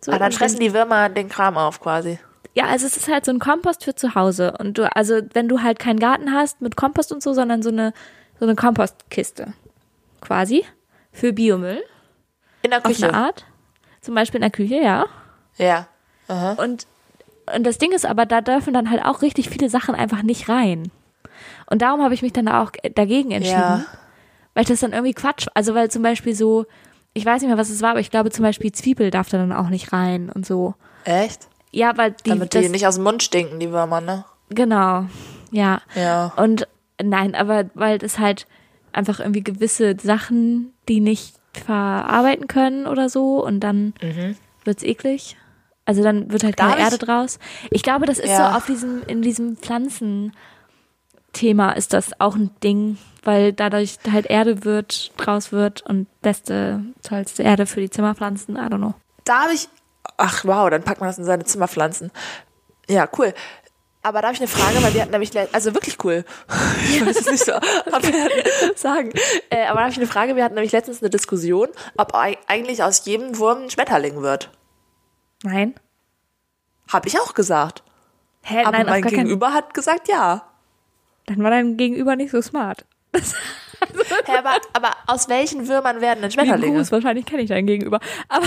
So, 0.00 0.12
Ah, 0.12 0.18
dann 0.18 0.32
fressen 0.32 0.58
die 0.60 0.72
Würmer 0.74 1.08
den 1.08 1.28
Kram 1.28 1.56
auf 1.56 1.80
quasi. 1.80 2.18
Ja, 2.54 2.64
also 2.66 2.86
es 2.86 2.96
ist 2.96 3.08
halt 3.08 3.24
so 3.24 3.30
ein 3.30 3.38
Kompost 3.38 3.84
für 3.84 3.94
zu 3.94 4.14
Hause. 4.14 4.54
Und 4.58 4.78
du, 4.78 4.94
also 4.94 5.20
wenn 5.32 5.48
du 5.48 5.62
halt 5.62 5.78
keinen 5.78 6.00
Garten 6.00 6.32
hast 6.32 6.60
mit 6.60 6.76
Kompost 6.76 7.12
und 7.12 7.22
so, 7.22 7.32
sondern 7.32 7.62
so 7.62 7.70
eine, 7.70 7.92
so 8.38 8.46
eine 8.46 8.56
Kompostkiste. 8.56 9.52
Quasi. 10.20 10.64
Für 11.12 11.32
Biomüll. 11.32 11.82
In 12.62 12.70
der 12.70 12.80
Auf 12.80 12.86
eine 12.86 12.94
Küche. 12.94 13.14
Art. 13.14 13.46
Zum 14.00 14.14
Beispiel 14.14 14.38
in 14.38 14.42
der 14.42 14.50
Küche, 14.50 14.76
ja. 14.76 15.06
Ja. 15.56 15.86
Aha. 16.28 16.52
Und, 16.62 16.86
und 17.54 17.64
das 17.64 17.78
Ding 17.78 17.92
ist 17.92 18.06
aber, 18.06 18.26
da 18.26 18.40
dürfen 18.40 18.74
dann 18.74 18.90
halt 18.90 19.04
auch 19.04 19.22
richtig 19.22 19.50
viele 19.50 19.68
Sachen 19.68 19.94
einfach 19.94 20.22
nicht 20.22 20.48
rein. 20.48 20.90
Und 21.66 21.82
darum 21.82 22.02
habe 22.02 22.14
ich 22.14 22.22
mich 22.22 22.32
dann 22.32 22.48
auch 22.48 22.72
dagegen 22.94 23.30
entschieden. 23.30 23.58
Ja. 23.58 23.86
Weil 24.54 24.64
das 24.64 24.80
dann 24.80 24.92
irgendwie 24.92 25.14
Quatsch, 25.14 25.46
also 25.54 25.74
weil 25.74 25.90
zum 25.90 26.02
Beispiel 26.02 26.34
so, 26.34 26.66
ich 27.14 27.24
weiß 27.24 27.40
nicht 27.40 27.48
mehr, 27.48 27.58
was 27.58 27.70
es 27.70 27.82
war, 27.82 27.90
aber 27.90 28.00
ich 28.00 28.10
glaube 28.10 28.30
zum 28.30 28.42
Beispiel 28.42 28.72
Zwiebel 28.72 29.10
darf 29.10 29.28
da 29.28 29.38
dann 29.38 29.52
auch 29.52 29.68
nicht 29.68 29.92
rein 29.92 30.30
und 30.30 30.44
so. 30.44 30.74
Echt? 31.04 31.48
Ja, 31.72 31.96
weil 31.96 32.12
die, 32.24 32.30
Damit 32.30 32.54
das, 32.54 32.62
die 32.62 32.68
nicht 32.68 32.86
aus 32.86 32.96
dem 32.96 33.04
Mund 33.04 33.22
stinken, 33.22 33.60
die 33.60 33.70
Würmer, 33.70 34.00
ne? 34.00 34.24
genau, 34.50 35.06
ja. 35.52 35.80
Ja. 35.94 36.32
Und 36.36 36.66
nein, 37.02 37.34
aber 37.34 37.66
weil 37.74 37.98
das 37.98 38.18
halt 38.18 38.46
einfach 38.92 39.20
irgendwie 39.20 39.44
gewisse 39.44 39.96
Sachen, 40.02 40.72
die 40.88 41.00
nicht 41.00 41.34
verarbeiten 41.52 42.48
können 42.48 42.86
oder 42.86 43.08
so 43.08 43.44
und 43.44 43.60
dann 43.60 43.94
wird's 44.64 44.82
eklig. 44.82 45.36
Also 45.84 46.02
dann 46.02 46.30
wird 46.32 46.44
halt 46.44 46.56
keine 46.56 46.78
Erde 46.80 46.98
draus. 46.98 47.38
Ich 47.70 47.82
glaube, 47.82 48.06
das 48.06 48.18
ist 48.18 48.30
Ja. 48.30 48.50
so 48.52 48.56
auf 48.58 48.66
diesem, 48.66 49.02
in 49.06 49.22
diesem 49.22 49.56
Pflanzenthema 49.56 50.32
ist 51.76 51.92
das 51.92 52.20
auch 52.20 52.36
ein 52.36 52.50
Ding, 52.62 52.98
weil 53.24 53.52
dadurch 53.52 53.98
halt 54.10 54.26
Erde 54.26 54.64
wird, 54.64 55.12
draus 55.16 55.50
wird 55.52 55.82
und 55.82 56.06
beste, 56.22 56.82
tollste 57.02 57.42
Erde 57.42 57.66
für 57.66 57.80
die 57.80 57.90
Zimmerpflanzen, 57.90 58.56
I 58.56 58.60
don't 58.60 58.78
know. 58.78 58.94
Da 59.24 59.42
habe 59.42 59.54
ich. 59.54 59.68
Ach 60.16 60.44
wow, 60.44 60.68
dann 60.70 60.82
packt 60.82 61.00
man 61.00 61.08
das 61.08 61.18
in 61.18 61.24
seine 61.24 61.44
Zimmerpflanzen. 61.44 62.10
Ja, 62.88 63.08
cool. 63.18 63.32
Aber 64.02 64.22
da 64.22 64.28
habe 64.28 64.34
ich 64.34 64.40
eine 64.40 64.48
Frage, 64.48 64.82
weil 64.82 64.94
wir 64.94 65.02
hatten 65.02 65.10
nämlich, 65.12 65.30
also 65.52 65.74
wirklich 65.74 66.02
cool. 66.04 66.24
Ich 66.90 67.04
weiß 67.04 67.20
es 67.20 67.30
nicht 67.30 67.44
so 67.44 67.52
sagen. 68.76 69.12
Äh, 69.50 69.66
aber 69.66 69.74
da 69.76 69.80
habe 69.82 69.90
ich 69.90 69.96
eine 69.98 70.06
Frage, 70.06 70.36
wir 70.36 70.44
hatten 70.44 70.54
nämlich 70.54 70.72
letztens 70.72 71.02
eine 71.02 71.10
Diskussion, 71.10 71.68
ob 71.98 72.14
ei- 72.14 72.38
eigentlich 72.46 72.82
aus 72.82 73.04
jedem 73.04 73.36
Wurm 73.38 73.64
ein 73.64 73.70
Schmetterling 73.70 74.22
wird. 74.22 74.50
Nein? 75.42 75.74
Habe 76.90 77.08
ich 77.08 77.20
auch 77.20 77.34
gesagt. 77.34 77.82
Hä, 78.42 78.60
Aber 78.64 78.78
nein, 78.78 78.86
mein 78.86 79.02
Gegenüber 79.02 79.52
hat 79.52 79.74
gesagt 79.74 80.08
ja. 80.08 80.46
Dann 81.26 81.42
war 81.42 81.50
dein 81.50 81.76
Gegenüber 81.76 82.16
nicht 82.16 82.30
so 82.30 82.40
smart. 82.40 82.86
Hä, 84.26 84.32
aber, 84.38 84.58
aber 84.72 84.90
aus 85.06 85.28
welchen 85.28 85.68
Würmern 85.68 86.00
werden 86.00 86.22
denn 86.22 86.30
Schmetterlinge? 86.30 86.76
Gruß, 86.78 86.92
wahrscheinlich 86.92 87.26
kenne 87.26 87.42
ich 87.42 87.48
deinen 87.48 87.66
Gegenüber. 87.66 88.00
Aber 88.28 88.46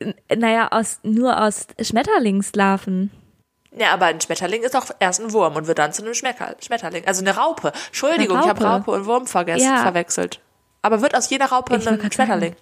naja, 0.36 0.68
aus, 0.70 0.98
nur 1.02 1.40
aus 1.42 1.66
Schmetterlingslarven. 1.80 3.10
Ja, 3.76 3.92
aber 3.92 4.06
ein 4.06 4.20
Schmetterling 4.20 4.62
ist 4.62 4.74
doch 4.74 4.86
erst 5.00 5.20
ein 5.20 5.32
Wurm 5.32 5.56
und 5.56 5.66
wird 5.66 5.78
dann 5.78 5.92
zu 5.92 6.02
einem 6.02 6.14
Schmecker, 6.14 6.54
Schmetterling. 6.64 7.06
Also 7.06 7.22
eine 7.22 7.36
Raupe. 7.36 7.72
Entschuldigung, 7.88 8.36
Eine 8.36 8.44
ich 8.46 8.50
habe 8.50 8.64
Raupe. 8.64 8.76
Raupe 8.76 8.90
und 8.92 9.06
Wurm 9.06 9.26
vergessen, 9.26 9.66
Ja. 9.66 9.82
verwechselt. 9.82 10.40
Aber 10.82 11.00
wird 11.02 11.16
aus 11.16 11.28
jeder 11.30 11.46
Raupe 11.46 11.76
Ich 11.76 11.88
ein 11.88 12.12
Schmetterling? 12.12 12.54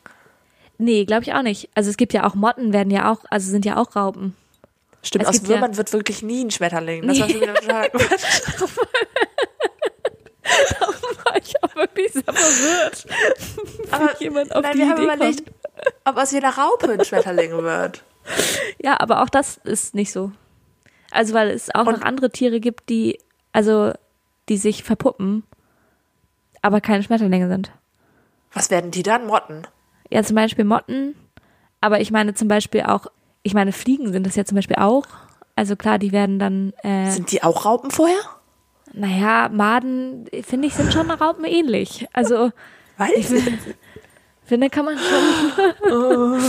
Nee, 0.78 1.05
glaube 1.05 1.22
ich 1.24 1.34
auch 1.34 1.42
nicht. 1.42 1.68
Also 1.74 1.90
es 1.90 1.96
gibt 1.96 2.12
ja 2.12 2.26
auch 2.26 2.34
Motten, 2.34 2.72
werden 2.72 2.90
ja 2.90 3.11
auch, 3.12 3.18
also 3.30 3.50
sind 3.50 3.64
ja 3.64 3.76
auch 3.76 3.94
Raupen. 3.94 4.36
Stimmt, 5.03 5.24
Es 5.24 5.28
aus 5.28 5.34
gibt 5.36 5.48
ja- 5.48 5.57
Würmern 5.57 5.76
wird 5.76 5.92
wirklich 5.92 6.22
nie 6.22 6.44
ein 6.44 6.50
Schmetterling. 6.50 7.07
Das 7.07 7.18
war 7.20 7.28
schon 7.28 7.40
wieder 7.42 7.55
total 7.55 7.90
War 11.24 11.36
ich 11.40 11.62
auch 11.62 11.74
wirklich 11.76 12.12
sehr 12.12 12.22
verwirrt. 12.24 13.07
Aber 13.90 14.20
jemand 14.20 14.55
auf 14.55 14.62
nein, 14.62 14.72
die 14.72 14.78
wir 14.78 14.88
haben 14.88 14.96
Idee 15.03 15.05
überlegt, 15.14 15.42
ob 16.05 16.16
aus 16.16 16.30
jeder 16.32 16.50
Raupe 16.50 16.90
ein 16.92 17.05
Schmetterling 17.05 17.53
wird. 17.62 18.05
Ja, 18.80 19.00
aber 19.00 19.22
auch 19.22 19.28
das 19.28 19.57
ist 19.64 19.94
nicht 19.96 20.12
so. 20.12 20.30
Also 21.11 21.34
weil 21.34 21.50
es 21.50 21.74
auch 21.74 21.86
Und- 21.86 21.98
noch 22.00 22.03
andere 22.03 22.30
Tiere 22.30 22.61
gibt, 22.61 22.88
die, 22.88 23.18
also 23.53 23.92
die 24.48 24.57
sich 24.57 24.84
verpuppen, 24.84 25.42
aber 26.62 26.80
keine 26.80 27.03
Schmetterlinge 27.03 27.48
sind. 27.48 27.72
Was 28.53 28.70
werden 28.70 28.90
die 28.92 29.03
dann? 29.03 29.26
Motten. 29.26 29.66
Ja, 30.11 30.22
zum 30.22 30.36
Beispiel 30.36 30.64
Motten, 30.64 31.16
aber 31.80 32.00
ich 32.00 32.11
meine 32.12 32.34
zum 32.34 32.46
Beispiel 32.48 32.82
auch, 32.82 33.07
ich 33.43 33.55
meine 33.55 33.72
Fliegen 33.72 34.12
sind 34.12 34.26
das 34.26 34.36
ja 34.36 34.45
zum 34.45 34.57
Beispiel 34.57 34.76
auch. 34.76 35.05
Also 35.57 35.76
klar, 35.76 35.99
die 35.99 36.12
werden 36.12 36.38
dann, 36.38 36.72
äh, 36.82 37.11
Sind 37.11 37.30
die 37.30 37.43
auch 37.43 37.64
Raupen 37.64 37.90
vorher? 37.90 38.18
naja, 38.95 39.49
Maden, 39.51 40.26
finde 40.43 40.66
ich, 40.68 40.74
sind 40.74 40.93
schon 40.93 41.11
Raupen 41.11 41.45
ähnlich. 41.45 42.07
Also 42.12 42.53
Weiß 42.99 43.11
ich 43.16 43.30
ich. 43.30 43.53
finde 44.45 44.68
kann 44.70 44.84
man 44.84 44.99
schon. 44.99 46.40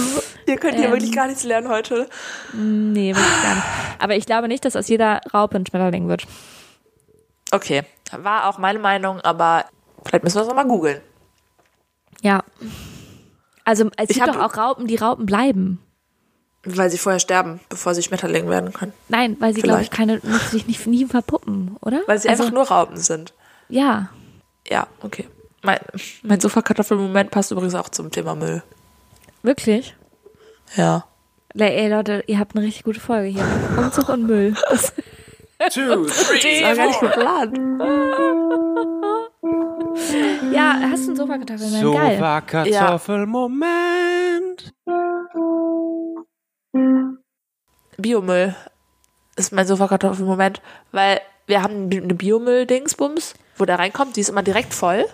Ihr 0.46 0.58
könnt 0.58 0.76
hier 0.76 0.86
Ähm. 0.86 0.92
wirklich 0.92 1.14
gar 1.14 1.28
nichts 1.28 1.44
lernen 1.44 1.70
heute. 1.70 2.08
nee, 2.54 3.16
wirklich 3.16 3.44
gar 3.44 3.56
nicht. 3.56 3.66
Aber 4.00 4.16
ich 4.16 4.26
glaube 4.26 4.48
nicht, 4.48 4.66
dass 4.66 4.76
aus 4.76 4.88
jeder 4.90 5.22
Raupe 5.34 5.56
ein 5.58 5.66
Schmetterling 5.66 6.08
wird. 6.10 6.26
Okay, 7.52 7.84
war 8.12 8.50
auch 8.50 8.58
meine 8.58 8.80
Meinung, 8.80 9.22
aber 9.22 9.66
vielleicht 10.06 10.24
müssen 10.24 10.36
wir 10.38 10.42
es 10.42 10.48
nochmal 10.48 10.68
googeln. 10.68 11.00
Ja. 12.22 12.44
Also 13.64 13.90
es 13.98 14.10
Ich 14.10 14.16
gibt 14.18 14.28
doch 14.28 14.40
auch 14.42 14.58
Raupen, 14.58 14.88
die 14.88 14.96
Raupen 14.96 15.26
bleiben. 15.26 15.80
Weil 16.66 16.90
sie 16.90 16.98
vorher 16.98 17.20
sterben, 17.20 17.60
bevor 17.68 17.94
sie 17.94 18.02
Schmetterling 18.04 18.48
werden 18.50 18.72
können. 18.72 18.94
Nein, 19.10 19.36
weil 19.40 19.54
sie, 19.54 19.62
glaube 19.62 19.82
ich, 19.82 19.90
keine, 19.92 20.22
sich 20.50 20.66
nicht 20.66 20.88
nie 20.88 21.06
verpuppen, 21.06 21.76
oder? 21.82 22.02
Weil 22.08 22.20
sie 22.20 22.30
also, 22.30 22.44
einfach 22.44 22.54
nur 22.56 22.66
Raupen 22.70 22.96
sind. 22.98 23.34
Ja. 23.68 24.10
Ja, 24.70 24.88
okay. 25.02 25.28
Mein, 25.62 25.80
mein 26.24 26.40
Sofakartoffel-Moment 26.40 27.32
passt 27.32 27.52
übrigens 27.52 27.76
auch 27.76 27.90
zum 27.90 28.12
Thema 28.12 28.34
Müll. 28.36 28.64
Wirklich? 29.42 29.94
Ja. 30.76 31.04
Le- 31.54 31.70
Ey, 31.72 31.90
Leute, 31.90 32.24
ihr 32.28 32.40
habt 32.40 32.56
eine 32.56 32.66
richtig 32.66 32.84
gute 32.84 33.00
Folge 33.02 33.28
hier. 33.28 33.46
Umzug 33.78 34.08
und 34.10 34.26
Müll. 34.28 34.54
Das, 35.60 35.76
Two, 35.76 36.06
three, 36.08 36.62
Das 36.62 36.70
war 36.70 36.76
gar 36.76 36.88
nicht 36.88 37.00
geplant. 37.00 37.56
ja, 40.54 40.80
hast 40.92 41.04
du 41.06 41.12
einen 41.12 41.16
Sofakartoffel? 41.16 41.94
Geil. 41.94 42.16
Sofa-Kartoffel-Moment. 42.18 44.74
Biomüll 47.98 48.56
ist 49.36 49.52
mein 49.54 49.68
Sofakartoffel-Moment, 49.68 50.62
weil 50.92 51.22
wir 51.48 51.62
haben 51.62 51.90
eine 51.92 52.14
Biomüll-Dingsbums, 52.14 53.34
wo 53.58 53.66
der 53.66 53.80
reinkommt, 53.80 54.16
die 54.16 54.22
ist 54.22 54.30
immer 54.30 54.44
direkt 54.44 54.74
voll, 54.74 55.06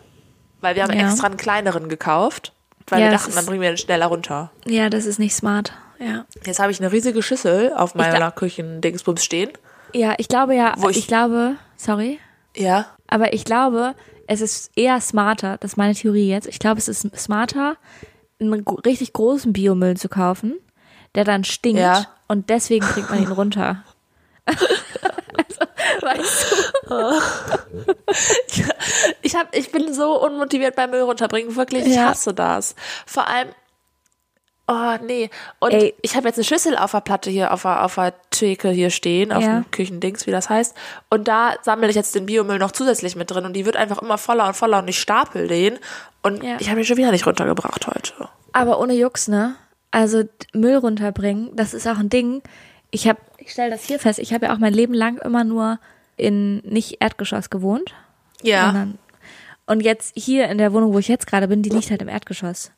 weil 0.61 0.75
wir 0.75 0.83
haben 0.83 0.93
Ja. 0.93 1.07
extra 1.09 1.27
einen 1.27 1.37
kleineren 1.37 1.89
gekauft, 1.89 2.53
weil 2.87 2.99
Ja, 3.01 3.05
wir 3.07 3.11
dachten, 3.11 3.33
dann 3.35 3.45
bringen 3.45 3.61
wir 3.61 3.69
den 3.69 3.77
schneller 3.77 4.07
runter. 4.07 4.51
Ja, 4.65 4.89
das 4.89 5.05
ist 5.05 5.19
nicht 5.19 5.35
smart. 5.35 5.73
Ja. 5.99 6.25
Jetzt 6.45 6.59
habe 6.59 6.71
ich 6.71 6.79
eine 6.79 6.91
riesige 6.91 7.21
Schüssel 7.21 7.73
auf 7.75 7.95
meiner 7.95 8.31
Küchen-Dingsbums 8.31 9.23
stehen. 9.23 9.51
Ja, 9.93 10.15
ich 10.17 10.27
glaube 10.29 10.55
ja, 10.55 10.73
Wo 10.77 10.89
ich, 10.89 10.97
ich- 10.97 11.07
glaube, 11.07 11.55
sorry, 11.75 12.19
Ja. 12.55 12.85
aber 13.07 13.33
ich 13.33 13.43
glaube, 13.43 13.95
es 14.27 14.39
ist 14.41 14.71
eher 14.77 15.01
smarter, 15.01 15.57
das 15.57 15.71
ist 15.73 15.77
meine 15.77 15.95
Theorie 15.95 16.29
jetzt, 16.29 16.47
ich 16.47 16.59
glaube, 16.59 16.77
es 16.77 16.87
ist 16.87 17.01
smarter, 17.17 17.75
einen 18.39 18.53
richtig 18.85 19.11
großen 19.13 19.51
Biomüll 19.51 19.97
zu 19.97 20.07
kaufen, 20.07 20.55
der 21.15 21.23
dann 21.23 21.43
stinkt 21.43 21.79
Ja. 21.79 22.05
und 22.27 22.49
deswegen 22.49 22.85
bringt 22.87 23.09
man 23.09 23.21
ihn 23.23 23.31
runter. 23.31 23.83
also, 24.45 25.65
weißt 26.01 26.65
du? 26.87 27.21
Ich, 29.21 29.35
hab, 29.35 29.55
ich 29.55 29.71
bin 29.71 29.93
so 29.93 30.21
unmotiviert 30.23 30.75
beim 30.75 30.89
Müll 30.91 31.01
runterbringen, 31.01 31.55
wirklich. 31.55 31.85
Ich 31.85 31.95
Ja. 31.95 32.09
hasse 32.09 32.33
das. 32.33 32.75
Vor 33.05 33.27
allem, 33.27 33.49
oh 34.67 34.95
nee. 35.05 35.29
Und 35.59 35.71
Ey. 35.71 35.93
ich 36.01 36.15
habe 36.15 36.27
jetzt 36.27 36.37
eine 36.37 36.43
Schüssel 36.45 36.75
auf 36.77 36.91
der 36.91 37.01
Platte 37.01 37.29
hier, 37.29 37.53
auf 37.53 37.61
der, 37.63 37.83
auf 37.85 37.95
der 37.95 38.13
Theke 38.31 38.69
hier 38.69 38.89
stehen, 38.89 39.31
auf 39.31 39.43
Ja. 39.43 39.59
dem 39.61 39.71
Küchendings, 39.71 40.25
wie 40.27 40.31
das 40.31 40.49
heißt. 40.49 40.75
Und 41.09 41.27
da 41.27 41.53
sammle 41.61 41.89
ich 41.89 41.95
jetzt 41.95 42.15
den 42.15 42.25
Biomüll 42.25 42.57
noch 42.59 42.71
zusätzlich 42.71 43.15
mit 43.15 43.29
drin 43.31 43.45
und 43.45 43.53
die 43.53 43.65
wird 43.65 43.75
einfach 43.77 44.01
immer 44.01 44.17
voller 44.17 44.47
und 44.47 44.55
voller 44.55 44.79
und 44.79 44.87
ich 44.87 44.99
stapel 44.99 45.47
den. 45.47 45.79
Und 46.23 46.43
Ja. 46.43 46.57
ich 46.59 46.69
habe 46.69 46.79
ihn 46.79 46.85
schon 46.85 46.97
wieder 46.97 47.11
nicht 47.11 47.25
runtergebracht 47.27 47.87
heute. 47.87 48.13
Aber 48.53 48.79
ohne 48.79 48.93
Jux, 48.93 49.27
ne? 49.27 49.55
Also 49.91 50.23
Müll 50.53 50.75
runterbringen, 50.75 51.49
das 51.55 51.73
ist 51.73 51.87
auch 51.87 51.97
ein 51.97 52.09
Ding. 52.09 52.41
Ich 52.91 53.07
habe, 53.07 53.19
ich 53.37 53.51
stelle 53.51 53.71
das 53.71 53.83
hier 53.85 53.99
fest, 53.99 54.19
ich 54.19 54.33
habe 54.33 54.45
ja 54.47 54.53
auch 54.53 54.59
mein 54.59 54.73
Leben 54.73 54.93
lang 54.93 55.17
immer 55.19 55.43
nur 55.43 55.79
in 56.17 56.57
nicht 56.59 56.97
Erdgeschoss 57.01 57.49
gewohnt. 57.49 57.93
sondern- 58.65 58.97
Und 59.65 59.81
jetzt 59.81 60.13
hier 60.15 60.47
in 60.47 60.57
der 60.57 60.73
Wohnung, 60.73 60.93
wo 60.93 60.99
ich 60.99 61.07
jetzt 61.07 61.27
gerade 61.27 61.47
bin, 61.47 61.61
die 61.61 61.69
liegt 61.69 61.89
halt 61.91 62.01
im 62.01 62.07
Erdgeschoss. 62.09 62.71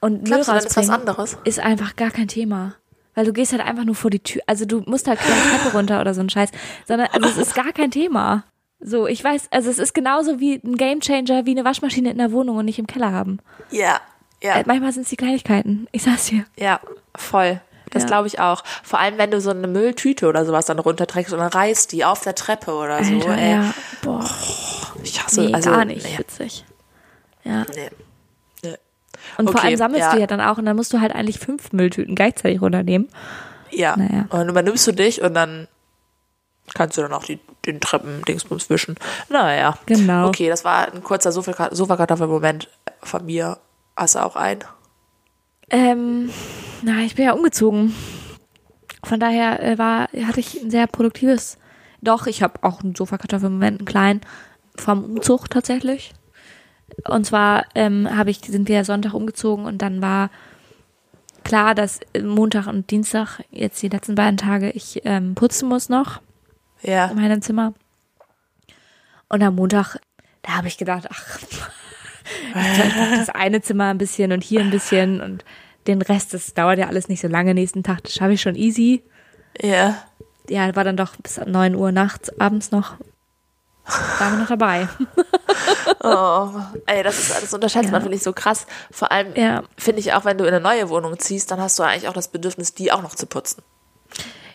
Und 0.00 0.22
Müll 0.22 0.24
Glaubst 0.42 0.48
du, 0.48 0.52
dann 0.52 0.64
ist 0.64 0.76
was 0.76 0.90
anderes? 0.90 1.38
ist 1.44 1.58
einfach 1.60 1.96
gar 1.96 2.10
kein 2.10 2.28
Thema. 2.28 2.74
Weil 3.14 3.24
du 3.24 3.32
gehst 3.32 3.52
halt 3.52 3.62
einfach 3.64 3.84
nur 3.84 3.94
vor 3.94 4.10
die 4.10 4.20
Tür. 4.20 4.42
Also 4.46 4.64
du 4.64 4.82
musst 4.86 5.08
halt 5.08 5.18
keine 5.18 5.40
Treppe 5.40 5.76
runter 5.76 6.00
oder 6.00 6.12
so 6.14 6.20
ein 6.20 6.28
Scheiß. 6.30 6.50
Sondern 6.86 7.08
also 7.12 7.28
es 7.28 7.36
ist 7.38 7.54
gar 7.54 7.72
kein 7.72 7.90
Thema. 7.90 8.44
So, 8.80 9.06
ich 9.08 9.24
weiß, 9.24 9.48
also 9.50 9.70
es 9.70 9.78
ist 9.80 9.92
genauso 9.94 10.38
wie 10.38 10.54
ein 10.62 10.76
Gamechanger, 10.76 11.46
wie 11.46 11.50
eine 11.50 11.64
Waschmaschine 11.64 12.10
in 12.12 12.18
der 12.18 12.30
Wohnung 12.30 12.56
und 12.58 12.66
nicht 12.66 12.78
im 12.78 12.86
Keller 12.86 13.10
haben. 13.10 13.38
Ja, 13.70 14.00
ja. 14.42 14.56
Äh, 14.56 14.64
manchmal 14.66 14.92
sind 14.92 15.02
es 15.04 15.08
die 15.08 15.16
Kleinigkeiten. 15.16 15.86
Ich 15.92 16.02
sag's 16.02 16.26
dir. 16.26 16.44
Ja, 16.56 16.80
voll. 17.16 17.60
Das 17.90 18.02
Ja. 18.02 18.08
glaube 18.08 18.26
ich 18.28 18.38
auch. 18.38 18.62
Vor 18.84 18.98
allem, 18.98 19.16
wenn 19.18 19.30
du 19.30 19.40
so 19.40 19.48
eine 19.50 19.66
Mülltüte 19.66 20.28
oder 20.28 20.44
sowas 20.44 20.66
dann 20.66 20.78
runterträgst 20.78 21.32
und 21.32 21.38
dann 21.38 21.48
reißt 21.48 21.90
die 21.92 22.04
auf 22.04 22.20
der 22.20 22.34
Treppe 22.34 22.72
oder 22.74 23.02
so. 23.02 23.14
Alter, 23.14 23.36
ey. 23.38 23.50
ja. 23.52 23.74
Boah, 24.02 24.28
Ich 25.02 25.24
hasse 25.24 25.40
nee, 25.42 25.54
also, 25.54 25.70
gar 25.70 25.84
nicht 25.86 26.04
Nee, 26.04 26.18
witzig. 26.18 26.64
Ja. 27.44 27.64
nee. 27.74 27.88
Nee. 28.62 28.74
Und 29.38 29.46
vor 29.50 29.54
Okay, 29.56 29.68
allem 29.68 29.76
sammelst 29.78 30.00
ja. 30.02 30.12
du 30.14 30.20
ja 30.20 30.26
dann 30.26 30.40
auch 30.42 30.58
und 30.58 30.66
dann 30.66 30.76
musst 30.76 30.92
du 30.92 31.00
halt 31.00 31.14
eigentlich 31.14 31.38
fünf 31.38 31.72
Mülltüten 31.72 32.14
gleichzeitig 32.14 32.60
runternehmen. 32.60 33.08
Ja. 33.70 33.96
Naja. 33.96 34.22
Und 34.28 34.32
dann 34.34 34.48
übernimmst 34.50 34.86
du 34.86 34.92
dich 34.92 35.22
und 35.22 35.32
dann 35.34 35.66
kannst 36.74 36.98
du 36.98 37.00
dann 37.02 37.14
auch 37.14 37.24
die, 37.24 37.38
den 37.64 37.80
Treppen-Dingsbums 37.80 38.68
wischen. 38.68 38.96
Naja. 39.30 39.78
Genau. 39.86 40.28
Okay, 40.28 40.48
das 40.50 40.62
war 40.64 40.92
ein 40.92 41.02
kurzer 41.02 41.32
Sofa- 41.32 41.74
Sofakartoffel-Moment 41.74 42.68
von 43.02 43.24
mir. 43.24 43.56
Hast 43.98 44.14
du 44.14 44.24
auch 44.24 44.36
einen? 44.36 44.60
Ähm, 45.70 46.30
na, 46.82 47.00
ich 47.00 47.16
bin 47.16 47.24
ja 47.24 47.32
umgezogen. 47.32 47.92
Von 49.02 49.18
daher 49.18 49.60
äh, 49.60 49.76
war, 49.76 50.08
hatte 50.24 50.38
ich 50.38 50.62
ein 50.62 50.70
sehr 50.70 50.86
produktives. 50.86 51.58
Doch, 52.00 52.28
ich 52.28 52.42
habe 52.44 52.62
auch 52.62 52.82
einen 52.82 52.94
Sofakartoffelmoment, 52.94 53.80
einen 53.80 53.86
kleinen, 53.86 54.20
vom 54.76 55.02
Umzug 55.04 55.50
tatsächlich. 55.50 56.14
Und 57.08 57.26
zwar 57.26 57.66
ähm, 57.74 58.08
habe 58.16 58.30
ich, 58.30 58.38
sind 58.38 58.68
wir 58.68 58.76
ja 58.76 58.84
Sonntag 58.84 59.14
umgezogen 59.14 59.66
und 59.66 59.82
dann 59.82 60.00
war 60.00 60.30
klar, 61.42 61.74
dass 61.74 61.98
Montag 62.22 62.68
und 62.68 62.90
Dienstag, 62.92 63.40
jetzt 63.50 63.82
die 63.82 63.88
letzten 63.88 64.14
beiden 64.14 64.36
Tage, 64.36 64.70
ich 64.70 65.02
ähm, 65.04 65.34
putzen 65.34 65.68
muss 65.68 65.88
noch 65.88 66.20
Ja. 66.82 67.06
in 67.06 67.16
meinem 67.20 67.42
Zimmer. 67.42 67.74
Und 69.28 69.42
am 69.42 69.56
Montag, 69.56 69.96
da 70.42 70.52
habe 70.52 70.68
ich 70.68 70.78
gedacht, 70.78 71.08
ach, 71.10 71.38
das 72.54 73.30
eine 73.30 73.60
Zimmer 73.62 73.86
ein 73.90 73.98
bisschen 73.98 74.32
und 74.32 74.42
hier 74.42 74.60
ein 74.60 74.70
bisschen 74.70 75.20
und 75.20 75.44
den 75.86 76.02
Rest, 76.02 76.34
das 76.34 76.54
dauert 76.54 76.78
ja 76.78 76.86
alles 76.88 77.08
nicht 77.08 77.20
so 77.20 77.28
lange. 77.28 77.54
Nächsten 77.54 77.82
Tag, 77.82 78.02
das 78.02 78.14
schaffe 78.14 78.32
ich 78.32 78.40
schon 78.42 78.54
easy. 78.56 79.02
Ja. 79.60 79.96
Ja, 80.48 80.74
war 80.76 80.84
dann 80.84 80.96
doch 80.96 81.16
bis 81.16 81.38
9 81.44 81.74
Uhr 81.74 81.92
nachts, 81.92 82.30
abends 82.40 82.70
noch. 82.70 82.94
Waren 84.18 84.32
wir 84.34 84.38
noch 84.40 84.48
dabei. 84.48 84.88
Oh, 86.00 86.50
ey, 86.86 87.02
das 87.02 87.18
ist 87.18 87.42
das 87.42 87.52
unterschätzt 87.54 87.90
man, 87.90 88.00
finde 88.02 88.16
ich, 88.16 88.22
so 88.22 88.32
krass. 88.32 88.66
Vor 88.90 89.10
allem 89.10 89.34
Ja. 89.34 89.64
finde 89.76 90.00
ich 90.00 90.12
auch, 90.12 90.24
wenn 90.24 90.38
du 90.38 90.44
in 90.44 90.54
eine 90.54 90.60
neue 90.60 90.88
Wohnung 90.90 91.18
ziehst, 91.18 91.50
dann 91.50 91.60
hast 91.60 91.78
du 91.78 91.82
eigentlich 91.82 92.06
auch 92.08 92.12
das 92.12 92.28
Bedürfnis, 92.28 92.72
die 92.72 92.92
auch 92.92 93.02
noch 93.02 93.14
zu 93.16 93.26
putzen. 93.26 93.62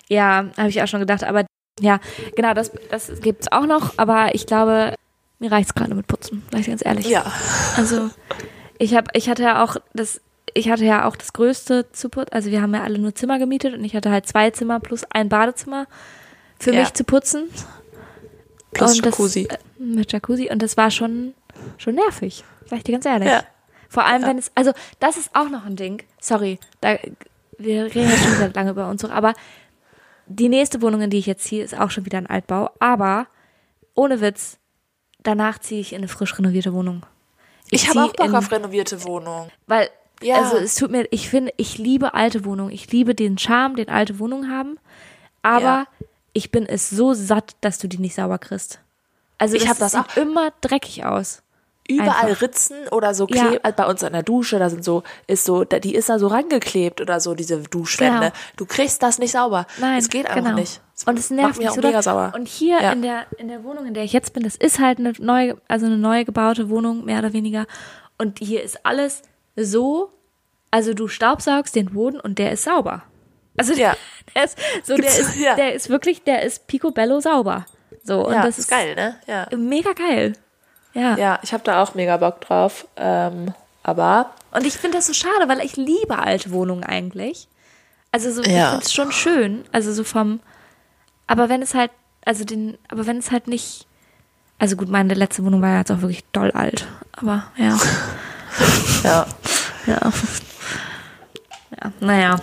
Ja, 0.07 0.45
habe 0.57 0.69
ich 0.69 0.81
auch 0.81 0.87
schon 0.87 1.01
gedacht. 1.01 1.23
Aber 1.23 1.43
ja, 1.79 1.99
genau, 2.35 2.53
das, 2.53 2.71
das 2.89 3.11
gibt's 3.21 3.51
auch 3.51 3.65
noch. 3.65 3.93
Aber 3.97 4.33
ich 4.35 4.45
glaube, 4.45 4.93
mir 5.43 5.51
reicht's 5.51 5.73
gerade 5.75 5.93
mit 5.95 6.07
Putzen, 6.07 6.43
sag 6.51 6.61
ich 6.61 6.67
ganz 6.67 6.83
ehrlich. 6.85 7.07
Ja. 7.07 7.31
Also 7.77 8.09
ich 8.79 8.95
habe, 8.95 9.07
ich 9.13 9.29
hatte 9.29 9.43
ja 9.43 9.63
auch 9.63 9.77
das, 9.93 10.21
ich 10.53 10.69
hatte 10.69 10.85
ja 10.85 11.05
auch 11.05 11.15
das 11.15 11.33
größte 11.33 11.91
zu 11.91 12.09
putzen. 12.09 12.31
Also 12.33 12.49
wir 12.51 12.61
haben 12.61 12.73
ja 12.73 12.83
alle 12.83 12.99
nur 12.99 13.13
Zimmer 13.15 13.39
gemietet 13.39 13.73
und 13.73 13.83
ich 13.83 13.95
hatte 13.95 14.09
halt 14.11 14.27
zwei 14.27 14.49
Zimmer 14.51 14.79
plus 14.79 15.03
ein 15.11 15.29
Badezimmer 15.29 15.87
für 16.59 16.73
Ja. 16.73 16.81
mich 16.81 16.93
zu 16.93 17.03
putzen. 17.03 17.49
Plus 18.73 18.95
Und 18.97 19.05
Jacuzzi. 19.05 19.47
Das, 19.47 19.57
äh, 19.59 19.61
mit 19.83 20.11
Jacuzzi 20.11 20.49
und 20.51 20.61
das 20.61 20.77
war 20.77 20.89
schon, 20.91 21.33
schon 21.77 21.95
nervig, 21.95 22.43
sag 22.65 22.77
ich 22.77 22.83
dir 22.83 22.93
ganz 22.93 23.05
ehrlich. 23.05 23.29
Ja. 23.29 23.43
Vor 23.89 24.05
allem, 24.05 24.23
wenn 24.23 24.37
es, 24.39 24.51
also 24.55 24.71
das 24.99 25.17
ist 25.17 25.29
auch 25.35 25.49
noch 25.49 25.65
ein 25.65 25.75
Ding. 25.75 26.01
Sorry, 26.19 26.59
da, 26.81 26.97
wir 27.59 27.85
reden 27.85 28.09
jetzt 28.09 28.23
schon 28.23 28.33
wieder 28.35 28.49
lange 28.53 28.71
über 28.71 28.89
uns, 28.89 29.05
aber 29.05 29.33
die 30.25 30.49
nächste 30.49 30.81
Wohnung, 30.81 31.01
in 31.01 31.09
die 31.11 31.19
ich 31.19 31.27
jetzt 31.27 31.43
ziehe, 31.43 31.63
ist 31.63 31.77
auch 31.77 31.91
schon 31.91 32.05
wieder 32.05 32.17
ein 32.17 32.25
Altbau. 32.27 32.71
Aber 32.79 33.27
ohne 33.93 34.21
Witz, 34.21 34.57
danach 35.23 35.59
ziehe 35.59 35.81
ich 35.81 35.93
in 35.93 35.99
eine 35.99 36.07
frisch 36.07 36.37
renovierte 36.37 36.73
Wohnung. 36.73 37.05
Ich 37.69 37.83
habe 37.87 37.93
ziehe 37.93 38.05
auch 38.05 38.13
Bock 38.13 38.25
in- 38.27 38.35
auf 38.35 38.51
renovierte 38.51 39.03
Wohnungen. 39.03 39.49
weil, 39.67 39.89
Ja. 40.21 40.35
also 40.37 40.57
es 40.57 40.75
tut 40.75 40.91
mir, 40.91 41.07
ich 41.11 41.29
finde, 41.29 41.53
ich 41.57 41.77
liebe 41.77 42.13
alte 42.13 42.45
Wohnungen. 42.45 42.71
Ich 42.71 42.91
liebe 42.91 43.15
den 43.15 43.37
Charme, 43.37 43.75
den 43.75 43.89
alte 43.89 44.19
Wohnungen 44.19 44.51
haben. 44.51 44.77
Aber 45.41 45.61
Ja. 45.63 45.87
ich 46.33 46.51
bin 46.51 46.65
es 46.65 46.89
so 46.89 47.13
satt, 47.13 47.55
dass 47.61 47.77
du 47.79 47.87
die 47.87 47.97
nicht 47.99 48.15
sauber 48.15 48.37
kriegst. 48.39 48.79
Also 49.37 49.55
Ich 49.55 49.63
das 49.63 49.71
hab 49.71 49.77
das 49.79 49.91
sieht 49.93 50.01
auch. 50.01 50.17
immer 50.17 50.51
dreckig 50.61 51.05
aus. 51.05 51.42
Überall 51.87 52.27
Einfach. 52.29 52.41
Ritzen 52.41 52.87
oder 52.91 53.13
so 53.13 53.27
Ja. 53.29 53.47
kleb, 53.47 53.59
also 53.65 53.75
bei 53.75 53.85
uns 53.87 54.03
in 54.03 54.13
der 54.13 54.23
Dusche, 54.23 54.57
da 54.57 54.69
sind 54.69 54.85
so, 54.85 55.03
ist 55.27 55.43
so, 55.43 55.65
da- 55.65 55.79
die 55.79 55.95
ist 55.95 56.07
da 56.07 56.17
so 56.17 56.27
rangeklebt 56.27 57.01
oder 57.01 57.19
so, 57.19 57.33
diese 57.33 57.57
Duschwände. 57.57 58.19
Genau. 58.19 58.31
Du 58.55 58.65
kriegst 58.65 59.03
das 59.03 59.19
nicht 59.19 59.31
sauber. 59.31 59.65
Nein, 59.79 59.97
Es 59.99 60.09
geht 60.09 60.25
einfach 60.27 60.43
genau. 60.43 60.55
nicht. 60.55 60.79
Es 60.95 61.03
Und 61.03 61.19
es 61.19 61.29
nervt 61.29 61.57
mich 61.57 61.67
auch 61.69 61.75
mega 61.75 62.01
sauer. 62.01 62.31
Und 62.35 62.47
hier 62.47 62.81
Ja. 62.81 62.91
in 62.93 63.01
der 63.01 63.25
in 63.37 63.49
der 63.49 63.63
Wohnung, 63.65 63.85
in 63.85 63.93
der 63.93 64.03
ich 64.03 64.13
jetzt 64.13 64.33
bin, 64.33 64.43
das 64.43 64.55
ist 64.55 64.79
halt 64.79 64.99
eine 64.99 65.11
neue, 65.19 65.57
also 65.67 65.85
eine 65.87 65.97
neu 65.97 66.23
gebaute 66.23 66.69
Wohnung 66.69 67.03
mehr 67.03 67.19
oder 67.19 67.33
weniger. 67.33 67.65
Und 68.17 68.39
hier 68.39 68.63
ist 68.63 68.85
alles 68.85 69.21
so, 69.57 70.09
also 70.71 70.93
du 70.93 71.07
staubsaugst 71.09 71.75
den 71.75 71.87
Boden 71.93 72.19
und 72.19 72.39
der 72.39 72.51
ist 72.53 72.63
sauber. 72.63 73.03
Also 73.57 73.73
Ja. 73.73 73.95
der 74.35 74.45
ist 74.45 74.57
so, 74.83 74.95
der 74.95 75.05
ist, 75.09 75.35
ja. 75.37 75.55
der 75.55 75.73
ist 75.73 75.89
wirklich, 75.89 76.23
der 76.23 76.43
ist 76.43 76.65
picobello 76.67 77.19
sauber. 77.19 77.65
So 78.05 78.25
und 78.27 78.33
ja, 78.33 78.43
das 78.45 78.57
ist 78.57 78.69
geil, 78.69 78.95
ne? 78.95 79.15
Ja. 79.27 79.47
mega 79.57 79.91
geil. 79.93 80.33
Ja. 80.93 81.17
Ja, 81.17 81.39
ich 81.43 81.53
habe 81.53 81.63
da 81.63 81.81
auch 81.83 81.95
mega 81.95 82.17
Bock 82.17 82.41
drauf. 82.41 82.87
Ähm, 82.95 83.53
Aber 83.83 84.31
Und 84.51 84.65
ich 84.65 84.77
finde 84.77 84.97
das 84.97 85.07
so 85.07 85.13
schade, 85.13 85.47
weil 85.47 85.59
ich 85.61 85.75
liebe 85.75 86.17
alte 86.19 86.51
Wohnungen 86.51 86.83
eigentlich. 86.83 87.47
Also 88.11 88.31
so, 88.31 88.41
ich 88.41 88.47
Ja. 88.47 88.69
finde 88.71 88.85
es 88.85 88.93
schon 88.93 89.11
schön. 89.11 89.65
Also 89.71 89.91
so 89.91 90.03
vom, 90.03 90.39
aber 91.27 91.49
wenn 91.49 91.61
es 91.61 91.73
halt, 91.73 91.91
also 92.25 92.45
den, 92.45 92.77
aber 92.89 93.05
wenn 93.07 93.17
es 93.17 93.31
halt 93.31 93.47
nicht, 93.47 93.85
also 94.59 94.75
gut, 94.77 94.87
meine 94.87 95.13
letzte 95.15 95.43
Wohnung 95.43 95.61
war 95.61 95.69
ja 95.69 95.77
jetzt 95.79 95.91
auch 95.91 96.01
wirklich 96.01 96.23
doll 96.31 96.51
alt. 96.51 96.87
Aber 97.13 97.43
ja, 97.57 97.77
ja. 99.03 99.25
ja. 99.87 99.99
Ja, 101.81 101.91
naja. 101.99 102.35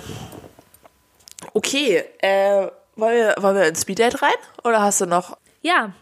Okay, 1.54 2.04
äh, 2.20 2.68
wollen 2.96 3.16
wir, 3.16 3.34
wollen 3.38 3.56
wir 3.56 3.66
ins 3.68 3.82
Speeddate 3.82 4.20
rein? 4.20 4.34
Oder 4.64 4.82
hast 4.82 5.00
du 5.00 5.06
noch 5.06 5.36
Ja, 5.62 5.92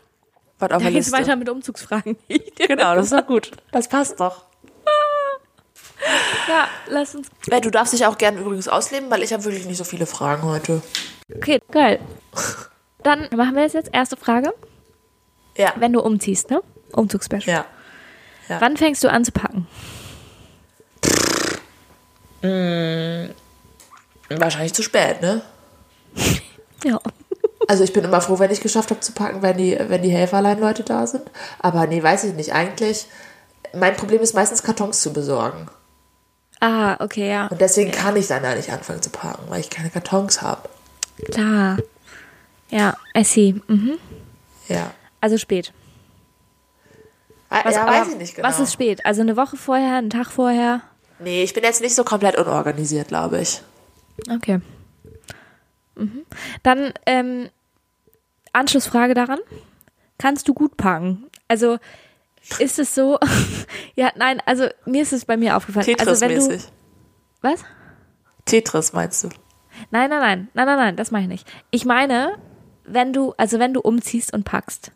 was 0.59 0.71
auf 0.71 0.79
da 0.79 0.79
der 0.79 0.91
geht's 0.91 1.07
Liste? 1.07 1.13
weiter 1.13 1.37
mit 1.37 1.49
Umzugsfragen. 1.49 2.17
Genau, 2.57 2.95
das 2.95 3.07
ist 3.07 3.13
doch 3.13 3.27
gut. 3.27 3.53
Das 3.73 3.89
passt 3.89 4.21
doch. 4.21 4.45
ja, 6.49 6.69
lass 6.89 7.15
uns. 7.15 7.29
Äh, 7.51 7.61
du 7.61 7.71
darfst 7.71 7.93
dich 7.93 8.05
auch 8.05 8.19
gerne 8.19 8.41
übrigens 8.41 8.69
ausleben, 8.69 9.11
weil 9.11 9.23
ich 9.23 9.33
habe 9.33 9.45
wirklich 9.45 9.65
nicht 9.67 9.79
so 9.79 9.85
viele 9.85 10.07
Fragen 10.07 10.43
heute. 10.43 10.83
Okay, 11.35 11.61
geil. 11.71 12.01
Dann 13.03 13.29
machen 13.35 13.55
wir 13.55 13.63
das 13.63 13.73
jetzt. 13.73 13.91
Erste 13.93 14.17
Frage. 14.17 14.53
Ja. 15.57 15.73
Wenn 15.77 15.93
du 15.93 16.01
umziehst, 16.01 16.51
ne? 16.51 16.61
Umzugsspecial. 16.93 17.65
Ja. 18.49 18.61
Wann 18.61 18.77
fängst 18.77 19.05
du 19.05 19.11
an 19.11 19.25
zu 19.25 19.33
packen? 19.33 19.67
Wahrscheinlich 24.29 24.75
zu 24.75 24.83
spät, 24.83 25.21
ne? 25.21 25.43
Ja. 26.85 27.01
Also 27.69 27.85
ich 27.85 27.93
bin 27.93 28.03
immer 28.03 28.23
froh, 28.23 28.39
wenn 28.39 28.51
ich 28.51 28.63
geschafft 28.63 28.91
habe 28.91 29.01
zu 29.01 29.13
packen, 29.13 29.43
wenn 29.43 29.59
die, 29.59 29.79
wenn 29.79 30.03
die 30.03 30.11
Helferlein-Leute 30.11 30.85
da 30.85 31.07
sind. 31.07 31.31
Aber 31.59 31.87
nee, 31.87 32.03
weiß 32.03 32.25
ich 32.25 32.35
nicht. 32.35 32.55
Eigentlich, 32.55 33.07
mein 33.75 33.95
Problem 33.95 34.23
ist 34.23 34.35
meistens 34.35 34.63
Kartons 34.63 35.03
zu 35.03 35.13
besorgen. 35.13 35.69
Ah, 36.61 36.97
okay, 36.99 37.29
ja. 37.29 37.47
Und 37.49 37.61
deswegen 37.61 37.93
kann 37.93 38.17
ich 38.17 38.27
dann 38.27 38.43
da 38.43 38.55
nicht 38.55 38.73
anfangen 38.73 39.03
zu 39.03 39.11
packen, 39.11 39.45
weil 39.49 39.61
ich 39.61 39.69
keine 39.69 39.91
Kartons 39.91 40.41
habe. 40.41 40.69
Klar. 41.31 41.77
Ja, 42.71 42.97
I 43.15 43.23
see. 43.23 43.55
Mhm. 43.67 43.99
Ja. 44.69 44.91
Also 45.21 45.37
spät. 45.37 45.73
Was, 47.51 47.75
ja, 47.75 47.87
weiß 47.87 48.09
ich 48.09 48.17
nicht 48.17 48.35
genau. 48.35 48.49
Was 48.49 48.61
ist 48.61 48.73
spät? 48.73 49.05
Also 49.05 49.21
eine 49.21 49.37
Woche 49.37 49.59
vorher, 49.59 49.97
einen 49.97 50.11
Tag 50.11 50.31
vorher? 50.31 50.81
Nee, 51.19 51.43
ich 51.43 51.53
bin 51.53 51.65
jetzt 51.65 51.83
nicht 51.83 51.95
so 51.95 52.05
komplett 52.05 52.37
unorganisiert, 52.39 53.09
glaube 53.09 53.41
ich. 53.41 53.61
Okay. 54.31 54.61
Mhm. 55.97 56.25
Dann 56.63 56.93
ähm, 57.07 57.51
Anschlussfrage 58.53 59.15
daran. 59.15 59.39
Kannst 60.19 60.49
du 60.49 60.55
gut 60.55 60.77
packen? 60.77 61.27
Also 61.49 61.79
ist 62.59 62.79
es 62.79 62.95
so? 62.95 63.19
ja, 63.95 64.11
nein, 64.17 64.43
also 64.47 64.67
mir 64.87 65.03
ist 65.03 65.13
es 65.13 65.25
bei 65.25 65.37
mir 65.37 65.57
aufgefallen. 65.57 65.87
Also 65.99 66.21
wenn 66.21 66.31
du, 66.35 66.41
Tetris-mäßig. 66.41 66.73
was? 67.43 67.65
Tetris 68.47 68.93
meinst 68.93 69.25
du? 69.25 69.29
Nein, 69.91 70.11
nein, 70.11 70.21
nein, 70.21 70.49
nein, 70.55 70.67
nein, 70.67 70.77
nein, 70.79 70.97
das 70.97 71.11
meine 71.11 71.25
ich 71.25 71.31
nicht. 71.31 71.49
Ich 71.71 71.85
meine, 71.85 72.37
wenn 72.85 73.13
du, 73.13 73.35
also 73.37 73.59
wenn 73.59 73.75
du 73.75 73.81
umziehst 73.81 74.33
und 74.33 74.45
packst, 74.45 74.93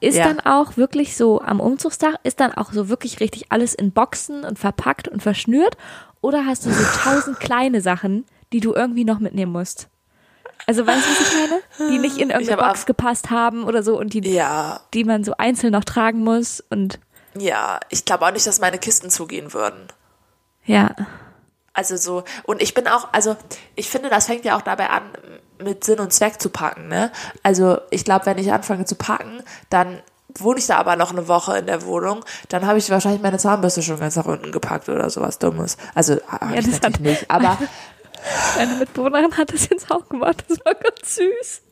ist 0.00 0.16
Ja. 0.16 0.24
dann 0.24 0.40
auch 0.40 0.76
wirklich 0.76 1.16
so 1.16 1.40
am 1.40 1.60
Umzugstag, 1.60 2.16
ist 2.24 2.40
dann 2.40 2.52
auch 2.52 2.72
so 2.72 2.88
wirklich 2.88 3.20
richtig 3.20 3.50
alles 3.52 3.74
in 3.74 3.92
Boxen 3.92 4.44
und 4.44 4.58
verpackt 4.58 5.08
und 5.08 5.22
verschnürt? 5.22 5.76
Oder 6.20 6.46
hast 6.46 6.66
du 6.66 6.70
so 6.70 6.84
tausend 7.04 7.38
kleine 7.40 7.80
Sachen, 7.80 8.24
die 8.52 8.60
du 8.60 8.74
irgendwie 8.74 9.04
noch 9.04 9.18
mitnehmen 9.20 9.52
musst? 9.52 9.88
Also 10.68 10.86
weißt 10.86 11.04
du, 11.04 11.10
was 11.10 11.20
ich 11.20 11.50
meine? 11.78 11.90
Die 11.92 11.98
nicht 11.98 12.18
in 12.18 12.28
irgendeine 12.30 12.62
Box 12.62 12.84
gepasst 12.86 13.30
haben 13.30 13.64
oder 13.64 13.82
so 13.82 13.98
und 13.98 14.12
die, 14.12 14.20
Ja, 14.30 14.80
die 14.92 15.02
man 15.04 15.24
so 15.24 15.32
einzeln 15.38 15.72
noch 15.72 15.84
tragen 15.84 16.22
muss 16.22 16.62
und 16.70 17.00
ja. 17.38 17.80
Ich 17.88 18.04
glaube 18.04 18.26
auch 18.26 18.32
nicht, 18.32 18.46
dass 18.46 18.60
meine 18.60 18.78
Kisten 18.78 19.10
zugehen 19.10 19.52
würden. 19.54 19.88
ja. 20.64 20.94
Also 21.74 21.96
so, 21.96 22.24
und 22.42 22.60
ich 22.60 22.74
bin 22.74 22.88
auch, 22.88 23.08
also 23.12 23.36
ich 23.76 23.88
finde, 23.88 24.08
das 24.10 24.26
fängt 24.26 24.44
ja 24.44 24.56
auch 24.56 24.62
dabei 24.62 24.90
an, 24.90 25.02
mit 25.62 25.84
Sinn 25.84 26.00
und 26.00 26.12
Zweck 26.12 26.40
zu 26.42 26.48
packen, 26.50 26.88
ne? 26.88 27.12
Also 27.44 27.78
ich 27.90 28.04
glaube, 28.04 28.26
wenn 28.26 28.36
ich 28.36 28.52
anfange 28.52 28.84
zu 28.84 28.96
packen, 28.96 29.44
dann 29.70 30.00
wohne 30.38 30.58
ich 30.58 30.66
da 30.66 30.76
aber 30.76 30.96
noch 30.96 31.12
eine 31.12 31.28
Woche 31.28 31.56
in 31.56 31.66
der 31.66 31.84
Wohnung, 31.84 32.24
dann 32.48 32.66
habe 32.66 32.78
ich 32.78 32.90
wahrscheinlich 32.90 33.22
meine 33.22 33.38
Zahnbürste 33.38 33.82
schon 33.82 34.00
ganz 34.00 34.16
nach 34.16 34.26
unten 34.26 34.50
gepackt 34.50 34.88
oder 34.88 35.08
sowas 35.08 35.38
Dummes. 35.38 35.76
Also 35.94 36.14
Ja, 36.14 36.50
ich 36.56 36.66
das 36.66 36.80
natürlich 36.82 36.82
hat- 36.82 37.00
nicht, 37.00 37.30
aber 37.30 37.58
Meine 38.56 38.74
Mitbewohnerin 38.76 39.36
hat 39.36 39.52
das 39.52 39.68
jetzt 39.68 39.90
auch 39.90 40.08
gemacht. 40.08 40.44
Das 40.48 40.58
war 40.64 40.74
ganz 40.74 41.14
süß. 41.16 41.62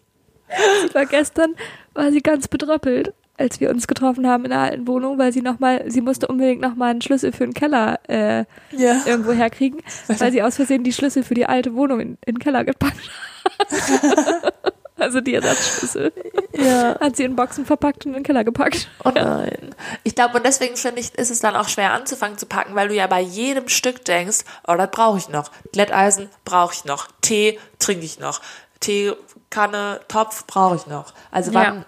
Sie 0.89 0.95
war 0.95 1.07
gestern, 1.07 1.55
war 1.95 2.11
sie 2.13 2.21
ganz 2.23 2.47
bedröppelt, 2.49 3.13
als 3.37 3.61
wir 3.61 3.69
uns 3.71 3.87
getroffen 3.89 4.27
haben 4.29 4.45
in 4.45 4.51
der 4.51 4.61
alten 4.61 4.87
Wohnung, 4.87 5.19
weil 5.19 5.33
sie 5.33 5.43
noch 5.43 5.59
mal, 5.59 5.85
sie 5.91 6.01
musste 6.01 6.29
unbedingt 6.29 6.61
noch 6.61 6.77
mal 6.77 6.91
einen 6.91 7.03
Schlüssel 7.03 7.33
für 7.33 7.45
den 7.45 7.53
Keller 7.55 7.99
äh, 8.09 8.45
Ja. 8.71 9.01
irgendwo 9.07 9.33
herkriegen, 9.33 9.81
weil 10.07 10.31
sie 10.33 10.43
aus 10.43 10.57
Versehen 10.57 10.85
die 10.85 10.93
Schlüssel 10.93 11.23
für 11.25 11.35
die 11.35 11.47
alte 11.47 11.75
Wohnung 11.75 11.99
in, 12.01 12.09
in 12.25 12.37
den 12.37 12.39
Keller 12.39 12.65
gepackt 12.65 13.11
hat. 13.59 14.53
also 14.99 15.21
die 15.21 15.35
Ersatzschlüssel. 15.35 16.13
ja. 16.55 16.99
Hat 17.01 17.17
sie 17.17 17.25
in 17.25 17.37
Boxen 17.37 17.67
verpackt 17.67 18.07
und 18.07 18.13
in 18.13 18.19
den 18.19 18.23
Keller 18.25 18.45
gepackt. 18.45 18.89
Oh 19.05 19.11
nein. 19.15 19.75
Ich 20.05 20.15
glaube, 20.15 20.37
und 20.39 20.47
deswegen 20.47 20.77
finde 20.77 21.01
ich, 21.01 21.15
ist 21.15 21.31
es 21.31 21.41
dann 21.41 21.55
auch 21.57 21.69
schwer 21.69 21.93
anzufangen 21.93 22.39
zu 22.39 22.47
packen, 22.47 22.75
weil 22.75 22.89
du 22.89 22.95
ja 22.95 23.07
bei 23.07 23.21
jedem 23.21 23.69
Stück 23.69 24.05
denkst, 24.05 24.39
oh, 24.67 24.75
das 24.77 24.91
brauche 24.91 25.19
ich 25.19 25.29
noch. 25.29 25.51
Glätteisen 25.73 26.29
brauche 26.45 26.75
ich 26.75 26.85
noch. 26.85 27.09
Tee 27.21 27.59
trinke 27.79 28.05
ich 28.05 28.19
noch. 28.19 28.41
Teekanne, 28.81 30.01
Topf 30.09 30.47
brauche 30.47 30.77
ich 30.77 30.87
noch. 30.87 31.13
Also 31.31 31.53
wann, 31.55 31.65
Ja. 31.79 31.85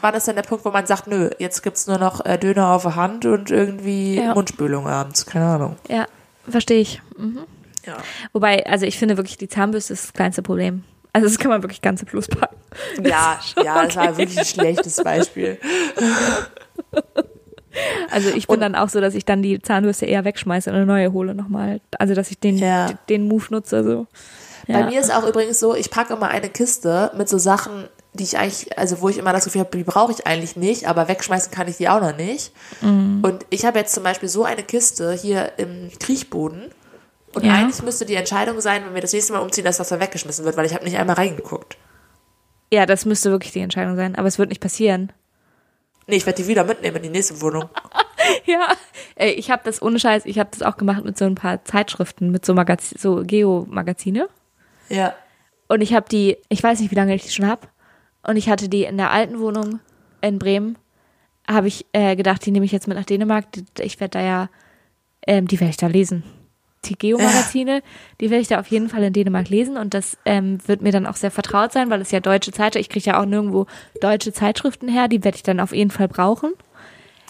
wann 0.00 0.14
ist 0.14 0.26
denn 0.28 0.36
der 0.36 0.42
Punkt, 0.42 0.64
wo 0.64 0.70
man 0.70 0.86
sagt, 0.86 1.06
nö, 1.06 1.30
jetzt 1.38 1.62
gibt's 1.62 1.86
nur 1.86 1.98
noch 1.98 2.24
äh, 2.24 2.38
Döner 2.38 2.72
auf 2.72 2.82
der 2.82 2.96
Hand 2.96 3.24
und 3.26 3.50
irgendwie 3.50 4.16
Ja. 4.16 4.34
Mundspülung 4.34 4.86
abends. 4.86 5.26
Keine 5.26 5.46
Ahnung. 5.46 5.76
Ja, 5.88 6.06
verstehe 6.48 6.80
ich. 6.80 7.00
Mhm. 7.16 7.40
Ja. 7.86 7.96
Wobei, 8.32 8.64
also 8.66 8.86
ich 8.86 8.98
finde 8.98 9.16
wirklich, 9.16 9.36
die 9.36 9.48
Zahnbürste 9.48 9.92
ist 9.92 10.04
das 10.04 10.12
kleinste 10.14 10.42
Problem. 10.42 10.84
Also 11.14 11.26
das 11.28 11.38
kann 11.38 11.50
man 11.50 11.62
wirklich 11.62 11.80
ganze 11.80 12.04
Plus 12.04 12.26
packen. 12.28 12.56
Ja, 13.02 13.38
schon 13.42 13.64
ja, 13.64 13.84
das 13.86 13.96
war 13.96 14.04
okay. 14.08 14.16
wirklich 14.18 14.38
ein 14.38 14.44
schlechtes 14.44 14.96
Beispiel. 15.02 15.58
Also 18.10 18.28
ich 18.30 18.46
bin 18.46 18.54
Und- 18.56 18.60
dann 18.60 18.74
auch 18.76 18.88
so, 18.88 19.00
dass 19.00 19.14
ich 19.14 19.24
dann 19.24 19.42
die 19.42 19.60
Zahnbürste 19.60 20.06
eher 20.06 20.24
wegschmeiße 20.24 20.70
und 20.70 20.76
eine 20.76 20.86
neue 20.86 21.12
hole 21.12 21.34
nochmal. 21.34 21.80
Also 21.98 22.14
dass 22.14 22.30
ich 22.30 22.38
den, 22.38 22.56
Ja. 22.58 22.90
den 23.08 23.26
Move 23.26 23.46
nutze. 23.50 23.82
So. 23.82 24.06
Ja. 24.66 24.80
Bei 24.82 24.90
mir 24.90 25.00
ist 25.00 25.12
auch 25.14 25.26
übrigens 25.26 25.58
so, 25.58 25.74
ich 25.74 25.90
packe 25.90 26.14
immer 26.14 26.28
eine 26.28 26.48
Kiste 26.48 27.10
mit 27.16 27.28
so 27.28 27.38
Sachen, 27.38 27.88
die 28.12 28.22
ich 28.24 28.38
eigentlich, 28.38 28.78
also 28.78 29.00
wo 29.00 29.08
ich 29.08 29.18
immer 29.18 29.32
das 29.32 29.44
Gefühl 29.44 29.62
habe, 29.62 29.76
die 29.76 29.82
brauche 29.82 30.12
ich 30.12 30.24
eigentlich 30.26 30.54
nicht, 30.54 30.86
aber 30.88 31.08
wegschmeißen 31.08 31.50
kann 31.50 31.66
ich 31.66 31.78
die 31.78 31.88
auch 31.88 32.00
noch 32.00 32.16
nicht. 32.16 32.52
Mhm. 32.80 33.20
Und 33.22 33.44
ich 33.50 33.64
habe 33.64 33.78
jetzt 33.80 33.92
zum 33.92 34.04
Beispiel 34.04 34.28
so 34.28 34.44
eine 34.44 34.62
Kiste 34.62 35.12
hier 35.12 35.50
im 35.56 35.90
Kriechboden. 35.98 36.70
Und 37.34 37.44
Ja. 37.44 37.54
eigentlich 37.54 37.82
müsste 37.82 38.04
die 38.06 38.14
Entscheidung 38.14 38.60
sein, 38.60 38.84
wenn 38.86 38.94
wir 38.94 39.00
das 39.00 39.12
nächste 39.12 39.32
Mal 39.32 39.40
umziehen, 39.40 39.64
dass 39.64 39.78
das 39.78 39.88
dann 39.88 40.00
weggeschmissen 40.00 40.44
wird, 40.44 40.56
weil 40.56 40.66
ich 40.66 40.74
habe 40.74 40.84
nicht 40.84 40.96
einmal 40.98 41.16
reingeguckt. 41.16 41.76
ja, 42.72 42.86
das 42.86 43.04
müsste 43.04 43.30
wirklich 43.30 43.52
die 43.52 43.60
Entscheidung 43.60 43.94
sein. 43.96 44.14
Aber 44.16 44.26
es 44.28 44.38
wird 44.38 44.48
nicht 44.48 44.60
passieren. 44.60 45.12
Nee, 46.06 46.16
ich 46.16 46.26
werde 46.26 46.42
die 46.42 46.48
wieder 46.48 46.64
mitnehmen 46.64 46.96
in 46.96 47.02
die 47.04 47.08
nächste 47.10 47.40
Wohnung. 47.40 47.68
Ja. 48.46 48.68
Ey, 49.16 49.32
ich 49.32 49.50
habe 49.50 49.62
das 49.64 49.82
ohne 49.82 49.98
Scheiß, 49.98 50.24
ich 50.24 50.38
habe 50.38 50.48
das 50.50 50.62
auch 50.62 50.78
gemacht 50.78 51.04
mit 51.04 51.18
so 51.18 51.26
ein 51.26 51.34
paar 51.34 51.62
Zeitschriften, 51.64 52.30
mit 52.30 52.46
so, 52.46 52.54
Magaz 52.54 52.88
so 52.96 53.22
Geo-Magazine. 53.22 54.28
Ja. 54.88 55.14
Und 55.68 55.82
ich 55.82 55.92
habe 55.92 56.06
die, 56.08 56.38
ich 56.48 56.62
weiß 56.62 56.80
nicht, 56.80 56.90
wie 56.90 56.94
lange 56.94 57.14
ich 57.14 57.22
die 57.24 57.30
schon 57.32 57.46
habe. 57.46 57.68
Und 58.26 58.36
ich 58.36 58.48
hatte 58.48 58.70
die 58.70 58.84
in 58.84 58.96
der 58.96 59.10
alten 59.10 59.40
Wohnung 59.40 59.80
in 60.22 60.38
Bremen. 60.38 60.78
Habe 61.46 61.68
ich 61.68 61.84
äh, 61.92 62.16
gedacht, 62.16 62.44
die 62.46 62.50
nehme 62.50 62.64
ich 62.64 62.72
jetzt 62.72 62.88
mit 62.88 62.96
nach 62.96 63.04
Dänemark. 63.04 63.44
Ich 63.78 64.00
werde 64.00 64.18
da 64.18 64.24
ja, 64.24 64.48
ähm, 65.26 65.46
die 65.46 65.60
werde 65.60 65.70
ich 65.70 65.76
da 65.76 65.86
lesen. 65.86 66.24
Die 66.86 66.96
Geo-Magazine, 66.96 67.82
die 68.20 68.30
werde 68.30 68.42
ich 68.42 68.48
da 68.48 68.60
auf 68.60 68.66
jeden 68.68 68.88
Fall 68.88 69.02
in 69.02 69.12
Dänemark 69.12 69.48
lesen. 69.48 69.76
Und 69.76 69.94
das 69.94 70.16
ähm, 70.24 70.58
wird 70.66 70.82
mir 70.82 70.92
dann 70.92 71.06
auch 71.06 71.16
sehr 71.16 71.30
vertraut 71.30 71.72
sein, 71.72 71.90
weil 71.90 72.00
es 72.00 72.10
ja 72.10 72.20
deutsche 72.20 72.52
Zeitschriften, 72.52 72.80
ich 72.80 72.88
kriege 72.88 73.10
ja 73.10 73.20
auch 73.20 73.26
nirgendwo 73.26 73.66
deutsche 74.00 74.32
Zeitschriften 74.32 74.88
her. 74.88 75.08
Die 75.08 75.24
werde 75.24 75.36
ich 75.36 75.42
dann 75.42 75.60
auf 75.60 75.72
jeden 75.72 75.90
Fall 75.90 76.08
brauchen. 76.08 76.52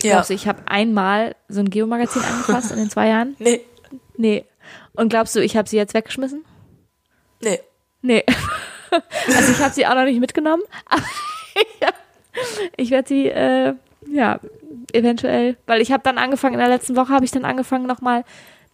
Ja. 0.02 0.12
Glaubst 0.12 0.30
du, 0.30 0.34
ich 0.34 0.46
habe 0.46 0.62
einmal 0.66 1.34
so 1.48 1.60
ein 1.60 1.70
Geo-Magazin 1.70 2.22
angefasst 2.22 2.70
in 2.72 2.78
den 2.78 2.90
zwei 2.90 3.08
Jahren? 3.08 3.36
Nee. 3.44 3.60
Nee. 4.16 4.44
Und 4.94 5.08
glaubst 5.08 5.34
du, 5.34 5.40
ich 5.40 5.56
habe 5.56 5.68
sie 5.68 5.76
jetzt 5.76 5.94
weggeschmissen? 5.94 6.44
Nee. 7.42 7.60
Nee. 8.02 8.24
Also 9.36 9.50
ich 9.50 9.58
habe 9.58 9.74
sie 9.74 9.86
auch 9.88 9.94
noch 9.96 10.04
nicht 10.04 10.20
mitgenommen, 10.20 10.62
aber 10.86 11.02
ich, 11.56 11.66
ich 12.76 12.90
werde 12.90 13.08
sie, 13.08 13.26
äh, 13.28 13.74
ja, 14.08 14.38
eventuell, 14.92 15.56
weil 15.66 15.80
ich 15.80 15.92
habe 15.92 16.02
dann 16.02 16.18
angefangen, 16.18 16.54
in 16.54 16.60
der 16.60 16.68
letzten 16.68 16.94
Woche 16.96 17.12
habe 17.12 17.24
ich 17.24 17.30
dann 17.30 17.44
angefangen, 17.44 17.86
nochmal 17.86 18.24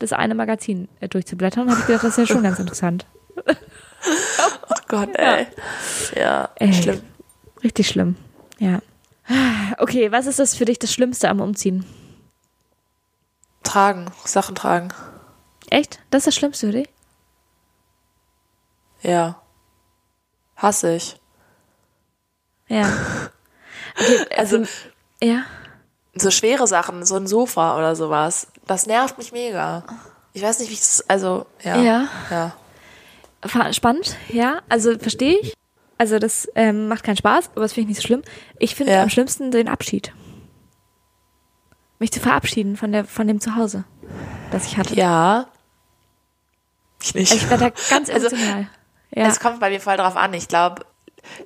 das 0.00 0.12
eine 0.12 0.34
Magazin 0.34 0.88
äh, 0.98 1.08
durchzublättern 1.08 1.68
und 1.68 1.70
habe 1.76 1.86
gedacht, 1.86 2.02
das 2.04 2.18
ist 2.18 2.28
ja 2.28 2.34
schon 2.34 2.42
ganz 2.42 2.58
interessant. 2.58 3.06
Oh 4.02 4.74
Gott, 4.88 5.10
ey. 5.16 5.46
Ja, 6.16 6.48
Ey. 6.56 6.72
schlimm. 6.72 7.02
Richtig 7.62 7.86
schlimm, 7.86 8.16
ja. 8.58 8.80
Okay, 9.76 10.10
was 10.10 10.26
ist 10.26 10.38
das 10.38 10.56
für 10.56 10.64
dich 10.64 10.78
das 10.78 10.90
Schlimmste 10.92 11.28
am 11.28 11.40
Umziehen? 11.40 11.84
Tragen, 13.62 14.06
Sachen 14.24 14.54
tragen. 14.54 14.88
Echt? 15.68 16.00
Das 16.10 16.20
ist 16.20 16.28
das 16.28 16.34
Schlimmste 16.34 16.66
für 16.68 16.72
dich? 16.72 16.88
Ja. 19.02 19.40
Hasse 20.56 20.94
ich. 20.96 21.20
Ja. 22.68 22.90
Okay, 23.98 24.26
Also, 24.36 24.64
ja. 25.22 25.42
So 26.14 26.30
schwere 26.30 26.66
Sachen, 26.66 27.04
so 27.04 27.16
ein 27.16 27.26
Sofa 27.26 27.76
oder 27.78 27.94
sowas, 27.96 28.48
das 28.66 28.86
nervt 28.86 29.18
mich 29.18 29.32
mega. 29.32 29.84
Ich 30.32 30.42
weiß 30.42 30.58
nicht, 30.60 30.68
wie 30.70 30.74
ich 30.74 30.80
das, 30.80 31.04
also, 31.08 31.46
ja. 31.62 31.76
Ja. 31.80 32.08
ja. 32.30 33.72
Spannend, 33.72 34.16
ja. 34.28 34.60
Also 34.68 34.98
verstehe 34.98 35.38
ich. 35.40 35.54
Also 35.98 36.18
das 36.18 36.48
ähm, 36.54 36.88
macht 36.88 37.04
keinen 37.04 37.16
Spaß, 37.16 37.50
aber 37.52 37.62
das 37.62 37.72
finde 37.72 37.90
ich 37.90 37.96
nicht 37.96 38.02
so 38.02 38.06
schlimm. 38.06 38.22
Ich 38.58 38.74
finde 38.74 38.92
Ja. 38.92 39.02
am 39.02 39.10
schlimmsten 39.10 39.50
den 39.50 39.68
Abschied. 39.68 40.12
Mich 41.98 42.10
zu 42.12 42.20
verabschieden 42.20 42.76
von 42.76 42.92
der 42.92 43.04
von 43.04 43.26
dem 43.26 43.40
Zuhause, 43.40 43.84
das 44.50 44.66
ich 44.66 44.76
hatte. 44.78 44.94
Ja. 44.94 45.46
Ich 47.02 47.14
nicht. 47.14 47.32
Also 47.32 47.44
ich 47.44 47.50
werde 47.50 47.64
da 47.70 47.70
ganz 47.90 48.08
Also, 48.12 48.28
emotional. 48.28 48.68
ja. 49.14 49.26
Es 49.26 49.40
kommt 49.40 49.60
bei 49.60 49.68
mir 49.70 49.80
voll 49.80 49.96
drauf 49.98 50.16
an. 50.16 50.32
Ich 50.34 50.48
glaube, 50.48 50.84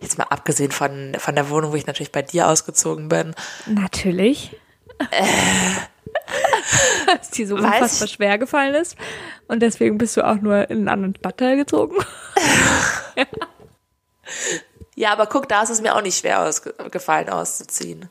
jetzt 0.00 0.18
mal 0.18 0.24
abgesehen 0.30 0.70
von, 0.72 1.14
von 1.18 1.34
der 1.34 1.50
Wohnung, 1.50 1.72
wo 1.72 1.76
ich 1.76 1.86
natürlich 1.86 2.12
bei 2.12 2.22
dir 2.22 2.48
ausgezogen 2.48 3.08
bin, 3.08 3.34
Natürlich. 3.66 4.56
Dass 7.06 7.30
dir 7.30 7.46
so 7.46 7.56
Äh. 7.56 7.60
Unfassbar 7.60 8.06
ich- 8.06 8.12
schwer 8.14 8.38
gefallen 8.38 8.74
ist. 8.74 8.96
Und 9.48 9.60
deswegen 9.60 9.98
bist 9.98 10.16
du 10.16 10.26
auch 10.26 10.36
nur 10.36 10.70
in 10.70 10.78
einen 10.78 10.88
anderen 10.88 11.16
Stadtteil 11.16 11.56
gezogen. 11.56 11.96
Ja, 14.96 15.12
aber 15.12 15.26
guck, 15.26 15.48
da 15.48 15.62
ist 15.62 15.70
es 15.70 15.80
mir 15.82 15.94
auch 15.96 16.02
nicht 16.02 16.18
schwer 16.18 16.50
gefallen 16.90 17.28
auszuziehen. 17.28 18.08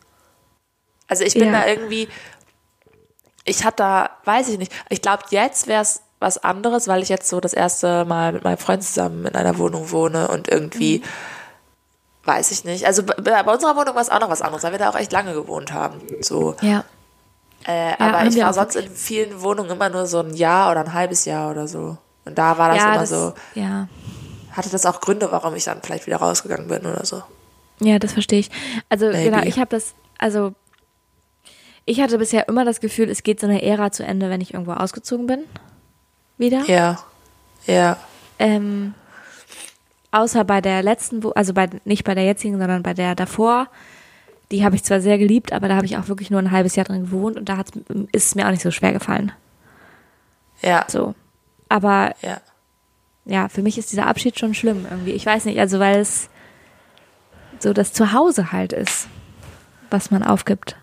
Also 1.08 1.24
ich 1.24 1.34
bin 1.34 1.46
Ja. 1.46 1.62
da 1.62 1.68
irgendwie, 1.68 2.10
ich 3.46 3.64
hatte 3.64 3.78
da, 3.78 4.10
weiß 4.26 4.50
ich 4.50 4.58
nicht, 4.58 4.72
ich 4.90 5.02
glaube, 5.02 5.24
jetzt 5.30 5.68
wäre 5.68 5.82
es 5.82 6.02
was 6.20 6.38
anderes, 6.44 6.88
weil 6.90 7.02
ich 7.02 7.08
jetzt 7.10 7.30
so 7.30 7.40
das 7.40 7.54
erste 7.54 8.04
Mal 8.06 8.34
mit 8.34 8.44
meinem 8.44 8.58
Freund 8.58 8.84
zusammen 8.84 9.26
in 9.26 9.36
einer 9.36 9.58
Wohnung 9.58 9.92
wohne 9.92 10.28
und 10.28 10.50
irgendwie, 10.50 11.00
Mhm. 11.00 11.04
Weiß 12.26 12.52
ich 12.52 12.64
nicht. 12.64 12.86
Also 12.86 13.04
bei, 13.04 13.44
bei 13.44 13.54
unserer 13.54 13.76
Wohnung 13.76 13.96
war 13.96 14.02
es 14.02 14.10
auch 14.10 14.20
noch 14.20 14.30
was 14.30 14.42
anderes, 14.42 14.64
weil 14.64 14.72
wir 14.72 14.80
da 14.80 14.90
auch 14.90 14.96
echt 14.96 15.12
lange 15.12 15.34
gewohnt 15.34 15.74
haben. 15.74 16.02
So. 16.22 16.56
Ja. 16.62 16.84
Äh, 17.66 17.94
aber 17.98 18.20
haben 18.20 18.28
ich 18.28 18.38
war 18.38 18.54
sonst 18.54 18.76
in 18.76 18.90
vielen 18.90 19.42
Wohnungen 19.42 19.72
immer 19.72 19.90
nur 19.90 20.06
so 20.06 20.20
ein 20.20 20.34
Jahr 20.34 20.72
oder 20.72 20.82
ein 20.82 20.94
halbes 20.94 21.26
Jahr 21.26 21.52
oder 21.52 21.68
so. 21.68 21.98
Und 22.26 22.38
da 22.38 22.58
war 22.58 22.70
das 22.70 22.78
ja, 22.78 22.92
immer 22.92 23.00
das, 23.00 23.10
so, 23.10 23.34
ja. 23.56 23.88
hatte 24.52 24.70
das 24.70 24.86
auch 24.86 25.02
Gründe, 25.02 25.32
warum 25.32 25.56
ich 25.56 25.66
dann 25.66 25.82
vielleicht 25.82 26.08
wieder 26.08 26.18
rausgegangen 26.18 26.68
bin 26.68 26.86
oder 26.86 27.06
so. 27.06 27.24
Ja, 27.80 28.00
das 28.00 28.14
verstehe 28.14 28.40
ich. 28.40 28.50
Also 28.90 29.08
Maybe. 29.08 29.32
genau, 29.32 29.44
ich 29.44 29.60
habe 29.60 29.70
das, 29.70 29.94
also 30.18 30.54
ich 31.86 32.00
hatte 32.00 32.18
bisher 32.18 32.48
immer 32.48 32.64
das 32.64 32.80
Gefühl, 32.80 33.10
es 33.10 33.24
geht 33.24 33.40
so 33.40 33.48
eine 33.48 33.62
Ära 33.62 33.92
zu 33.92 34.04
Ende, 34.04 34.30
wenn 34.30 34.42
ich 34.42 34.54
irgendwo 34.54 34.74
ausgezogen 34.74 35.28
bin. 35.28 35.44
Wieder. 36.38 36.64
Ja. 36.68 37.00
Ja. 37.66 37.98
Ähm, 38.40 38.94
außer 40.14 40.44
bei 40.44 40.62
der 40.62 40.84
letzten, 40.84 41.22
also 41.36 41.54
bei 41.54 41.70
nicht 41.86 42.04
bei 42.04 42.16
der 42.16 42.24
jetzigen, 42.26 42.58
sondern 42.60 42.84
bei 42.84 42.94
der 42.94 43.16
davor. 43.16 43.68
Die 44.52 44.64
habe 44.64 44.76
ich 44.76 44.84
zwar 44.84 45.02
sehr 45.02 45.18
geliebt, 45.18 45.52
aber 45.54 45.68
da 45.68 45.76
habe 45.76 45.86
ich 45.86 45.98
auch 45.98 46.08
wirklich 46.08 46.30
nur 46.30 46.40
ein 46.40 46.52
halbes 46.52 46.76
Jahr 46.76 46.86
drin 46.86 47.06
gewohnt 47.06 47.38
und 47.38 47.50
da 47.50 47.58
hat's, 47.58 47.72
ist 48.12 48.26
es 48.28 48.36
mir 48.36 48.46
auch 48.46 48.52
nicht 48.52 48.62
so 48.62 48.72
schwer 48.72 48.94
gefallen. 48.94 49.32
Ja. 50.62 50.86
So. 50.88 51.16
Aber 51.70 52.14
Ja. 52.22 52.38
ja, 53.26 53.50
für 53.50 53.64
mich 53.64 53.78
ist 53.78 53.92
dieser 53.92 54.06
Abschied 54.08 54.38
schon 54.38 54.54
schlimm 54.54 54.86
irgendwie. 54.90 55.12
Ich 55.12 55.26
weiß 55.26 55.46
nicht, 55.46 55.60
also 55.60 55.80
weil 55.80 56.00
es 56.00 56.30
so 57.60 57.74
das 57.74 57.94
Zuhause 57.94 58.52
halt 58.52 58.74
ist, 58.74 59.08
was 59.90 60.12
man 60.12 60.22
aufgibt. 60.24 60.76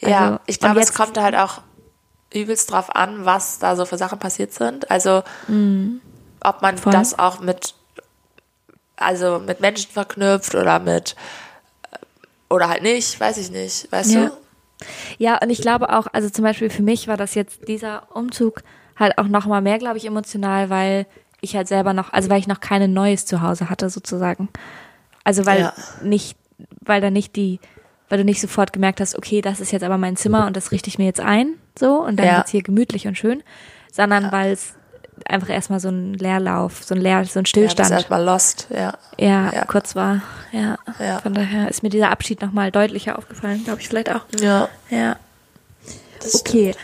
Ja, 0.00 0.18
Also, 0.26 0.38
ich 0.46 0.58
glaube, 0.60 0.80
es 0.80 0.88
jetzt- 0.88 0.96
kommt 0.96 1.16
halt 1.18 1.34
auch 1.36 1.62
übelst 2.34 2.70
drauf 2.72 2.94
an, 2.94 3.24
was 3.24 3.58
da 3.58 3.76
so 3.76 3.84
für 3.86 3.96
Sachen 3.96 4.18
passiert 4.18 4.52
sind. 4.52 4.90
Also, 4.90 5.18
ob 5.18 6.62
man 6.62 6.74
Mhm. 6.74 6.78
Voll. 6.78 6.92
das 6.92 7.18
auch 7.18 7.40
mit, 7.40 7.74
also 8.96 9.38
mit 9.38 9.60
Menschen 9.60 9.90
verknüpft 9.90 10.54
oder 10.54 10.78
mit, 10.80 11.14
oder 12.50 12.68
halt 12.68 12.82
nicht, 12.82 13.18
weiß 13.18 13.38
ich 13.38 13.50
nicht, 13.50 13.90
weißt 13.92 14.14
Ja. 14.14 14.26
du? 14.26 14.32
Ja, 15.18 15.38
und 15.42 15.48
ich 15.50 15.60
glaube 15.62 15.88
auch, 15.90 16.06
also 16.12 16.28
zum 16.28 16.44
Beispiel 16.44 16.68
für 16.68 16.82
mich 16.82 17.08
war 17.08 17.16
das 17.16 17.34
jetzt 17.34 17.66
dieser 17.66 18.14
Umzug 18.14 18.62
halt 18.98 19.16
auch 19.18 19.26
noch 19.28 19.46
mal 19.46 19.62
mehr, 19.62 19.78
glaube 19.78 19.96
ich, 19.96 20.04
emotional, 20.04 20.68
weil 20.70 21.06
ich 21.40 21.56
halt 21.56 21.68
selber 21.68 21.92
noch, 21.92 22.12
also 22.12 22.28
weil 22.28 22.40
ich 22.40 22.46
noch 22.46 22.60
keine 22.60 22.88
neues 22.88 23.24
Zuhause 23.26 23.70
hatte 23.70 23.88
sozusagen. 23.90 24.48
Also 25.24 25.46
weil 25.46 25.60
Ja. 25.60 25.72
nicht, 26.02 26.36
weil 26.80 27.00
da 27.00 27.10
nicht 27.10 27.36
die, 27.36 27.60
weil 28.08 28.18
du 28.18 28.24
nicht 28.24 28.40
sofort 28.40 28.72
gemerkt 28.72 29.00
hast, 29.00 29.16
okay, 29.16 29.40
das 29.40 29.60
ist 29.60 29.72
jetzt 29.72 29.82
aber 29.82 29.98
mein 29.98 30.16
Zimmer 30.16 30.46
und 30.46 30.56
das 30.56 30.72
richte 30.72 30.88
ich 30.88 30.98
mir 30.98 31.06
jetzt 31.06 31.20
ein, 31.20 31.54
so 31.78 32.02
und 32.02 32.16
dann 32.18 32.26
Ja. 32.26 32.36
wird's 32.36 32.50
hier 32.50 32.62
gemütlich 32.62 33.06
und 33.06 33.16
schön, 33.16 33.42
sondern 33.92 34.30
weil 34.30 34.52
es 34.52 34.74
einfach 35.30 35.48
erstmal 35.50 35.80
so 35.80 35.88
ein 35.88 36.14
Leerlauf, 36.14 36.82
so 36.84 36.94
ein 36.94 37.00
Leer, 37.00 37.24
so 37.24 37.38
ein 37.38 37.44
Ja, 37.44 37.48
Stillstand 37.48 37.90
erstmal 37.90 38.24
lost, 38.24 38.66
ja. 38.70 38.94
ja, 39.18 39.52
Ja. 39.52 39.64
kurz 39.64 39.94
war. 39.96 40.22
Ja. 40.52 40.78
Ja. 40.98 41.18
Von 41.20 41.34
daher 41.34 41.68
ist 41.68 41.82
mir 41.82 41.88
dieser 41.90 42.10
Abschied 42.10 42.40
nochmal 42.42 42.70
deutlicher 42.70 43.18
aufgefallen, 43.18 43.64
glaube 43.64 43.80
ich, 43.80 43.88
vielleicht 43.88 44.10
auch. 44.10 44.22
Ja. 44.40 44.68
Ja. 44.90 45.16
Das 46.20 46.34
Okay. 46.40 46.74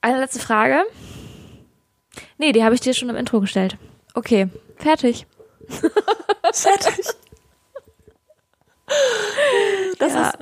Eine 0.00 0.20
letzte 0.20 0.40
Frage. 0.40 0.82
Nee, 2.38 2.52
die 2.52 2.62
habe 2.64 2.74
ich 2.74 2.80
dir 2.80 2.94
schon 2.94 3.08
im 3.08 3.16
Intro 3.16 3.40
gestellt. 3.40 3.76
Okay, 4.14 4.48
fertig. 4.76 5.26
Fertig. 6.52 7.06
Das 9.98 10.12
Ja. 10.12 10.28
ist, 10.30 10.38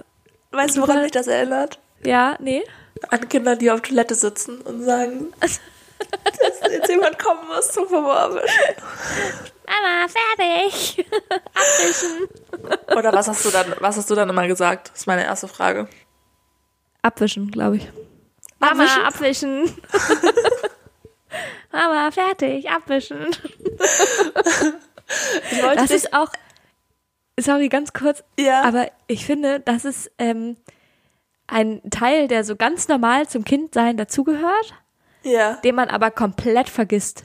weißt 0.50 0.76
du, 0.76 0.80
woran 0.82 1.02
mich 1.02 1.12
das 1.12 1.26
erinnert? 1.26 1.78
Ja, 2.04 2.36
nee. 2.40 2.62
An 3.08 3.28
Kinder, 3.28 3.56
die 3.56 3.70
auf 3.70 3.80
Toilette 3.82 4.14
sitzen 4.14 4.60
und 4.60 4.82
sagen, 4.82 5.32
dass 6.10 6.70
jetzt 6.70 6.88
jemand 6.88 7.18
kommen 7.18 7.46
muss 7.48 7.72
zum 7.72 7.88
Verwurzeln. 7.88 8.44
Mama, 9.66 10.06
fertig. 10.08 11.06
Abwischen. 11.54 12.28
Oder 12.96 13.12
was 13.12 13.28
hast 13.28 13.44
du 13.44 13.50
dann, 13.50 13.74
was 13.78 13.96
hast 13.96 14.10
du 14.10 14.14
dann 14.14 14.28
immer 14.28 14.46
gesagt? 14.46 14.90
Das 14.90 15.00
ist 15.00 15.06
meine 15.06 15.24
erste 15.24 15.48
Frage. 15.48 15.88
Abwischen, 17.02 17.50
glaube 17.50 17.76
ich. 17.76 17.88
Mama, 18.58 18.86
abwischen. 19.06 19.64
Mama, 21.72 22.10
fertig, 22.10 22.70
abwischen. 22.70 23.34
Das 25.74 25.90
ist 25.90 26.12
auch, 26.12 26.28
sorry, 27.40 27.68
ganz 27.68 27.92
kurz, 27.92 28.22
ja, 28.38 28.62
aber 28.62 28.90
ich 29.06 29.26
finde, 29.26 29.60
das 29.60 29.84
ist 29.84 30.10
ähm, 30.18 30.56
ein 31.46 31.82
Teil, 31.90 32.28
der 32.28 32.44
so 32.44 32.56
ganz 32.56 32.88
normal 32.88 33.28
zum 33.28 33.44
Kindsein 33.44 33.96
dazugehört, 33.96 34.74
ja. 35.22 35.54
den 35.64 35.74
man 35.74 35.88
aber 35.88 36.10
komplett 36.10 36.68
vergisst. 36.68 37.24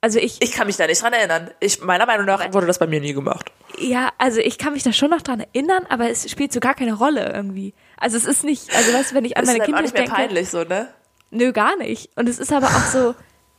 Also 0.00 0.18
ich, 0.18 0.42
Ich 0.42 0.52
kann 0.52 0.66
mich 0.66 0.76
da 0.76 0.86
nicht 0.86 1.00
dran 1.00 1.12
erinnern. 1.12 1.50
Ich, 1.60 1.80
meiner 1.80 2.06
Meinung 2.06 2.26
nach 2.26 2.52
wurde 2.52 2.66
das 2.66 2.78
bei 2.80 2.88
mir 2.88 3.00
nie 3.00 3.12
gemacht. 3.12 3.52
ja, 3.78 4.10
also 4.18 4.40
ich 4.40 4.58
kann 4.58 4.72
mich 4.72 4.82
da 4.82 4.92
schon 4.92 5.10
noch 5.10 5.22
dran 5.22 5.40
erinnern, 5.40 5.86
aber 5.88 6.10
es 6.10 6.28
spielt 6.28 6.52
so 6.52 6.58
gar 6.58 6.74
keine 6.74 6.94
Rolle 6.94 7.32
irgendwie. 7.32 7.72
Also 7.96 8.16
es 8.16 8.24
ist 8.24 8.42
nicht, 8.42 8.74
also 8.74 8.92
weißt 8.92 9.12
du, 9.12 9.14
wenn 9.14 9.24
ich 9.24 9.36
an 9.36 9.44
ist 9.44 9.48
meine 9.48 9.58
dann 9.60 9.62
auch 9.62 9.66
Kindheit 9.66 9.84
nicht 9.84 9.94
mehr 9.94 10.02
denke, 10.02 10.16
peinlich 10.16 10.50
so, 10.50 10.64
ne? 10.64 10.88
nö, 11.30 11.52
gar 11.52 11.76
nicht. 11.76 12.10
Und 12.16 12.28
es 12.28 12.38
ist 12.38 12.52
aber 12.52 12.66
auch 12.66 12.86
so, 12.86 13.14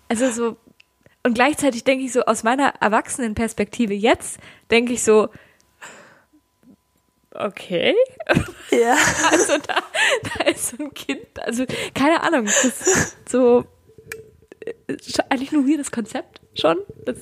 also 0.09 0.31
so, 0.31 0.57
und 1.23 1.33
gleichzeitig 1.33 1.83
denke 1.83 2.05
ich 2.05 2.11
so 2.11 2.23
aus 2.23 2.43
meiner 2.43 2.73
Erwachsenenperspektive 2.79 3.93
jetzt, 3.93 4.37
denke 4.69 4.93
ich 4.93 5.03
so, 5.03 5.29
okay. 7.35 7.95
Ja. 8.71 8.95
Also 9.31 9.57
da, 9.67 9.75
da 10.37 10.43
ist 10.49 10.69
so 10.69 10.83
ein 10.83 10.93
Kind, 10.93 11.27
also 11.39 11.65
keine 11.93 12.21
Ahnung, 12.23 12.45
das 12.45 12.63
ist 12.65 13.29
so 13.29 13.65
äh, 14.65 14.97
eigentlich 15.29 15.51
nur 15.51 15.67
weirdes 15.67 15.91
Konzept 15.91 16.41
schon. 16.55 16.77
Das, 17.05 17.17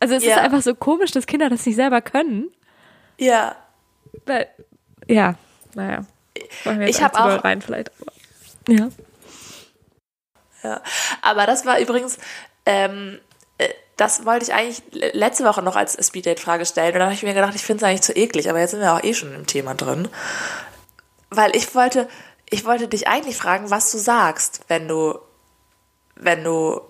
also 0.00 0.14
es 0.14 0.24
Ja. 0.24 0.32
ist 0.36 0.38
einfach 0.38 0.62
so 0.62 0.74
komisch, 0.74 1.10
dass 1.12 1.26
Kinder 1.26 1.48
das 1.48 1.64
nicht 1.66 1.76
selber 1.76 2.00
können. 2.00 2.50
Ja. 3.18 3.56
Weil, 4.26 4.48
ja, 5.08 5.34
naja. 5.74 6.04
Ich 6.34 6.66
hab 6.66 6.76
nicht 6.78 6.96
zu 6.96 7.08
doll 7.22 7.38
auch- 7.38 7.44
rein 7.44 7.62
vielleicht. 7.62 7.90
Ja. 8.68 8.88
Ja, 10.62 10.82
aber 11.22 11.46
das 11.46 11.66
war 11.66 11.78
übrigens, 11.78 12.18
ähm, 12.66 13.18
äh, 13.18 13.33
das 13.96 14.26
wollte 14.26 14.44
ich 14.46 14.52
eigentlich 14.54 14.82
le- 14.90 15.12
letzte 15.12 15.44
Woche 15.44 15.62
noch 15.62 15.76
als 15.76 15.96
Speeddate-Frage 16.04 16.66
stellen. 16.66 16.88
Und 16.94 16.98
dann 16.98 17.04
habe 17.04 17.14
ich 17.14 17.22
mir 17.22 17.32
gedacht, 17.34 17.54
ich 17.54 17.62
finde 17.62 17.84
es 17.84 17.88
eigentlich 17.88 18.02
zu 18.02 18.16
eklig, 18.16 18.50
aber 18.50 18.58
jetzt 18.58 18.72
sind 18.72 18.80
wir 18.80 18.92
auch 18.92 19.04
eh 19.04 19.14
schon 19.14 19.32
im 19.34 19.46
Thema 19.46 19.74
drin. 19.74 20.08
Weil 21.30 21.54
ich 21.54 21.72
wollte, 21.76 22.08
ich 22.50 22.64
wollte 22.64 22.88
dich 22.88 23.06
eigentlich 23.06 23.36
fragen, 23.36 23.70
was 23.70 23.92
du 23.92 23.98
sagst, 23.98 24.62
wenn 24.68 24.88
du, 24.88 25.18
wenn 26.16 26.42
du 26.42 26.80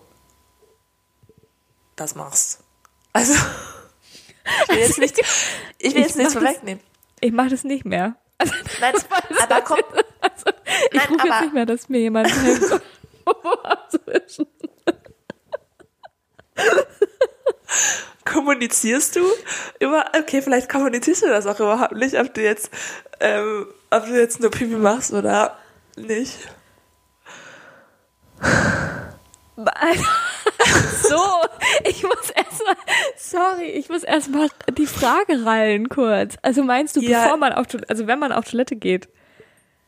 das 1.97 2.15
machst. 2.15 2.61
Also, 3.13 3.35
ich 4.63 4.69
will 4.71 4.79
jetzt 4.79 4.99
nicht, 4.99 5.19
ich 5.79 5.95
will 5.95 6.01
Ich 6.03 6.07
jetzt 6.09 6.17
nichts 6.17 6.35
mach 6.35 6.41
das- 6.43 6.51
vorwegnehmen. 6.53 6.83
Ich 7.21 7.33
mache 7.33 7.49
das 7.51 7.65
nicht 7.65 7.85
mehr. 7.85 8.17
Also, 8.39 8.55
Nein, 8.81 8.95
aber 9.43 9.61
komm, 9.63 9.79
also, 10.21 10.51
ich 10.91 10.99
Nein, 10.99 11.07
rufe 11.11 11.27
jetzt 11.29 11.41
nicht 11.43 11.53
mehr, 11.55 11.67
dass 11.67 11.89
mir 11.89 11.99
jemand 12.01 12.31
hilft. 12.33 12.81
kommunizierst 18.25 19.17
du 19.17 19.21
immer, 19.79 20.05
okay, 20.19 20.43
vielleicht 20.43 20.69
kommunizierst 20.69 21.23
du 21.23 21.29
das 21.29 21.47
auch 21.47 21.61
überhaupt 21.61 21.93
nicht, 21.97 22.19
ob 22.19 22.33
du 22.35 22.43
jetzt, 22.43 22.71
ähm, 23.21 23.67
ob 23.91 24.07
du 24.07 24.19
jetzt 24.19 24.41
nur 24.41 24.51
Pipi 24.51 24.77
machst 24.77 25.13
oder 25.13 25.57
nicht. 25.97 26.39
So, 31.09 31.21
ich 31.85 32.03
muss 32.03 32.31
erstmal, 32.31 32.77
sorry, 33.17 33.67
ich 33.67 33.89
muss 33.89 34.03
erstmal 34.03 34.49
die 34.77 34.87
Frage 34.87 35.45
rallen 35.45 35.89
kurz. 35.89 36.37
Also 36.43 36.63
meinst 36.63 36.97
du, 36.97 37.01
Ja. 37.01 37.23
bevor 37.25 37.37
man 37.37 37.53
auf 37.53 37.67
also 37.89 38.07
wenn 38.07 38.19
man 38.19 38.33
auf 38.33 38.47
Toilette 38.51 38.77
geht? 38.77 39.09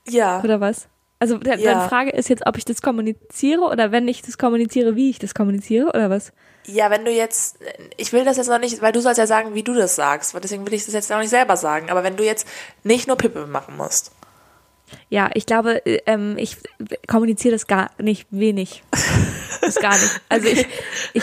Ja. 0.07 0.43
Oder 0.43 0.61
was? 0.61 0.89
Also 1.19 1.39
der, 1.39 1.59
Ja. 1.59 1.75
deine 1.75 1.89
Frage 1.89 2.11
ist 2.11 2.29
jetzt, 2.29 2.47
ob 2.47 2.59
ich 2.59 2.65
das 2.65 2.83
kommuniziere 2.83 3.63
oder 3.63 3.91
wenn 3.93 4.07
ich 4.09 4.23
das 4.23 4.37
kommuniziere, 4.39 4.97
wie 4.97 5.09
ich 5.11 5.19
das 5.19 5.35
kommuniziere 5.35 5.89
oder 5.89 6.11
was? 6.11 6.33
Ja, 6.67 6.91
wenn 6.91 7.05
du 7.05 7.11
jetzt, 7.13 7.59
ich 7.97 8.13
will 8.13 8.25
das 8.25 8.37
jetzt 8.37 8.49
noch 8.49 8.59
nicht, 8.59 8.83
weil 8.83 8.93
du 8.93 9.01
sollst 9.01 9.19
ja 9.19 9.27
sagen, 9.27 9.55
wie 9.55 9.63
du 9.63 9.73
das 9.73 9.95
sagst, 9.97 10.35
weil 10.35 10.41
deswegen 10.41 10.67
will 10.67 10.75
ich 10.75 10.85
das 10.85 10.95
jetzt 10.95 11.11
noch 11.11 11.19
nicht 11.21 11.31
selber 11.31 11.57
sagen, 11.57 11.91
aber 11.91 12.03
wenn 12.05 12.17
du 12.17 12.25
jetzt 12.25 12.47
nicht 12.83 13.07
nur 13.07 13.17
Pippe 13.17 13.47
machen 13.47 13.77
musst. 13.77 14.11
Ja, 15.09 15.31
ich 15.35 15.47
glaube, 15.47 15.85
äh, 15.87 16.01
ähm, 16.07 16.37
ich 16.39 16.59
kommuniziere 17.09 17.53
das 17.55 17.67
gar 17.67 17.91
nicht 17.99 18.27
wenig. 18.31 18.83
Das 19.61 19.77
gar 19.77 19.93
nicht. 19.93 20.21
Also 20.29 20.49
ich, 20.49 20.67
ich 21.15 21.23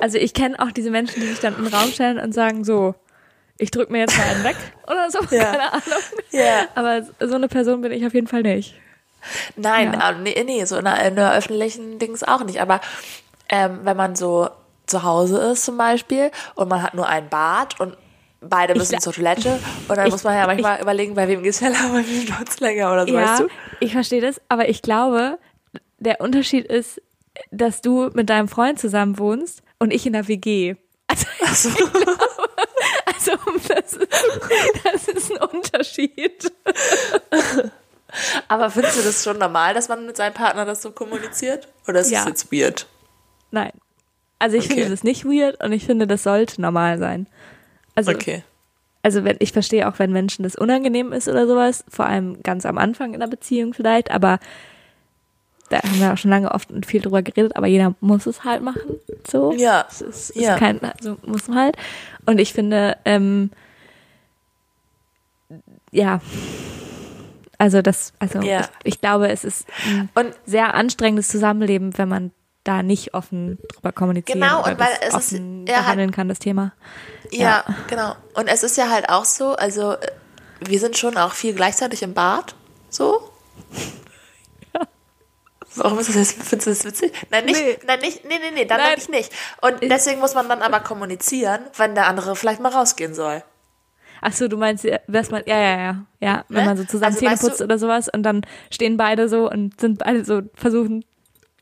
also 0.00 0.18
ich 0.18 0.34
kenne 0.34 0.58
auch 0.60 0.70
diese 0.72 0.90
Menschen, 0.90 1.20
die 1.20 1.26
sich 1.26 1.40
dann 1.40 1.56
in 1.56 1.64
den 1.64 1.74
Raum 1.74 1.90
stellen 1.90 2.18
und 2.18 2.32
sagen 2.32 2.64
so, 2.64 2.94
ich 3.58 3.70
drück 3.70 3.90
mir 3.90 3.98
jetzt 4.00 4.16
mal 4.16 4.24
einen 4.24 4.44
weg 4.44 4.56
oder 4.86 5.10
so, 5.10 5.18
Ja. 5.34 5.44
keine 5.44 5.72
Ahnung. 5.72 6.02
Ja. 6.30 6.68
Aber 6.74 7.02
so 7.20 7.34
eine 7.34 7.48
Person 7.48 7.80
bin 7.80 7.92
ich 7.92 8.04
auf 8.06 8.12
jeden 8.14 8.26
Fall 8.26 8.42
nicht. 8.42 8.74
Nein, 9.56 9.92
Ja. 9.92 10.10
äh, 10.10 10.14
nee, 10.20 10.42
nee, 10.44 10.64
so 10.64 10.76
in 10.76 10.86
einer, 10.86 11.00
in 11.04 11.18
einer 11.18 11.34
öffentlichen 11.34 11.98
Dings 11.98 12.22
auch 12.22 12.44
nicht. 12.44 12.60
Aber 12.60 12.80
ähm, 13.48 13.80
wenn 13.84 13.96
man 13.96 14.16
so 14.16 14.48
zu 14.86 15.02
Hause 15.02 15.38
ist 15.52 15.64
zum 15.64 15.76
Beispiel 15.76 16.30
und 16.54 16.68
man 16.68 16.82
hat 16.82 16.94
nur 16.94 17.08
ein 17.08 17.28
Bad 17.28 17.78
und 17.80 17.96
beide 18.40 18.72
Ich 18.74 18.78
müssen 18.78 18.92
sa- 18.92 18.98
zur 19.00 19.12
Toilette 19.12 19.58
und 19.88 19.96
dann 19.96 20.06
Ich- 20.06 20.12
muss 20.12 20.22
man 20.24 20.34
ja 20.36 20.46
manchmal 20.46 20.80
überlegen, 20.80 21.14
bei 21.14 21.26
wem 21.26 21.42
geht's 21.42 21.58
schneller, 21.58 21.76
bei 21.92 22.06
wem 22.06 22.26
dauert's 22.26 22.60
länger 22.60 22.92
oder 22.92 23.06
so, 23.06 23.14
ja, 23.14 23.22
weißt 23.22 23.40
du? 23.40 23.48
ich 23.80 23.92
verstehe 23.92 24.20
das, 24.20 24.40
aber 24.48 24.68
ich 24.68 24.82
glaube, 24.82 25.38
der 25.98 26.20
Unterschied 26.20 26.66
ist, 26.66 27.00
dass 27.50 27.80
du 27.80 28.10
mit 28.14 28.30
deinem 28.30 28.46
Freund 28.48 28.78
zusammen 28.78 29.18
wohnst 29.18 29.62
und 29.78 29.92
ich 29.92 30.06
in 30.06 30.12
der 30.12 30.28
WG. 30.28 30.76
Also, 31.48 31.68
ich 31.70 31.76
glaube, 31.76 32.18
also 33.06 33.32
das, 33.68 33.98
das 34.84 35.08
ist 35.08 35.30
ein 35.32 35.38
Unterschied. 35.48 36.52
Aber 38.48 38.70
findest 38.70 38.98
du 38.98 39.02
das 39.02 39.22
schon 39.24 39.38
normal, 39.38 39.74
dass 39.74 39.88
man 39.88 40.06
mit 40.06 40.16
seinem 40.16 40.34
Partner 40.34 40.64
das 40.64 40.82
so 40.82 40.90
kommuniziert? 40.90 41.68
Oder 41.88 42.00
ist 42.00 42.10
Ja. 42.10 42.20
das 42.20 42.28
jetzt 42.28 42.52
weird? 42.52 42.86
Nein. 43.50 43.72
Also 44.38 44.56
ich 44.56 44.66
Okay. 44.66 44.74
finde 44.74 44.90
das 44.90 45.02
nicht 45.04 45.24
weird 45.24 45.62
und 45.64 45.72
ich 45.72 45.86
finde, 45.86 46.06
das 46.06 46.22
sollte 46.22 46.60
normal 46.60 46.98
sein. 46.98 47.26
Also, 47.94 48.10
Okay. 48.12 48.42
also 49.02 49.24
wenn, 49.24 49.36
ich 49.38 49.52
verstehe 49.52 49.88
auch, 49.88 49.98
wenn 49.98 50.12
Menschen 50.12 50.42
das 50.42 50.56
unangenehm 50.56 51.12
ist 51.12 51.28
oder 51.28 51.46
sowas, 51.46 51.84
vor 51.88 52.06
allem 52.06 52.42
ganz 52.42 52.66
am 52.66 52.76
Anfang 52.76 53.14
in 53.14 53.20
der 53.20 53.28
Beziehung 53.28 53.72
vielleicht, 53.72 54.10
aber 54.10 54.38
da 55.70 55.78
haben 55.82 55.98
wir 55.98 56.12
auch 56.12 56.18
schon 56.18 56.30
lange 56.30 56.52
oft 56.52 56.70
und 56.70 56.86
viel 56.86 57.00
drüber 57.00 57.22
geredet, 57.22 57.56
aber 57.56 57.66
jeder 57.66 57.94
muss 58.00 58.26
es 58.26 58.44
halt 58.44 58.62
machen. 58.62 59.00
So. 59.26 59.52
Ja. 59.52 59.86
Es 59.88 60.00
ist, 60.00 60.30
ist 60.30 60.36
Ja. 60.42 60.56
kein, 60.58 60.80
also 60.84 61.16
muss 61.24 61.48
man 61.48 61.58
halt. 61.58 61.76
Und 62.26 62.38
ich 62.38 62.52
finde, 62.52 62.96
ähm, 63.04 63.50
ja, 65.90 66.20
also 67.58 67.82
das, 67.82 68.12
also 68.18 68.40
Ja. 68.40 68.60
ich, 68.60 68.94
ich 68.94 69.00
glaube, 69.00 69.28
es 69.28 69.44
ist 69.44 69.66
ein 69.86 70.08
Und 70.14 70.34
sehr 70.44 70.74
anstrengendes 70.74 71.28
Zusammenleben, 71.28 71.96
wenn 71.98 72.08
man 72.08 72.32
da 72.64 72.82
nicht 72.82 73.14
offen 73.14 73.58
drüber 73.72 73.92
kommunizieren 73.92 74.40
Genau, 74.40 74.64
und 74.64 74.78
weil 74.78 74.88
es 75.00 75.08
ist- 75.08 75.14
offen 75.14 75.66
er 75.66 75.76
hat- 75.76 75.84
behandeln 75.84 76.10
kann, 76.10 76.28
das 76.28 76.38
Thema. 76.40 76.72
Ja, 77.30 77.64
genau. 77.88 78.14
Und 78.34 78.48
es 78.48 78.62
ist 78.62 78.76
ja 78.76 78.90
halt 78.90 79.08
auch 79.08 79.24
so, 79.24 79.54
also 79.56 79.92
äh, 79.92 79.98
wir 80.60 80.78
sind 80.80 80.96
schon 80.98 81.16
auch 81.16 81.32
viel 81.32 81.54
gleichzeitig 81.54 82.02
im 82.02 82.12
Bad, 82.14 82.54
so. 82.90 83.30
Warum 85.76 85.98
ist 85.98 86.08
das 86.08 86.16
jetzt, 86.16 86.32
findest 86.42 86.66
du 86.66 86.70
das 86.70 86.84
witzig? 86.84 87.12
Nein, 87.30 87.44
nicht, 87.44 87.60
Nee. 87.60 87.78
nein, 87.86 88.00
nicht, 88.00 88.24
nee, 88.24 88.38
nee, 88.40 88.50
nee, 88.54 88.64
dann 88.64 88.78
Nein. 88.78 88.90
wirklich 88.92 89.10
nicht. 89.10 89.30
Und 89.60 89.82
deswegen 89.82 90.20
muss 90.20 90.34
man 90.34 90.48
dann 90.48 90.62
aber 90.62 90.80
kommunizieren, 90.80 91.60
wenn 91.76 91.94
der 91.94 92.06
andere 92.06 92.34
vielleicht 92.34 92.60
mal 92.60 92.72
rausgehen 92.72 93.14
soll. 93.14 93.42
Ach 94.20 94.32
so, 94.32 94.48
du 94.48 94.56
meinst, 94.56 94.86
dass 95.08 95.30
man, 95.30 95.42
ja, 95.46 95.58
ja, 95.58 95.76
ja, 95.78 96.06
ja, 96.20 96.44
wenn 96.48 96.60
Ne? 96.62 96.64
man 96.66 96.76
so 96.76 96.84
zusammen 96.84 97.14
Also, 97.14 97.18
Zähne 97.26 97.36
putzt 97.36 97.60
oder 97.62 97.78
sowas 97.78 98.08
und 98.12 98.22
dann 98.22 98.42
stehen 98.70 98.96
beide 98.96 99.28
so 99.28 99.50
und 99.50 99.80
sind 99.80 99.98
beide 99.98 100.24
so 100.24 100.42
versuchen 100.54 101.04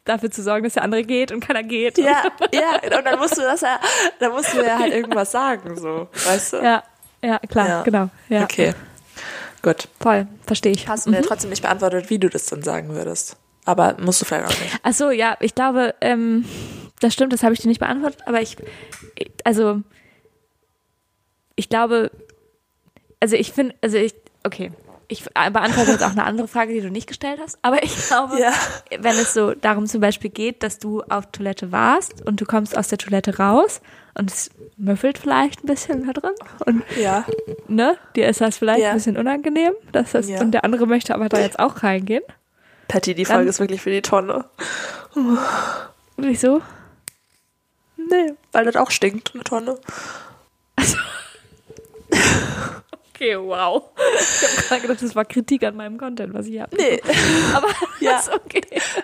dafür 0.05 0.31
zu 0.31 0.43
sorgen, 0.43 0.65
dass 0.65 0.75
der 0.75 0.83
andere 0.83 1.03
geht 1.03 1.33
und 1.33 1.41
keiner 1.41 1.63
geht. 1.63 1.97
Ja, 1.99 2.23
ja, 2.53 2.97
und 2.99 3.05
dann 3.07 3.19
musst 3.19 3.37
du 3.37 3.43
das 3.43 3.63
ja, 3.63 3.81
dann 4.21 4.33
musst 4.33 4.53
du 4.55 4.65
ja 4.65 4.79
halt 4.79 4.93
irgendwas 4.93 5.33
sagen, 5.33 5.77
so, 5.77 6.09
weißt 6.25 6.53
du? 6.55 6.57
ja, 6.59 6.83
ja, 7.23 7.39
klar, 7.39 7.69
Ja. 7.69 7.83
genau, 7.83 8.11
ja, 8.29 8.43
Okay. 8.45 8.75
Gut. 9.63 9.89
voll, 9.99 10.27
verstehe 10.45 10.73
ich. 10.73 10.87
Hast 10.89 11.07
du 11.07 11.11
mir 11.11 11.23
trotzdem 11.23 11.49
nicht 11.49 11.63
beantwortet, 11.63 12.11
wie 12.11 12.19
du 12.19 12.29
das 12.29 12.45
dann 12.47 12.63
sagen 12.63 12.91
würdest. 12.91 13.39
Aber 13.65 13.97
musst 13.99 14.21
du 14.21 14.27
vielleicht 14.27 14.45
auch 14.45 14.61
nicht. 14.61 14.79
Ach 14.83 14.93
so, 14.93 15.11
ja, 15.11 15.39
ich 15.41 15.55
glaube, 15.55 15.95
ähm, 16.03 16.45
das 17.01 17.15
stimmt, 17.15 17.33
das 17.33 17.43
habe 17.43 17.55
ich 17.55 17.61
dir 17.61 17.69
nicht 17.69 17.81
beantwortet, 17.81 18.21
aber 18.27 18.43
ich- 18.43 18.59
also, 19.45 19.81
ich 21.57 21.69
glaube, 21.71 22.11
also 23.25 23.37
ich 23.37 23.53
finde, 23.53 23.75
also 23.81 23.97
ich, 23.97 24.15
okay, 24.45 24.71
ich 25.09 25.25
beantworte 25.25 25.93
jetzt 25.93 26.03
auch 26.05 26.11
eine 26.11 26.25
andere 26.25 26.47
Frage, 26.47 26.75
die 26.75 26.83
du 26.83 26.91
nicht 26.91 27.07
gestellt 27.07 27.41
hast, 27.43 27.57
aber 27.63 27.83
ich 27.83 27.97
glaube, 28.07 28.39
Ja. 28.39 28.53
wenn 29.01 29.15
es 29.17 29.33
so 29.33 29.55
darum 29.55 29.87
zum 29.87 30.03
Beispiel 30.03 30.29
geht, 30.29 30.63
dass 30.63 30.79
du 30.79 31.01
auf 31.05 31.25
Toilette 31.33 31.73
warst 31.73 32.21
und 32.27 32.43
du 32.43 32.45
kommst 32.45 32.77
aus 32.77 32.89
der 32.89 32.99
Toilette 32.99 33.39
raus 33.39 33.81
und 34.13 34.31
es 34.31 34.51
müffelt 34.77 35.17
vielleicht 35.17 35.65
ein 35.65 35.69
bisschen 35.69 36.07
da 36.07 36.13
drin 36.13 36.35
und 36.67 36.83
Ja. 36.99 37.25
ne, 37.67 37.97
dir 38.15 38.29
ist 38.29 38.43
das 38.43 38.59
vielleicht 38.59 38.81
Ja. 38.83 38.91
ein 38.91 38.97
bisschen 38.97 39.17
unangenehm, 39.17 39.73
dass 39.93 40.13
das, 40.13 40.29
Ja. 40.29 40.43
und 40.43 40.51
der 40.51 40.65
andere 40.65 40.87
möchte 40.87 41.15
aber 41.15 41.31
da 41.31 41.39
jetzt 41.41 41.59
auch 41.59 41.83
reingehen. 41.83 42.25
Patty, 42.89 43.15
die 43.15 43.23
Dann- 43.25 43.37
Folge 43.37 43.49
ist 43.49 43.59
wirklich 43.61 43.81
für 43.81 43.91
die 43.91 44.03
Tonne. 44.03 44.45
Wieso? 46.19 46.61
Nee, 47.97 48.35
weil 48.53 48.67
das 48.67 48.77
auch 48.77 48.91
stinkt, 48.91 49.31
eine 49.35 49.45
Tonne. 49.45 49.79
Okay, 53.15 53.37
wow. 53.39 53.83
Ich 54.19 54.43
habe 54.43 54.67
gerade 54.69 54.81
gedacht, 54.83 55.03
das 55.03 55.15
war 55.15 55.25
Kritik 55.25 55.63
an 55.63 55.77
meinem 55.77 55.99
Content, 55.99 56.35
was 56.35 56.47
ich 56.47 56.61
habe. 56.61 56.77
Nee. 56.77 57.01
Aber 57.55 57.69
Ja. 58.01 58.19
ist 58.19 58.29
okay. 58.33 58.63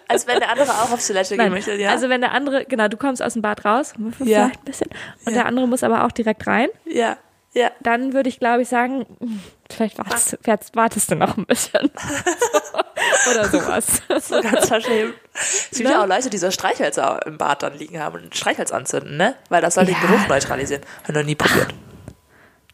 Als 0.08 0.26
wenn 0.26 0.40
der 0.40 0.50
andere 0.50 0.70
auch 0.72 0.90
auf 0.90 1.06
Toilette 1.06 1.36
gehen 1.36 1.50
möchte, 1.52 1.74
ja. 1.74 1.90
Also 1.90 2.08
wenn 2.08 2.20
der 2.20 2.32
andere, 2.32 2.64
genau, 2.64 2.88
du 2.88 2.96
kommst 2.96 3.22
aus 3.22 3.34
dem 3.34 3.42
Bad 3.42 3.64
raus, 3.64 3.92
Ja. 4.18 4.46
vielleicht 4.46 4.60
ein 4.60 4.64
bisschen, 4.64 4.88
und 5.24 5.32
Ja. 5.32 5.38
der 5.40 5.46
andere 5.46 5.68
muss 5.68 5.84
aber 5.84 6.04
auch 6.04 6.10
direkt 6.12 6.46
rein, 6.48 6.68
ja, 6.86 7.16
ja. 7.52 7.70
dann 7.80 8.12
würde 8.12 8.28
ich, 8.28 8.40
glaube 8.40 8.62
ich, 8.62 8.68
sagen, 8.68 9.06
vielleicht 9.70 9.98
wartest, 9.98 10.38
vielleicht 10.42 10.74
wartest 10.74 11.10
du 11.10 11.14
noch 11.14 11.36
ein 11.36 11.46
bisschen. 11.46 11.90
Oder 13.30 13.48
sowas. 13.48 14.02
So 14.20 14.40
ganz 14.42 14.66
verschämt. 14.68 15.14
Es 15.34 15.70
gibt 15.72 15.88
Ne? 15.88 15.94
ja 15.94 16.02
auch 16.02 16.06
Leute, 16.08 16.30
die 16.30 16.38
so 16.38 16.50
Streichhölzer 16.50 17.20
im 17.26 17.38
Bad 17.38 17.62
dann 17.62 17.78
liegen 17.78 17.98
haben 18.00 18.20
und 18.22 18.36
Streichholz 18.36 18.72
anzünden, 18.72 19.16
ne? 19.16 19.36
Weil 19.48 19.62
das 19.62 19.74
soll 19.74 19.84
den. 19.86 19.94
Geruch 20.00 20.26
neutralisieren. 20.28 20.82
Ich 21.06 21.14
noch 21.14 21.22
nie 21.22 21.34
probiert. 21.34 21.68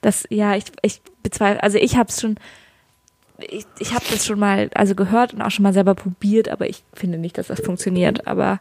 Das, 0.07 0.25
ja, 0.31 0.55
ich, 0.55 0.67
ich 0.83 1.03
bezweifle, 1.25 1.61
also 1.65 1.79
ich 1.79 1.97
habe 1.97 2.09
es 2.11 2.21
schon, 2.21 2.37
ich, 3.39 3.67
ich 3.81 3.93
habe 3.93 4.05
das 4.09 4.25
schon 4.25 4.39
mal, 4.39 4.71
also 4.75 4.95
gehört 4.95 5.35
und 5.35 5.43
auch 5.43 5.51
schon 5.51 5.65
mal 5.65 5.73
selber 5.73 5.97
probiert, 5.97 6.49
aber 6.49 6.69
ich 6.69 6.85
finde 6.95 7.19
nicht, 7.19 7.37
dass 7.39 7.49
das 7.49 7.59
funktioniert. 7.61 8.29
Aber 8.29 8.61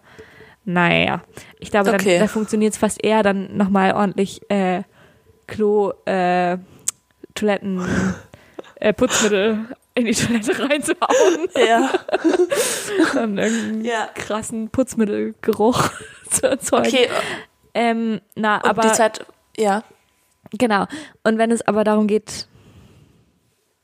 naja, 0.63 1.21
ich 1.59 1.69
glaube, 1.69 1.91
Okay. 1.93 2.17
dann, 2.17 2.19
da 2.21 2.27
funktioniert 2.27 2.73
es 2.73 2.79
fast 2.79 3.03
eher 3.03 3.21
dann 3.21 3.55
nochmal 3.55 3.91
ordentlich 3.93 4.41
äh, 4.49 4.81
Klo, 5.45 5.91
äh, 6.05 6.57
Toiletten, 7.35 7.85
äh, 8.79 8.91
Putzmittel 8.91 9.65
in 9.93 10.05
die 10.05 10.13
Toilette 10.15 10.59
reinzuhauen 10.67 11.47
Ja. 11.55 11.91
und 13.21 13.37
irgendeinen 13.37 13.85
Ja. 13.85 14.09
krassen 14.15 14.69
Putzmittelgeruch 14.69 15.91
zu 16.31 16.47
erzeugen. 16.49 16.87
Okay, 16.87 17.07
Ähm, 17.75 18.19
na, 18.35 18.55
und 18.55 18.65
aber 18.65 18.81
die 18.81 18.91
Zeit, 18.93 19.23
ja. 19.57 19.83
Genau. 20.51 20.85
Und 21.23 21.37
wenn 21.37 21.51
es 21.51 21.61
aber 21.67 21.83
darum 21.83 22.07
geht, 22.07 22.47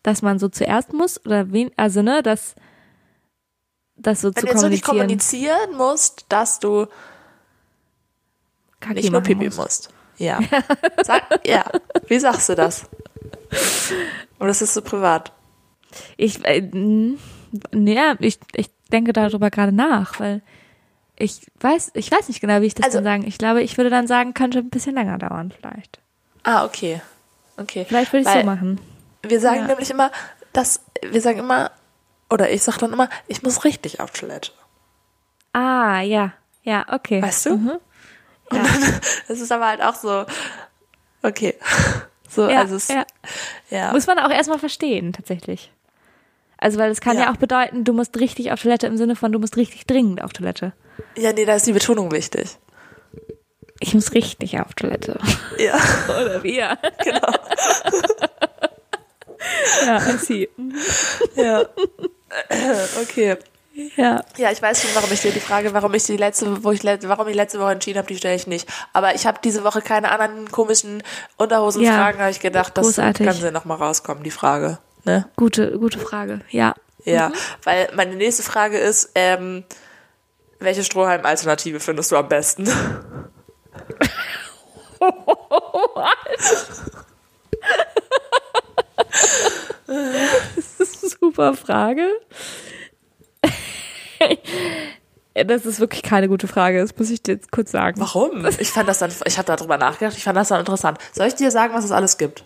dass 0.03 0.21
man 0.21 0.39
so 0.39 0.49
zuerst 0.49 0.93
muss 0.93 1.23
oder 1.25 1.51
wen, 1.51 1.71
also 1.77 2.01
ne, 2.01 2.23
dass 2.23 2.55
das 3.95 4.21
so 4.21 4.29
Wenn 4.29 4.35
zu 4.35 4.41
du 4.41 4.47
jetzt 4.51 4.61
so 4.61 4.67
nicht 4.69 4.83
kommunizieren, 4.83 5.55
kommunizieren 5.57 5.77
musst, 5.77 6.25
dass 6.29 6.59
du 6.59 6.87
Kacki 8.79 8.95
nicht 8.95 9.11
nur 9.11 9.21
Pipi 9.21 9.45
muss. 9.45 9.57
musst. 9.57 9.93
Ja. 10.17 10.39
Sag, 11.03 11.45
ja. 11.47 11.65
Wie 12.07 12.19
sagst 12.19 12.49
du 12.49 12.55
das? 12.55 12.89
Oder 14.39 14.49
ist 14.49 14.61
das 14.61 14.73
so 14.73 14.81
privat? 14.81 15.31
Ich, 16.17 16.43
äh, 16.45 16.67
ja, 17.73 18.15
ich, 18.19 18.39
ich 18.55 18.69
denke 18.91 19.13
darüber 19.13 19.49
gerade 19.49 19.71
nach, 19.71 20.19
weil 20.19 20.41
ich 21.17 21.41
weiß, 21.59 21.91
ich 21.93 22.11
weiß 22.11 22.27
nicht 22.27 22.39
genau, 22.41 22.61
wie 22.61 22.65
ich 22.67 22.73
das 22.75 22.85
Also- 22.87 22.97
dann 22.99 23.03
sagen. 23.05 23.27
Ich 23.27 23.37
glaube, 23.37 23.61
ich 23.61 23.77
würde 23.77 23.89
dann 23.91 24.07
sagen, 24.07 24.33
könnte 24.33 24.59
ein 24.59 24.69
bisschen 24.69 24.95
länger 24.95 25.17
dauern, 25.19 25.51
vielleicht. 25.55 26.00
Ah, 26.43 26.65
okay. 26.65 27.01
Okay. 27.57 27.85
Vielleicht 27.87 28.11
würde 28.13 28.27
ich 28.29 28.33
so 28.35 28.43
machen. 28.43 28.79
Wir 29.23 29.39
sagen 29.39 29.61
Ja. 29.61 29.67
nämlich 29.67 29.89
immer, 29.91 30.11
dass 30.53 30.81
wir 31.03 31.21
sagen 31.21 31.39
immer, 31.39 31.71
oder 32.29 32.49
ich 32.49 32.63
sag 32.63 32.77
dann 32.79 32.93
immer, 32.93 33.09
ich 33.27 33.43
muss 33.43 33.63
richtig 33.63 33.99
auf 33.99 34.11
Toilette. 34.11 34.51
Ah, 35.53 36.01
ja, 36.01 36.33
ja, 36.63 36.85
okay. 36.91 37.21
Weißt 37.21 37.45
du? 37.47 37.57
Mhm. 37.57 37.69
Und 37.69 37.79
dann, 38.57 38.65
das 39.27 39.39
ist 39.39 39.51
aber 39.51 39.67
halt 39.67 39.81
auch 39.81 39.95
so, 39.95 40.25
okay. 41.23 41.55
So, 42.33 42.47
Ja, 42.49 42.59
also 42.61 42.77
es, 42.77 42.87
ja. 42.87 43.03
ja. 43.69 43.91
Muss 43.91 44.07
man 44.07 44.17
auch 44.17 44.29
erstmal 44.29 44.57
verstehen, 44.57 45.11
tatsächlich. 45.11 45.69
Also, 46.57 46.79
weil 46.79 46.89
es 46.89 47.01
kann 47.01 47.17
ja. 47.17 47.23
Ja. 47.23 47.31
auch 47.33 47.35
bedeuten, 47.35 47.83
du 47.83 47.91
musst 47.91 48.17
richtig 48.17 48.53
auf 48.53 48.61
Toilette 48.61 48.87
im 48.87 48.95
Sinne 48.95 49.17
von, 49.17 49.33
du 49.33 49.39
musst 49.39 49.57
richtig 49.57 49.85
dringend 49.85 50.23
auf 50.23 50.31
Toilette. 50.31 50.71
ja, 51.17 51.33
nee, 51.33 51.43
da 51.43 51.55
ist 51.55 51.67
die 51.67 51.73
Betonung 51.73 52.09
wichtig. 52.13 52.57
Ich 53.83 53.93
muss 53.93 54.13
richtig 54.13 54.59
auf 54.59 54.73
Toilette. 54.75 55.19
Ja, 55.57 55.75
Oder 56.07 56.41
wir. 56.43 56.77
genau. 57.03 57.19
Ja, 59.85 59.97
I 59.97 60.17
see. 60.17 60.49
Ja. 61.35 61.65
Okay. 63.01 63.37
Ja. 63.95 64.23
Ja, 64.37 64.51
ich 64.51 64.61
weiß 64.61 64.81
schon, 64.83 64.91
warum 64.93 65.11
ich 65.11 65.21
dir 65.21 65.31
die 65.31 65.39
Frage, 65.39 65.73
warum 65.73 65.93
ich 65.95 66.03
die 66.03 66.17
letzte, 66.17 66.63
wo 66.63 66.71
ich 66.71 66.83
warum 66.83 67.27
ich 67.27 67.35
letzte 67.35 67.59
Woche 67.59 67.71
entschieden 67.71 67.97
habe, 67.97 68.07
die 68.07 68.17
stelle 68.17 68.35
ich 68.35 68.45
nicht. 68.45 68.69
Aber 68.93 69.15
ich 69.15 69.25
habe 69.25 69.39
diese 69.43 69.63
Woche 69.63 69.81
keine 69.81 70.11
anderen 70.11 70.51
komischen 70.51 71.01
Unterhosenfragen, 71.37 72.19
Ja, 72.19 72.25
habe 72.25 72.31
ich 72.31 72.39
gedacht, 72.39 72.77
das 72.77 72.85
großartig. 72.85 73.25
kann 73.25 73.35
sie 73.35 73.51
noch 73.51 73.65
mal 73.65 73.75
rauskommen, 73.75 74.23
die 74.23 74.29
Frage. 74.31 74.77
Ne? 75.05 75.27
Gute, 75.37 75.79
gute 75.79 75.97
Frage. 75.99 76.41
Ja. 76.49 76.75
Ja, 77.03 77.31
weil 77.63 77.89
meine 77.95 78.15
nächste 78.15 78.43
Frage 78.43 78.77
ist, 78.77 79.09
ähm, 79.15 79.63
welche 80.59 80.83
Strohhalm-Alternative 80.83 81.79
findest 81.79 82.11
du 82.11 82.17
am 82.17 82.29
besten? 82.29 82.69
Super 91.19 91.53
Frage. 91.53 92.07
Das 95.33 95.65
ist 95.65 95.79
wirklich 95.79 96.03
keine 96.03 96.27
gute 96.27 96.47
Frage, 96.47 96.81
das 96.81 96.95
muss 96.97 97.09
ich 97.09 97.23
dir 97.23 97.33
jetzt 97.33 97.51
kurz 97.51 97.71
sagen. 97.71 97.99
Warum? 97.99 98.45
Ich 98.59 98.69
fand 98.69 98.87
das 98.89 98.99
dann, 98.99 99.11
ich 99.25 99.37
habe 99.37 99.45
darüber 99.45 99.77
nachgedacht, 99.77 100.17
ich 100.17 100.23
fand 100.23 100.37
das 100.37 100.49
dann 100.49 100.59
interessant. 100.59 100.99
Soll 101.13 101.27
ich 101.27 101.35
dir 101.35 101.51
sagen, 101.51 101.73
was 101.73 101.85
es 101.85 101.91
alles 101.91 102.17
gibt? 102.17 102.43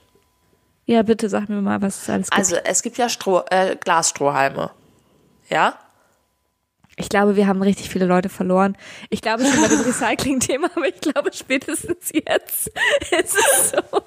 Ja, 0.86 1.02
bitte 1.02 1.30
sag 1.30 1.50
mir 1.50 1.62
mal, 1.62 1.82
was 1.82 2.04
es 2.04 2.10
alles 2.10 2.30
gibt. 2.30 2.38
Also, 2.38 2.56
es 2.58 2.84
gibt 2.84 2.98
ja 2.98 3.10
Stroh, 3.10 3.44
äh, 3.50 3.76
Glasstrohhalme. 3.76 4.70
Ja? 5.50 5.80
Ich 6.98 7.10
glaube, 7.10 7.36
wir 7.36 7.48
haben 7.48 7.62
richtig 7.62 7.90
viele 7.90 8.06
Leute 8.06 8.30
verloren. 8.30 8.78
Ich 9.10 9.22
glaube 9.22 9.46
schon 9.46 9.62
bei 9.62 9.68
dem 9.68 9.82
Recycling-Thema, 9.86 10.70
aber 10.76 10.88
ich 10.88 11.02
glaube 11.02 11.32
spätestens 11.34 12.12
jetzt 12.14 12.72
ist 13.12 13.36
es 13.36 13.72
so. 13.72 14.02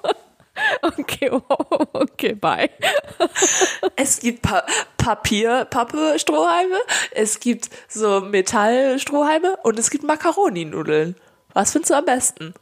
Okay, 0.83 1.31
wow, 1.31 1.89
okay, 1.93 2.35
bye. 2.35 2.71
Es 3.97 4.21
gibt 4.21 4.43
pa 4.43 4.65
Papier, 4.97 5.67
Pappe, 5.67 6.19
Strohhalme, 6.19 6.77
es 7.13 7.41
gibt 7.41 7.71
so 7.89 8.21
Metallstrohhalme 8.21 9.57
und 9.63 9.79
es 9.79 9.91
gibt 9.91 10.05
Macaroni-Nudeln. 10.05 11.15
Was 11.55 11.73
findest 11.73 11.91
du 11.91 11.97
am 11.97 12.05
besten? 12.05 12.55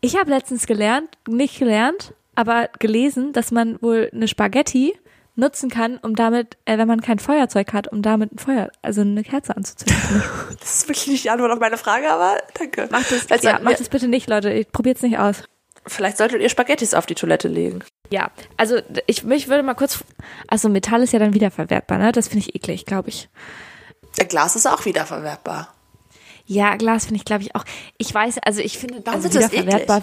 Ich 0.00 0.16
habe 0.16 0.30
letztens 0.30 0.66
gelernt, 0.66 1.18
nicht 1.28 1.58
gelernt, 1.58 2.14
aber 2.34 2.68
gelesen, 2.78 3.32
dass 3.32 3.50
man 3.50 3.80
wohl 3.82 4.10
eine 4.12 4.28
Spaghetti 4.28 4.94
nutzen 5.36 5.68
kann, 5.70 5.98
um 5.98 6.14
damit, 6.14 6.56
äh, 6.64 6.78
wenn 6.78 6.86
man 6.86 7.00
kein 7.00 7.18
Feuerzeug 7.18 7.72
hat, 7.72 7.88
um 7.88 8.02
damit 8.02 8.32
ein 8.32 8.38
Feuer, 8.38 8.70
also 8.82 9.00
eine 9.00 9.22
Kerze 9.22 9.56
anzuzünden. 9.56 10.22
Das 10.60 10.76
ist 10.76 10.88
wirklich 10.88 11.06
nicht 11.08 11.24
die 11.24 11.30
Antwort 11.30 11.50
auf 11.52 11.58
meine 11.58 11.76
Frage, 11.76 12.10
aber 12.10 12.38
danke. 12.54 12.88
Macht 12.90 13.10
das, 13.10 13.30
Also, 13.30 13.48
ja, 13.48 13.58
macht 13.58 13.80
das 13.80 13.88
bitte 13.88 14.08
nicht, 14.08 14.28
Leute. 14.28 14.50
Ich 14.50 14.70
probiert's 14.70 15.02
nicht 15.02 15.18
aus. 15.18 15.42
Vielleicht 15.86 16.16
solltet 16.16 16.40
ihr 16.40 16.48
Spaghettis 16.48 16.94
auf 16.94 17.04
die 17.04 17.14
Toilette 17.14 17.48
legen. 17.48 17.80
Ja, 18.10 18.30
also 18.56 18.78
ich 19.06 19.24
mich 19.24 19.48
würde 19.48 19.62
mal 19.62 19.74
kurz. 19.74 20.02
Also 20.48 20.70
Metall 20.70 21.02
ist 21.02 21.12
ja 21.12 21.18
dann 21.18 21.34
wiederverwertbar, 21.34 21.98
ne? 21.98 22.12
Das 22.12 22.28
finde 22.28 22.46
ich 22.46 22.54
eklig, 22.54 22.86
glaube 22.86 23.10
ich. 23.10 23.28
Der 24.16 24.24
Glas 24.24 24.56
ist 24.56 24.66
auch 24.66 24.84
wiederverwertbar. 24.86 25.74
Ja, 26.46 26.76
Glas 26.76 27.06
finde 27.06 27.16
ich, 27.16 27.24
glaube 27.24 27.42
ich, 27.42 27.54
auch. 27.54 27.64
Ich 27.98 28.14
weiß, 28.14 28.38
also 28.38 28.60
ich 28.60 28.78
finde, 28.78 29.02
Warum 29.04 29.22
also 29.22 29.34
wiederverwertbar, 29.34 30.02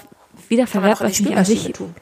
wiederverwertbar 0.50 1.10
finde 1.10 1.32
ich 1.32 1.38
an 1.38 1.46
sich. 1.46 1.72
Tun. 1.72 1.96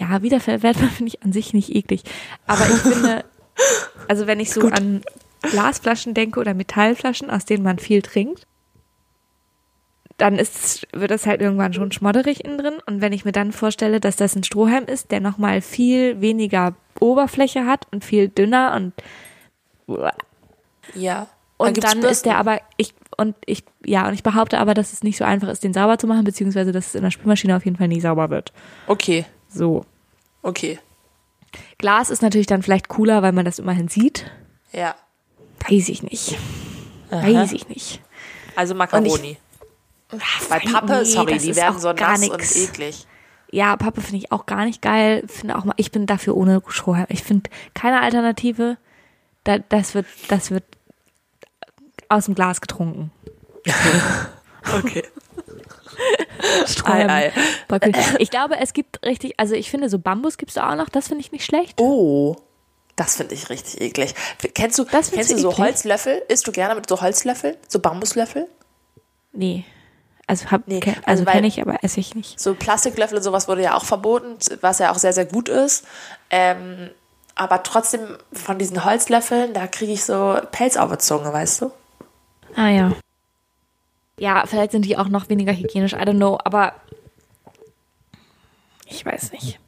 Ja, 0.00 0.22
wiederverwertbar 0.22 0.88
finde 0.96 1.12
ich 1.14 1.22
an 1.22 1.32
sich 1.32 1.52
nicht 1.52 1.74
eklig. 1.74 2.02
Aber 2.46 2.64
ich 2.66 2.80
finde, 2.80 3.24
also 4.08 4.26
wenn 4.26 4.40
ich 4.40 4.50
so 4.50 4.68
an 4.68 5.02
Glasflaschen 5.42 6.14
denke 6.14 6.40
oder 6.40 6.54
Metallflaschen, 6.54 7.30
aus 7.30 7.44
denen 7.44 7.62
man 7.62 7.78
viel 7.78 8.02
trinkt, 8.02 8.46
dann 10.16 10.38
ist, 10.38 10.86
wird 10.92 11.10
das 11.10 11.26
halt 11.26 11.40
irgendwann 11.40 11.72
schon 11.72 11.92
schmodderig 11.92 12.44
innen 12.44 12.58
drin. 12.58 12.74
Und 12.86 13.00
wenn 13.00 13.12
ich 13.12 13.24
mir 13.24 13.32
dann 13.32 13.52
vorstelle, 13.52 14.00
dass 14.00 14.16
das 14.16 14.36
ein 14.36 14.44
Strohhalm 14.44 14.84
ist, 14.84 15.10
der 15.10 15.20
nochmal 15.20 15.62
viel 15.62 16.20
weniger 16.20 16.74
Oberfläche 16.98 17.64
hat 17.64 17.86
und 17.90 18.04
viel 18.04 18.28
dünner 18.28 18.74
und 18.76 18.92
Ja. 20.94 21.26
und 21.56 21.82
dann 21.82 21.98
ist 22.02 22.26
der 22.26 22.30
Bürsten. 22.30 22.30
aber 22.30 22.60
ich 22.76 22.94
und 23.16 23.34
ich 23.46 23.64
ja 23.84 24.06
und 24.06 24.14
ich 24.14 24.22
behaupte 24.22 24.58
aber, 24.58 24.74
dass 24.74 24.92
es 24.92 25.02
nicht 25.02 25.16
so 25.16 25.24
einfach 25.24 25.48
ist, 25.48 25.64
den 25.64 25.72
sauber 25.72 25.96
zu 25.98 26.06
machen, 26.06 26.24
beziehungsweise 26.24 26.72
dass 26.72 26.88
es 26.88 26.94
in 26.94 27.02
der 27.02 27.10
Spülmaschine 27.10 27.56
auf 27.56 27.64
jeden 27.64 27.78
Fall 27.78 27.88
nie 27.88 28.00
sauber 28.00 28.28
wird. 28.28 28.52
Okay, 28.86 29.24
So. 29.50 29.84
okay. 30.42 30.78
Glas 31.78 32.10
ist 32.10 32.22
natürlich 32.22 32.46
dann 32.46 32.62
vielleicht 32.62 32.88
cooler, 32.88 33.22
weil 33.22 33.32
man 33.32 33.44
das 33.44 33.58
immerhin 33.58 33.88
sieht. 33.88 34.30
Ja. 34.72 34.94
Weiß 35.68 35.88
ich 35.88 36.02
nicht. 36.02 36.38
Weiß 37.10 37.52
ich 37.52 37.68
nicht. 37.68 38.00
Also 38.54 38.74
Macaroni. 38.74 39.36
Bei 40.48 40.58
Pappe, 40.60 40.98
Nee, 40.98 41.04
sorry, 41.04 41.38
die 41.38 41.56
werden 41.56 41.78
so 41.78 41.92
gar 41.94 42.12
nass 42.12 42.20
nix. 42.20 42.32
und 42.56 42.62
eklig. 42.62 43.06
Ja, 43.50 43.76
Pappe 43.76 44.00
finde 44.00 44.18
ich 44.18 44.30
auch 44.32 44.46
gar 44.46 44.64
nicht 44.64 44.80
geil. 44.82 45.24
Finde 45.26 45.56
auch 45.56 45.64
mal, 45.64 45.74
ich 45.76 45.90
bin 45.90 46.06
dafür 46.06 46.36
ohne 46.36 46.62
Strohhalm. 46.68 47.06
Ich 47.08 47.22
finde 47.24 47.50
keine 47.74 48.00
Alternative. 48.00 48.76
Da, 49.44 49.58
das 49.58 49.94
wird, 49.94 50.06
das 50.28 50.50
wird 50.52 50.64
aus 52.08 52.26
dem 52.26 52.34
Glas 52.34 52.60
getrunken. 52.60 53.10
Okay. 54.78 55.02
Strohhalm. 56.66 57.08
Ei, 57.10 57.32
ei. 57.68 57.92
Ich 58.18 58.30
glaube, 58.30 58.58
es 58.58 58.72
gibt 58.72 59.04
richtig, 59.04 59.34
also 59.38 59.54
ich 59.54 59.70
finde, 59.70 59.88
so 59.88 59.98
Bambus 59.98 60.36
gibt 60.36 60.50
es 60.50 60.58
auch 60.58 60.74
noch, 60.74 60.88
das 60.88 61.08
finde 61.08 61.22
ich 61.22 61.32
nicht 61.32 61.44
schlecht. 61.44 61.80
Oh. 61.80 62.36
Das 62.96 63.16
finde 63.16 63.34
ich 63.34 63.48
richtig 63.48 63.80
eklig. 63.80 64.14
Kennst 64.54 64.78
du, 64.78 64.84
kennst 64.84 65.12
du 65.14 65.38
so 65.38 65.50
eklig? 65.50 65.58
Holzlöffel? 65.58 66.22
Isst 66.28 66.46
du 66.46 66.52
gerne 66.52 66.74
mit 66.74 66.88
so 66.88 67.00
Holzlöffeln? 67.00 67.56
So 67.68 67.78
Bambuslöffel? 67.78 68.46
Nee. 69.32 69.64
Also, 70.26 70.50
hab, 70.50 70.68
Nee, 70.68 70.80
also 70.84 71.00
also 71.06 71.24
kenne 71.24 71.46
ich, 71.46 71.60
aber 71.60 71.82
esse 71.82 71.98
ich 71.98 72.14
nicht. 72.14 72.38
So 72.38 72.54
Plastiklöffel 72.54 73.16
und 73.16 73.24
sowas 73.24 73.48
wurde 73.48 73.62
ja 73.62 73.74
auch 73.74 73.84
verboten, 73.84 74.36
was 74.60 74.78
ja 74.78 74.92
auch 74.92 74.98
sehr, 74.98 75.12
sehr 75.12 75.24
gut 75.24 75.48
ist. 75.48 75.84
Ähm, 76.30 76.90
aber 77.34 77.62
trotzdem 77.62 78.18
von 78.32 78.58
diesen 78.58 78.84
Holzlöffeln, 78.84 79.54
da 79.54 79.66
kriege 79.66 79.92
ich 79.92 80.04
so 80.04 80.38
Pelz 80.52 80.76
auf 80.76 80.90
der 80.90 80.98
Zunge, 80.98 81.32
weißt 81.32 81.62
du? 81.62 81.72
Ah 82.54 82.68
ja. 82.68 82.92
Ja, 84.20 84.44
vielleicht 84.46 84.72
sind 84.72 84.84
die 84.84 84.96
auch 84.96 85.08
noch 85.08 85.28
weniger 85.28 85.52
hygienisch, 85.52 85.94
I 85.94 85.96
don't 85.96 86.16
know, 86.16 86.38
aber 86.44 86.74
ich 88.86 89.04
weiß 89.04 89.32
nicht. 89.32 89.58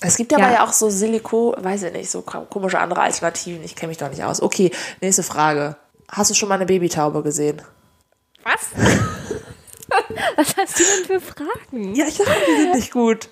Es 0.00 0.16
gibt 0.16 0.32
aber 0.34 0.42
Ja. 0.44 0.52
ja 0.52 0.64
auch 0.64 0.72
so 0.72 0.90
Siliko, 0.90 1.54
weiß 1.58 1.84
ich 1.84 1.92
nicht, 1.92 2.10
so 2.10 2.22
komische 2.22 2.78
andere 2.78 3.00
Alternativen. 3.00 3.64
Ich 3.64 3.74
kenne 3.74 3.88
mich 3.88 3.98
doch 3.98 4.10
nicht 4.10 4.22
aus. 4.22 4.40
Okay, 4.42 4.70
nächste 5.00 5.22
Frage. 5.22 5.76
Hast 6.08 6.30
du 6.30 6.34
schon 6.34 6.48
mal 6.48 6.56
eine 6.56 6.66
Babytaube 6.66 7.22
gesehen? 7.22 7.62
Was? 8.44 8.70
Was 10.36 10.56
hast 10.56 10.78
du 10.78 10.84
denn 10.84 11.04
für 11.06 11.20
Fragen? 11.20 11.94
Ja, 11.94 12.06
ich 12.06 12.18
dachte, 12.18 12.30
die 12.48 12.60
sind 12.62 12.74
nicht 12.74 12.92
gut. 12.92 13.28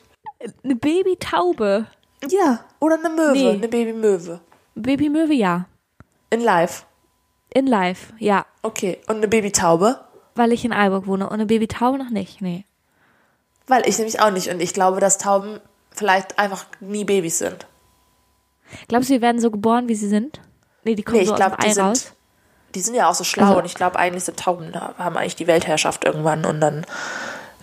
Eine 0.65 0.75
Babytaube. 0.77 1.87
Ja, 2.29 2.65
oder 2.81 2.99
eine 2.99 3.11
Möwe, 3.11 3.33
Nee. 3.33 3.51
eine 3.51 3.69
Babymöwe. 3.69 4.41
Babymöwe, 4.75 5.35
ja. 5.35 5.67
In 6.31 6.41
live. 6.41 6.87
In 7.55 7.67
live, 7.67 8.13
ja. 8.19 8.47
Okay, 8.63 8.99
und 9.07 9.17
eine 9.17 9.29
Babytaube? 9.29 10.01
Weil 10.35 10.53
ich 10.53 10.65
in 10.65 10.73
Aalborg 10.73 11.07
wohne. 11.07 11.27
Und 11.27 11.35
eine 11.35 11.47
Babytaube 11.47 11.99
noch 11.99 12.11
nicht, 12.11 12.41
nee. 12.41 12.65
Weil 13.67 13.89
ich 13.89 13.97
nämlich 13.99 14.21
auch 14.21 14.31
nicht. 14.31 14.49
Und 14.49 14.61
ich 14.61 14.75
glaube, 14.75 15.01
dass 15.01 15.19
Tauben 15.19 15.61
vielleicht 15.91 16.39
einfach 16.39 16.67
nie 16.81 17.05
Babys 17.05 17.39
sind. 17.39 17.67
Glaubst 18.89 19.09
du, 19.11 19.15
die 19.15 19.23
werden 19.23 19.41
so 19.41 19.51
geboren, 19.51 19.89
wie 19.89 19.95
sie 19.95 20.09
sind? 20.09 20.41
Nee, 20.83 20.95
die 20.97 21.03
kommen 21.03 21.19
Nee, 21.19 21.25
so 21.25 21.33
ich 21.33 21.37
glaube, 21.37 21.57
aus 21.59 21.59
dem 21.59 21.65
die 21.65 21.71
Ei 21.71 21.73
sind, 21.75 21.85
raus. 21.85 22.13
die 22.75 22.81
sind 22.81 22.95
ja 22.95 23.09
auch 23.09 23.15
so 23.15 23.25
schlau 23.25 23.47
Also- 23.47 23.59
und 23.59 23.65
ich 23.65 23.75
glaube, 23.75 23.99
eigentlich 23.99 24.25
sind 24.25 24.39
Tauben, 24.41 24.73
da 24.73 24.95
haben 24.99 25.17
eigentlich 25.17 25.37
die 25.37 25.47
Weltherrschaft 25.47 26.05
irgendwann 26.05 26.45
und 26.45 26.61
dann, 26.61 26.85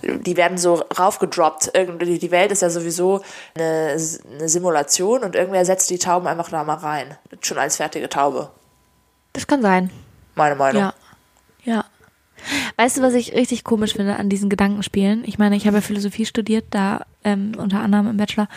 die 0.01 0.37
werden 0.37 0.57
so 0.57 0.75
raufgedroppt. 0.97 1.71
Irgendwie, 1.73 2.17
die 2.17 2.31
Welt 2.31 2.51
ist 2.51 2.61
ja 2.61 2.69
sowieso 2.69 3.21
eine, 3.55 3.97
eine 4.31 4.49
Simulation 4.49 5.23
und 5.23 5.35
irgendwer 5.35 5.65
setzt 5.65 5.89
die 5.89 5.99
Tauben 5.99 6.25
einfach 6.27 6.49
da 6.49 6.63
mal 6.63 6.75
rein. 6.75 7.17
Schon 7.41 7.57
als 7.59 7.75
fertige 7.77 8.09
Taube. 8.09 8.49
Das 9.33 9.45
kann 9.45 9.61
sein. 9.61 9.91
Meine 10.35 10.55
Meinung. 10.55 10.81
Ja. 10.81 10.93
Weißt 12.77 12.97
du, 12.97 13.01
was 13.01 13.13
ich 13.13 13.33
richtig 13.33 13.63
komisch 13.63 13.93
finde 13.93 14.15
an 14.17 14.29
diesen 14.29 14.49
Gedankenspielen? 14.49 15.23
Ich 15.25 15.37
meine, 15.37 15.55
ich 15.55 15.67
habe 15.67 15.77
ja 15.77 15.81
Philosophie 15.81 16.25
studiert, 16.25 16.65
da 16.71 17.05
ähm, 17.23 17.53
unter 17.57 17.79
anderem 17.81 18.07
im 18.07 18.17
Bachelor. 18.17 18.47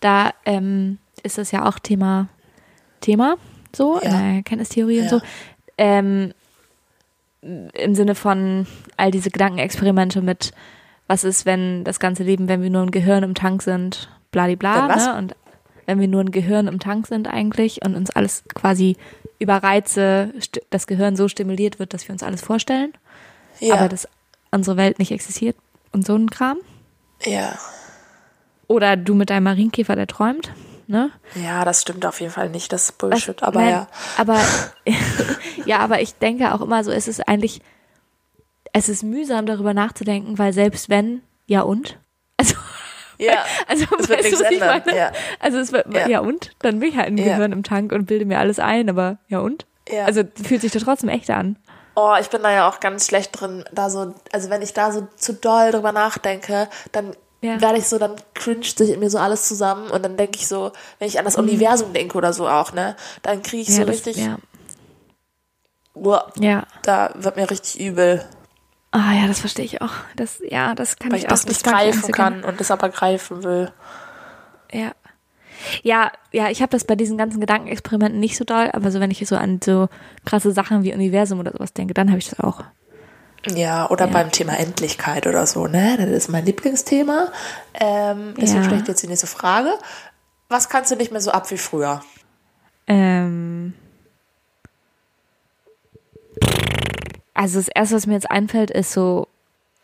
Da 0.00 0.32
ähm, 0.44 0.98
ist 1.22 1.38
das 1.38 1.50
ja 1.52 1.66
auch 1.66 1.78
Thema, 1.78 2.28
Thema, 3.00 3.36
so, 3.74 3.96
Ja. 3.96 4.02
in 4.02 4.10
der 4.10 4.36
Erkenntnistheorie 4.36 4.98
und 5.00 5.04
Ja. 5.04 5.10
so. 5.10 5.20
Ähm, 5.78 6.32
Im 7.42 7.94
Sinne 7.94 8.14
von 8.14 8.66
all 8.96 9.10
diese 9.10 9.30
Gedankenexperimente 9.30 10.22
mit, 10.22 10.52
was 11.06 11.24
ist, 11.24 11.44
wenn 11.44 11.84
das 11.84 12.00
ganze 12.00 12.22
Leben, 12.22 12.48
wenn 12.48 12.62
wir 12.62 12.70
nur 12.70 12.82
ein 12.82 12.90
Gehirn 12.90 13.22
im 13.22 13.34
Tank 13.34 13.62
sind, 13.62 14.08
bladibla, 14.30 14.88
ne? 15.12 15.18
Und 15.18 15.36
wenn 15.84 16.00
wir 16.00 16.08
nur 16.08 16.22
ein 16.22 16.30
Gehirn 16.30 16.66
im 16.66 16.78
Tank 16.80 17.06
sind 17.06 17.28
eigentlich 17.28 17.84
und 17.84 17.94
uns 17.94 18.08
alles 18.10 18.44
quasi 18.54 18.96
über 19.38 19.56
Reize, 19.56 20.32
das 20.70 20.86
Gehirn 20.86 21.16
so 21.16 21.28
stimuliert 21.28 21.78
wird, 21.78 21.92
dass 21.92 22.08
wir 22.08 22.14
uns 22.14 22.22
alles 22.22 22.40
vorstellen, 22.40 22.94
Ja. 23.60 23.74
aber 23.74 23.88
dass 23.88 24.08
unsere 24.50 24.76
Welt 24.76 24.98
nicht 24.98 25.10
existiert 25.12 25.56
und 25.92 26.04
so 26.06 26.14
ein 26.14 26.30
Kram. 26.30 26.58
ja. 27.24 27.58
Oder 28.66 28.96
du 28.96 29.14
mit 29.14 29.28
deinem 29.28 29.44
Marienkäfer, 29.44 29.94
der 29.94 30.06
träumt, 30.06 30.50
ne? 30.86 31.10
Ja, 31.34 31.66
das 31.66 31.82
stimmt 31.82 32.06
auf 32.06 32.18
jeden 32.20 32.32
Fall 32.32 32.48
nicht. 32.48 32.72
Das 32.72 32.84
ist 32.84 32.98
Bullshit. 32.98 33.42
Was- 33.42 33.46
aber 33.48 33.60
nein, 33.60 33.70
ja. 33.70 33.86
Aber, 34.16 34.40
ja, 35.66 35.78
aber 35.80 36.00
ich 36.00 36.14
denke 36.14 36.54
auch 36.54 36.62
immer 36.62 36.82
so, 36.82 36.90
es 36.90 37.06
ist 37.06 37.28
eigentlich, 37.28 37.60
es 38.72 38.88
ist 38.88 39.02
mühsam 39.02 39.44
darüber 39.44 39.74
nachzudenken, 39.74 40.38
weil 40.38 40.54
selbst 40.54 40.88
wenn, 40.88 41.20
ja 41.46 41.60
und? 41.60 41.98
Also, 42.38 42.54
Ja. 43.18 43.44
also 43.68 43.84
Es 43.98 44.08
wird 44.08 44.22
nichts 44.24 44.40
ändern, 44.40 44.82
ja. 44.96 45.12
Also 45.40 45.58
es 45.58 45.70
wird, 45.70 45.92
Ja. 45.94 46.08
ja. 46.08 46.20
und? 46.20 46.50
Dann 46.60 46.80
bin 46.80 46.88
ich 46.88 46.96
halt 46.96 47.08
ein 47.08 47.18
Ja. 47.18 47.24
Gehirn 47.36 47.52
im 47.52 47.62
Tank 47.64 47.92
und 47.92 48.06
bilde 48.06 48.24
mir 48.24 48.38
alles 48.40 48.58
ein, 48.58 48.88
aber 48.88 49.18
ja 49.28 49.38
und? 49.40 49.66
Ja. 49.88 50.06
Also 50.06 50.22
fühlt 50.42 50.62
sich 50.62 50.72
doch 50.72 50.80
trotzdem 50.82 51.10
echt 51.10 51.28
an. 51.30 51.56
Oh, 51.96 52.14
ich 52.20 52.28
bin 52.30 52.42
da 52.42 52.50
ja 52.50 52.68
auch 52.68 52.80
ganz 52.80 53.06
schlecht 53.06 53.38
drin, 53.40 53.64
da 53.72 53.88
so, 53.90 54.14
also 54.32 54.50
wenn 54.50 54.62
ich 54.62 54.72
da 54.74 54.90
so 54.90 55.06
zu 55.16 55.32
doll 55.34 55.70
drüber 55.70 55.92
nachdenke, 55.92 56.68
dann 56.92 57.14
Ja. 57.40 57.60
werde 57.60 57.78
ich 57.78 57.88
so, 57.88 57.98
dann 57.98 58.16
cringet 58.34 58.76
sich 58.78 58.90
in 58.90 59.00
mir 59.00 59.10
so 59.10 59.18
alles 59.18 59.46
zusammen 59.46 59.90
und 59.90 60.02
dann 60.02 60.16
denke 60.16 60.38
ich 60.38 60.48
so, 60.48 60.72
wenn 60.98 61.08
ich 61.08 61.18
an 61.18 61.24
das 61.24 61.36
Universum 61.36 61.92
denke 61.92 62.16
oder 62.18 62.32
so 62.32 62.48
auch, 62.48 62.72
ne, 62.72 62.96
dann 63.22 63.42
kriege 63.42 63.62
ich 63.62 63.68
so 63.68 63.74
Mhm. 63.74 63.78
ja, 63.80 63.84
das, 63.84 63.94
richtig, 64.06 64.16
ja. 64.16 64.36
Uah, 65.94 66.32
ja. 66.40 66.64
da 66.82 67.10
wird 67.14 67.36
mir 67.36 67.48
richtig 67.50 67.80
übel, 67.80 68.24
Ah 68.96 69.12
ja, 69.12 69.26
das 69.26 69.40
verstehe 69.40 69.64
ich 69.64 69.82
auch. 69.82 69.90
Das, 70.14 70.38
ja, 70.48 70.72
das 70.76 70.96
kann 70.96 71.10
weil 71.10 71.18
ich 71.18 71.24
ich 71.24 71.28
das 71.28 71.42
auch 71.42 71.48
nicht 71.48 71.64
greifen 71.64 72.02
so 72.02 72.12
kann 72.12 72.44
und 72.44 72.60
das 72.60 72.70
aber 72.70 72.88
greifen 72.90 73.42
will. 73.42 73.72
Ja. 74.72 74.92
Ja, 75.82 76.10
ja, 76.32 76.50
ich 76.50 76.62
habe 76.62 76.70
das 76.70 76.84
bei 76.84 76.94
diesen 76.96 77.16
ganzen 77.18 77.40
Gedankenexperimenten 77.40 78.20
nicht 78.20 78.36
so 78.36 78.44
doll, 78.44 78.70
aber 78.72 78.90
so 78.90 79.00
wenn 79.00 79.10
ich 79.10 79.26
so 79.26 79.36
an 79.36 79.60
so 79.62 79.88
krasse 80.24 80.52
Sachen 80.52 80.82
wie 80.82 80.92
Universum 80.94 81.38
oder 81.40 81.52
sowas 81.52 81.72
denke, 81.72 81.94
dann 81.94 82.08
habe 82.10 82.18
ich 82.18 82.28
das 82.28 82.40
auch. 82.40 82.62
Ja, 83.54 83.90
oder 83.90 84.06
Ja. 84.06 84.12
beim 84.12 84.30
Thema 84.32 84.58
Endlichkeit 84.58 85.26
oder 85.26 85.46
so, 85.46 85.66
ne? 85.66 85.96
Das 85.98 86.08
ist 86.08 86.28
mein 86.28 86.46
Lieblingsthema. 86.46 87.28
Ähm, 87.74 88.34
deswegen 88.40 88.60
Ja. 88.62 88.64
stelle 88.64 88.80
ich 88.82 88.88
jetzt 88.88 89.02
die 89.02 89.06
nächste 89.08 89.26
Frage. 89.26 89.70
Was 90.48 90.68
kannst 90.68 90.90
du 90.90 90.96
nicht 90.96 91.12
mehr 91.12 91.20
so 91.20 91.30
ab 91.30 91.50
wie 91.50 91.58
früher? 91.58 92.00
Ähm, 92.86 93.74
also 97.34 97.58
das 97.58 97.68
erste, 97.68 97.96
was 97.96 98.06
mir 98.06 98.14
jetzt 98.14 98.30
einfällt, 98.30 98.70
ist 98.70 98.92
so, 98.92 99.28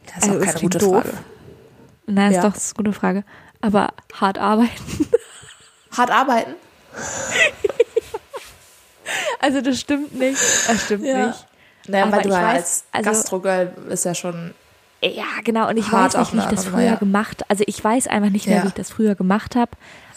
Das 0.06 0.24
ist 0.24 0.30
Also, 0.30 0.40
auch 0.40 0.44
keine 0.46 0.60
gute 0.60 0.78
doof. 0.78 1.02
Frage. 1.04 1.18
nein, 2.06 2.30
ist 2.30 2.36
Ja. 2.36 2.42
doch 2.42 2.54
das 2.54 2.64
ist 2.66 2.76
eine 2.78 2.84
gute 2.84 2.98
Frage, 2.98 3.24
aber 3.60 3.88
hart 4.14 4.38
arbeiten. 4.38 5.06
Hart 5.96 6.10
arbeiten? 6.10 6.54
Also 9.40 9.60
das 9.60 9.80
stimmt 9.80 10.14
nicht. 10.18 10.38
Das 10.68 10.84
stimmt 10.84 11.04
Ja. 11.04 11.28
nicht. 11.28 11.46
Naja, 11.88 12.04
Aber 12.04 12.16
weil 12.18 12.22
du 12.22 12.28
ja 12.28 12.48
als 12.50 12.84
also- 12.92 13.10
Gastrogirl 13.10 13.72
ist 13.88 14.04
ja 14.04 14.14
schon. 14.14 14.54
Ja, 15.02 15.24
genau. 15.44 15.68
Und 15.68 15.78
ich 15.78 15.90
weiß 15.90 16.14
nicht, 16.16 16.34
wie 16.34 16.38
ich 16.38 16.44
das 16.44 16.66
früher 16.66 16.82
ja. 16.82 16.94
gemacht 16.96 17.42
Also 17.48 17.64
ich 17.66 17.82
weiß 17.82 18.06
einfach 18.06 18.28
nicht 18.30 18.46
mehr, 18.46 18.58
Ja. 18.58 18.62
wie 18.64 18.68
ich 18.68 18.74
das 18.74 18.90
früher 18.90 19.14
gemacht 19.14 19.56
habe. 19.56 19.70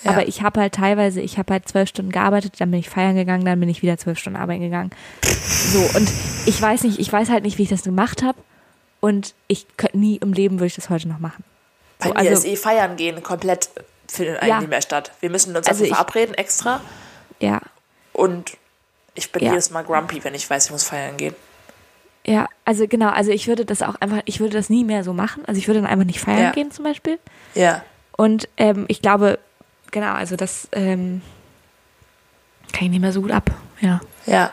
Aber 0.05 0.28
ich 0.28 0.41
habe 0.41 0.59
halt 0.59 0.74
teilweise, 0.76 1.21
ich 1.21 1.38
habe 1.38 1.53
halt 1.53 1.69
zwölf 1.69 1.88
Stunden 1.88 2.11
gearbeitet, 2.11 2.55
dann 2.59 2.69
bin 2.69 2.82
ich 2.82 2.89
feiern 2.89 3.15
gegangen, 3.15 3.45
dann 3.45 3.57
bin 3.61 3.69
ich 3.69 3.82
wieder 3.82 3.97
zwölf 3.97 4.19
Stunden 4.19 4.38
arbeiten 4.38 4.59
gegangen. 4.61 4.91
So, 5.24 5.80
und 5.97 6.11
ich 6.45 6.61
weiß 6.61 6.84
nicht, 6.84 6.99
ich 6.99 7.11
weiß 7.11 7.30
halt 7.30 7.45
nicht, 7.45 7.57
wie 7.57 7.63
ich 7.63 7.69
das 7.69 7.84
gemacht 7.84 8.21
habe. 8.24 8.38
Und 8.99 9.34
ich 9.47 9.65
könnte 9.78 9.97
nie 9.97 10.17
im 10.17 10.34
Leben 10.34 10.57
würde 10.57 10.67
ich 10.67 10.76
das 10.76 10.89
heute 10.89 11.07
noch 11.07 11.19
machen. 11.19 11.45
Bei 11.99 12.07
So, 12.07 12.13
mir 12.13 12.19
also- 12.19 12.34
ist 12.34 12.45
eh 12.45 12.57
feiern 12.57 12.97
gehen 12.97 13.24
komplett 13.24 13.69
findet 14.08 14.38
eigentlich 14.38 14.49
Ja. 14.49 14.60
nicht 14.60 14.70
mehr 14.70 14.82
statt. 14.82 15.12
Wir 15.20 15.30
müssen 15.30 15.56
uns 15.56 15.68
Also 15.68 15.84
ich- 15.84 15.89
verabreden 15.91 16.36
extra 16.36 16.82
Ja, 17.39 17.62
und 18.14 18.58
ich 19.16 19.32
bin 19.32 19.43
Ja. 19.43 19.49
jedes 19.51 19.70
Mal 19.72 19.84
grumpy, 19.84 20.24
wenn 20.24 20.34
ich 20.36 20.49
weiß, 20.49 20.66
ich 20.66 20.72
muss 20.72 20.84
feiern 20.84 21.18
gehen. 21.18 21.36
ja, 22.26 22.47
also 22.66 22.88
genau, 22.88 23.10
also 23.10 23.32
ich 23.32 23.47
würde 23.47 23.66
das 23.66 23.82
auch 23.82 23.95
einfach, 23.95 24.22
ich 24.26 24.39
würde 24.39 24.56
das 24.58 24.70
nie 24.70 24.84
mehr 24.86 25.04
so 25.04 25.14
machen. 25.14 25.43
Also 25.45 25.60
ich 25.60 25.68
würde 25.68 25.82
dann 25.82 25.89
einfach 25.89 26.06
nicht 26.06 26.20
feiern 26.22 26.41
Ja. 26.41 26.51
gehen 26.51 26.72
zum 26.72 26.86
Beispiel. 26.86 27.20
Ja. 27.54 27.84
Und 28.16 28.47
ähm, 28.58 28.86
ich 28.88 29.01
glaube, 29.01 29.39
genau, 29.91 30.14
also 30.14 30.36
das 30.38 30.68
ähm, 30.72 31.22
kann 32.72 32.86
ich 32.86 32.89
nicht 32.91 33.01
mehr 33.01 33.12
so 33.12 33.22
gut 33.22 33.32
ab. 33.32 33.49
Ja, 33.82 33.99
Ja. 34.26 34.51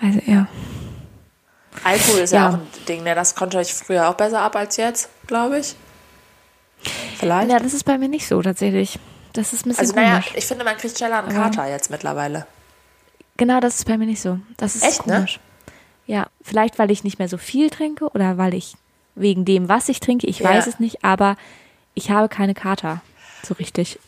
also 0.00 0.20
ja. 0.26 0.46
Alkohol 1.84 2.20
ist 2.20 2.32
ja, 2.32 2.40
Ja. 2.40 2.48
auch 2.48 2.54
ein 2.54 2.66
Ding, 2.88 3.02
ne? 3.02 3.14
Das 3.14 3.34
konnte 3.34 3.60
ich 3.60 3.74
früher 3.74 4.08
auch 4.08 4.14
besser 4.14 4.40
ab 4.40 4.56
als 4.56 4.76
jetzt, 4.78 5.10
glaube 5.26 5.58
ich. 5.58 5.76
Vielleicht. 7.18 7.50
Ja, 7.50 7.58
das 7.58 7.74
ist 7.74 7.84
bei 7.84 7.98
mir 7.98 8.08
nicht 8.08 8.26
so 8.26 8.40
tatsächlich. 8.42 8.98
Das 9.32 9.52
ist 9.52 9.66
ein 9.66 9.70
bisschen 9.70 9.80
also 9.82 9.94
naja, 9.94 10.10
komisch. 10.20 10.32
ich 10.36 10.46
finde, 10.46 10.64
man 10.64 10.76
kriegt 10.76 10.96
schneller 10.96 11.18
einen 11.18 11.36
Aber- 11.36 11.50
Kater 11.50 11.68
jetzt 11.68 11.90
mittlerweile. 11.90 12.46
Genau, 13.36 13.60
das 13.60 13.76
ist 13.76 13.86
bei 13.86 13.98
mir 13.98 14.06
nicht 14.06 14.20
so. 14.22 14.38
Das 14.56 14.76
ist 14.76 14.82
Echt, 14.84 15.06
ne? 15.06 15.16
komisch. 15.16 15.40
Ja, 16.06 16.28
vielleicht 16.42 16.78
weil 16.78 16.90
ich 16.90 17.04
nicht 17.04 17.18
mehr 17.18 17.28
so 17.28 17.36
viel 17.36 17.68
trinke 17.68 18.06
oder 18.10 18.38
weil 18.38 18.54
ich 18.54 18.74
wegen 19.14 19.44
dem, 19.44 19.68
was 19.68 19.88
ich 19.88 20.00
trinke, 20.00 20.26
ich 20.26 20.38
Ja. 20.40 20.50
weiß 20.50 20.66
es 20.66 20.78
nicht, 20.80 21.04
aber 21.04 21.36
ich 21.94 22.10
habe 22.10 22.28
keine 22.28 22.54
Kater. 22.54 23.00
So 23.46 23.54
richtig. 23.54 23.98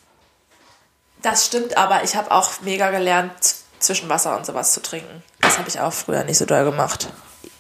Das 1.23 1.47
stimmt, 1.47 1.77
aber 1.77 2.05
ich 2.05 2.15
habe 2.17 2.31
auch 2.31 2.61
mega 2.63 2.91
gelernt, 2.91 3.33
zwischen 3.81 4.09
Wasser 4.09 4.37
und 4.37 4.45
sowas 4.47 4.73
zu 4.73 4.83
trinken. 4.83 5.23
Das 5.41 5.59
habe 5.59 5.69
ich 5.69 5.79
auch 5.81 5.93
früher 5.93 6.25
nicht 6.25 6.39
so 6.39 6.45
doll 6.47 6.65
gemacht. 6.65 7.09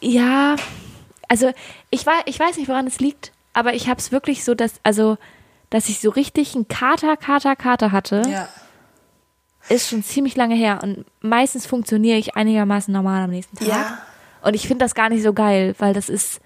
Ja, 0.00 0.56
also 1.28 1.52
ich 1.90 2.04
weiß, 2.04 2.22
ich 2.26 2.38
weiß 2.38 2.56
nicht, 2.56 2.68
woran 2.68 2.86
es 2.86 2.98
liegt, 2.98 3.32
aber 3.52 3.74
ich 3.74 3.88
habe 3.88 3.98
es 4.00 4.12
wirklich 4.12 4.44
so, 4.44 4.54
dass, 4.54 4.74
also, 4.82 5.16
dass 5.70 5.88
ich 5.88 6.00
so 6.00 6.10
richtig 6.10 6.54
einen 6.54 6.68
Kater, 6.68 7.16
Kater, 7.16 7.56
Kater 7.56 7.92
hatte, 7.92 8.22
Ja. 8.28 8.48
ist 9.68 9.88
schon 9.88 10.02
ziemlich 10.02 10.36
lange 10.36 10.54
her. 10.54 10.80
Und 10.82 11.04
meistens 11.20 11.66
funktioniere 11.66 12.18
ich 12.18 12.36
einigermaßen 12.36 12.92
normal 12.92 13.24
am 13.24 13.30
nächsten 13.30 13.56
Tag. 13.56 13.68
Ja. 13.68 13.98
Und 14.42 14.54
ich 14.54 14.66
finde 14.68 14.84
das 14.84 14.94
gar 14.94 15.08
nicht 15.08 15.22
so 15.22 15.32
geil, 15.32 15.74
weil 15.78 15.92
das 15.94 16.08
ist, 16.08 16.40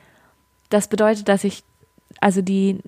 das 0.70 0.88
bedeutet, 0.88 1.28
dass 1.28 1.44
ich 1.44 1.62
also 2.20 2.42
die 2.42 2.80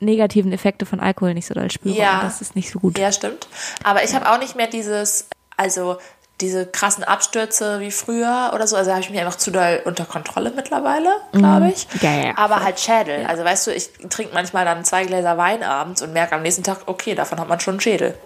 negativen 0.00 0.52
Effekte 0.52 0.86
von 0.86 1.00
Alkohol 1.00 1.34
nicht 1.34 1.46
so 1.46 1.54
doll 1.54 1.70
spüre. 1.70 1.96
Ja. 1.96 2.18
Und 2.18 2.24
das 2.24 2.40
ist 2.40 2.54
nicht 2.56 2.70
so 2.70 2.78
gut. 2.80 2.98
Ja, 2.98 3.10
stimmt. 3.12 3.48
Aber 3.84 4.04
ich 4.04 4.14
habe 4.14 4.30
auch 4.30 4.38
nicht 4.38 4.56
mehr 4.56 4.66
dieses, 4.68 5.28
also 5.56 5.98
diese 6.40 6.66
krassen 6.66 7.02
Abstürze 7.04 7.80
wie 7.80 7.90
früher 7.90 8.52
oder 8.54 8.66
so. 8.66 8.76
Also 8.76 8.90
habe 8.92 9.00
ich 9.00 9.10
mich 9.10 9.18
einfach 9.18 9.36
zu 9.36 9.50
doll 9.50 9.82
unter 9.84 10.04
Kontrolle 10.04 10.52
mittlerweile, 10.54 11.10
glaube 11.32 11.70
ich. 11.70 11.88
Ja, 12.00 12.12
ja. 12.12 12.38
Aber 12.38 12.62
halt 12.62 12.78
Schädel. 12.78 13.26
Also 13.26 13.42
weißt 13.44 13.66
du, 13.66 13.74
ich 13.74 13.90
trinke 14.08 14.32
manchmal 14.34 14.64
dann 14.64 14.84
zwei 14.84 15.04
Gläser 15.04 15.36
Wein 15.36 15.62
abends 15.64 16.00
und 16.02 16.12
merke 16.12 16.34
am 16.36 16.42
nächsten 16.42 16.62
Tag, 16.62 16.82
okay, 16.86 17.14
davon 17.16 17.40
hat 17.40 17.48
man 17.48 17.58
schon 17.60 17.74
einen 17.74 17.80
Schädel. 17.80 18.16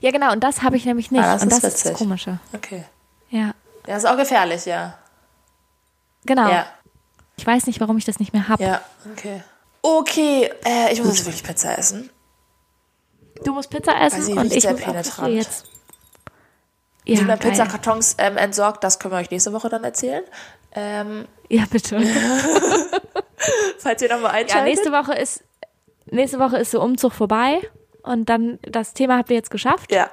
Ja, 0.00 0.10
genau. 0.10 0.32
Und 0.32 0.44
das 0.44 0.62
habe 0.62 0.76
ich 0.76 0.84
nämlich 0.84 1.10
nicht. 1.10 1.22
Ah, 1.24 1.32
das 1.34 1.42
und 1.42 1.48
ist 1.52 1.64
das 1.64 1.74
ist 1.74 1.84
das 1.84 1.92
witzig. 1.92 1.98
Komische. 1.98 2.38
Okay. 2.54 2.84
Ja. 3.30 3.52
Ja, 3.86 3.96
ist 3.96 4.06
auch 4.06 4.16
gefährlich, 4.18 4.66
ja. 4.66 4.98
Genau. 6.26 6.48
Ja, 6.50 6.66
Ich 7.36 7.46
weiß 7.46 7.66
nicht, 7.66 7.80
warum 7.80 7.96
ich 7.96 8.04
das 8.04 8.18
nicht 8.18 8.34
mehr 8.34 8.48
habe. 8.48 8.62
ja, 8.62 8.82
okay. 9.12 9.42
Okay, 9.80 10.50
äh, 10.66 10.92
ich 10.92 10.98
muss 11.02 11.16
jetzt 11.16 11.24
wirklich 11.26 11.42
Pizza 11.44 11.78
essen. 11.78 12.10
Du 13.44 13.54
musst 13.54 13.70
Pizza 13.70 13.98
essen 14.00 14.22
sie 14.22 14.32
und 14.34 14.52
ich 14.52 14.62
sehr 14.62 14.72
muss 14.72 14.82
penetrant. 14.82 15.32
jetzt. 15.32 15.64
Ja, 17.08 17.20
Ja, 17.20 17.24
geil. 17.24 17.38
Pizzakartons 17.38 18.16
ähm, 18.18 18.36
entsorgt, 18.36 18.84
das 18.84 18.98
können 18.98 19.14
wir 19.14 19.18
euch 19.18 19.30
nächste 19.30 19.52
Woche 19.52 19.68
dann 19.68 19.82
erzählen. 19.84 20.22
Ähm, 20.72 21.26
Ja, 21.48 21.64
bitte. 21.70 22.00
falls 23.78 24.02
ihr 24.02 24.08
nochmal 24.08 24.32
Ja, 24.32 24.38
einschaltet. 24.38 24.68
nächste 24.68 24.92
Woche 24.92 25.14
ist 25.14 25.44
nächste 26.10 26.38
Woche 26.38 26.56
ist 26.58 26.72
der 26.72 26.80
Umzug 26.82 27.12
vorbei 27.12 27.60
und 28.02 28.28
dann 28.28 28.58
das 28.62 28.94
Thema 28.94 29.18
habt 29.18 29.30
ihr 29.30 29.36
jetzt 29.36 29.50
geschafft, 29.50 29.92
Ja, 29.92 30.08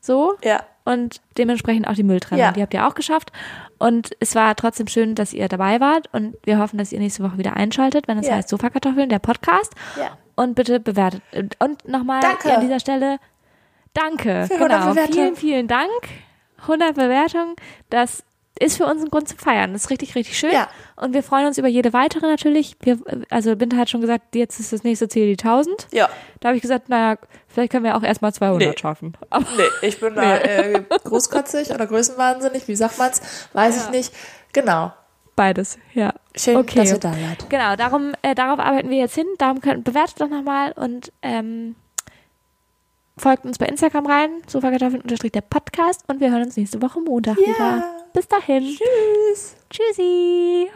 so 0.00 0.34
ja. 0.44 0.62
und 0.84 1.20
dementsprechend 1.38 1.88
auch 1.88 1.94
die 1.94 2.02
Mülltrennung, 2.02 2.44
Ja. 2.44 2.52
die 2.52 2.62
habt 2.62 2.74
ihr 2.74 2.86
auch 2.86 2.94
geschafft 2.94 3.32
und 3.78 4.10
es 4.20 4.34
war 4.34 4.54
trotzdem 4.56 4.88
schön, 4.88 5.14
dass 5.14 5.32
ihr 5.32 5.48
dabei 5.48 5.80
wart 5.80 6.08
und 6.12 6.36
wir 6.44 6.58
hoffen, 6.58 6.78
dass 6.78 6.92
ihr 6.92 6.98
nächste 6.98 7.22
Woche 7.22 7.38
wieder 7.38 7.56
einschaltet, 7.56 8.08
wenn 8.08 8.18
es 8.18 8.26
Ja. 8.26 8.34
heißt 8.36 8.48
Sofakartoffeln, 8.48 9.08
der 9.08 9.18
Podcast 9.20 9.72
Ja. 9.98 10.16
und 10.36 10.54
bitte 10.54 10.80
bewertet 10.80 11.22
und 11.58 11.86
nochmal 11.88 12.22
an 12.24 12.60
dieser 12.60 12.80
Stelle 12.80 13.18
danke, 13.94 14.46
Für 14.48 14.54
100 14.54 14.58
genau, 14.58 14.90
Bewertungen. 14.90 15.12
vielen 15.14 15.36
vielen 15.36 15.68
Dank, 15.68 15.90
100 16.62 16.94
Bewertungen, 16.94 17.54
das 17.90 18.24
ist 18.60 18.76
für 18.76 18.84
uns 18.86 19.02
ein 19.02 19.08
Grund 19.10 19.28
zum 19.28 19.38
Feiern. 19.38 19.72
Das 19.72 19.84
ist 19.84 19.90
richtig, 19.90 20.14
richtig 20.14 20.38
schön. 20.38 20.52
Ja. 20.52 20.68
Und 20.94 21.14
wir 21.14 21.22
freuen 21.22 21.46
uns 21.46 21.58
über 21.58 21.66
jede 21.68 21.92
weitere 21.94 22.26
natürlich. 22.28 22.76
Wir, 22.82 22.98
also 23.30 23.56
Binta 23.56 23.76
hat 23.78 23.88
schon 23.90 24.02
gesagt, 24.02 24.34
jetzt 24.36 24.60
ist 24.60 24.72
das 24.72 24.84
nächste 24.84 25.08
Ziel 25.08 25.24
die 25.26 25.42
1000. 25.42 25.88
Ja. 25.90 26.08
Da 26.38 26.48
habe 26.48 26.56
ich 26.56 26.62
gesagt, 26.62 26.88
naja, 26.88 27.16
vielleicht 27.48 27.72
können 27.72 27.82
wir 27.84 27.96
auch 27.96 28.02
erstmal 28.04 28.32
200 28.32 28.60
Nee. 28.68 28.74
schaffen. 28.78 29.16
Aber 29.30 29.46
Nee, 29.56 29.88
ich 29.88 29.98
bin 29.98 30.14
da 30.14 30.36
äh, 30.36 30.82
großkotzig 31.02 31.70
oder 31.70 31.86
größenwahnsinnig, 31.86 32.68
wie 32.68 32.76
sagt 32.76 32.98
man's? 32.98 33.20
Weiß 33.52 33.84
ich 33.86 33.90
nicht. 33.90 34.14
Genau. 34.52 34.92
beides, 35.34 35.78
ja. 35.94 36.12
Schön, 36.36 36.56
Okay. 36.58 36.76
dass 36.80 36.90
ihr 36.92 36.98
da 36.98 37.12
seid. 37.14 37.48
Genau, 37.48 37.74
darum, 37.74 38.12
äh, 38.20 38.34
darauf 38.34 38.60
arbeiten 38.60 38.90
wir 38.90 38.98
jetzt 38.98 39.14
hin. 39.14 39.26
Darum 39.38 39.60
könnt, 39.62 39.82
bewertet 39.84 40.20
doch 40.20 40.28
nochmal 40.28 40.72
und 40.72 41.10
ähm, 41.22 41.74
folgt 43.16 43.44
uns 43.44 43.58
bei 43.58 43.66
Instagram 43.66 44.06
rein, 44.06 44.30
sofakartoffeln 44.46 45.02
der 45.32 45.40
Podcast 45.42 46.02
und 46.08 46.20
wir 46.20 46.30
hören 46.30 46.44
uns 46.44 46.56
nächste 46.56 46.82
Woche 46.82 47.00
Montag 47.00 47.36
wieder. 47.36 47.84
Bis 48.12 48.28
dahin. 48.28 48.62
Tschüss. 48.64 49.56
Tschüssi. 49.70 50.70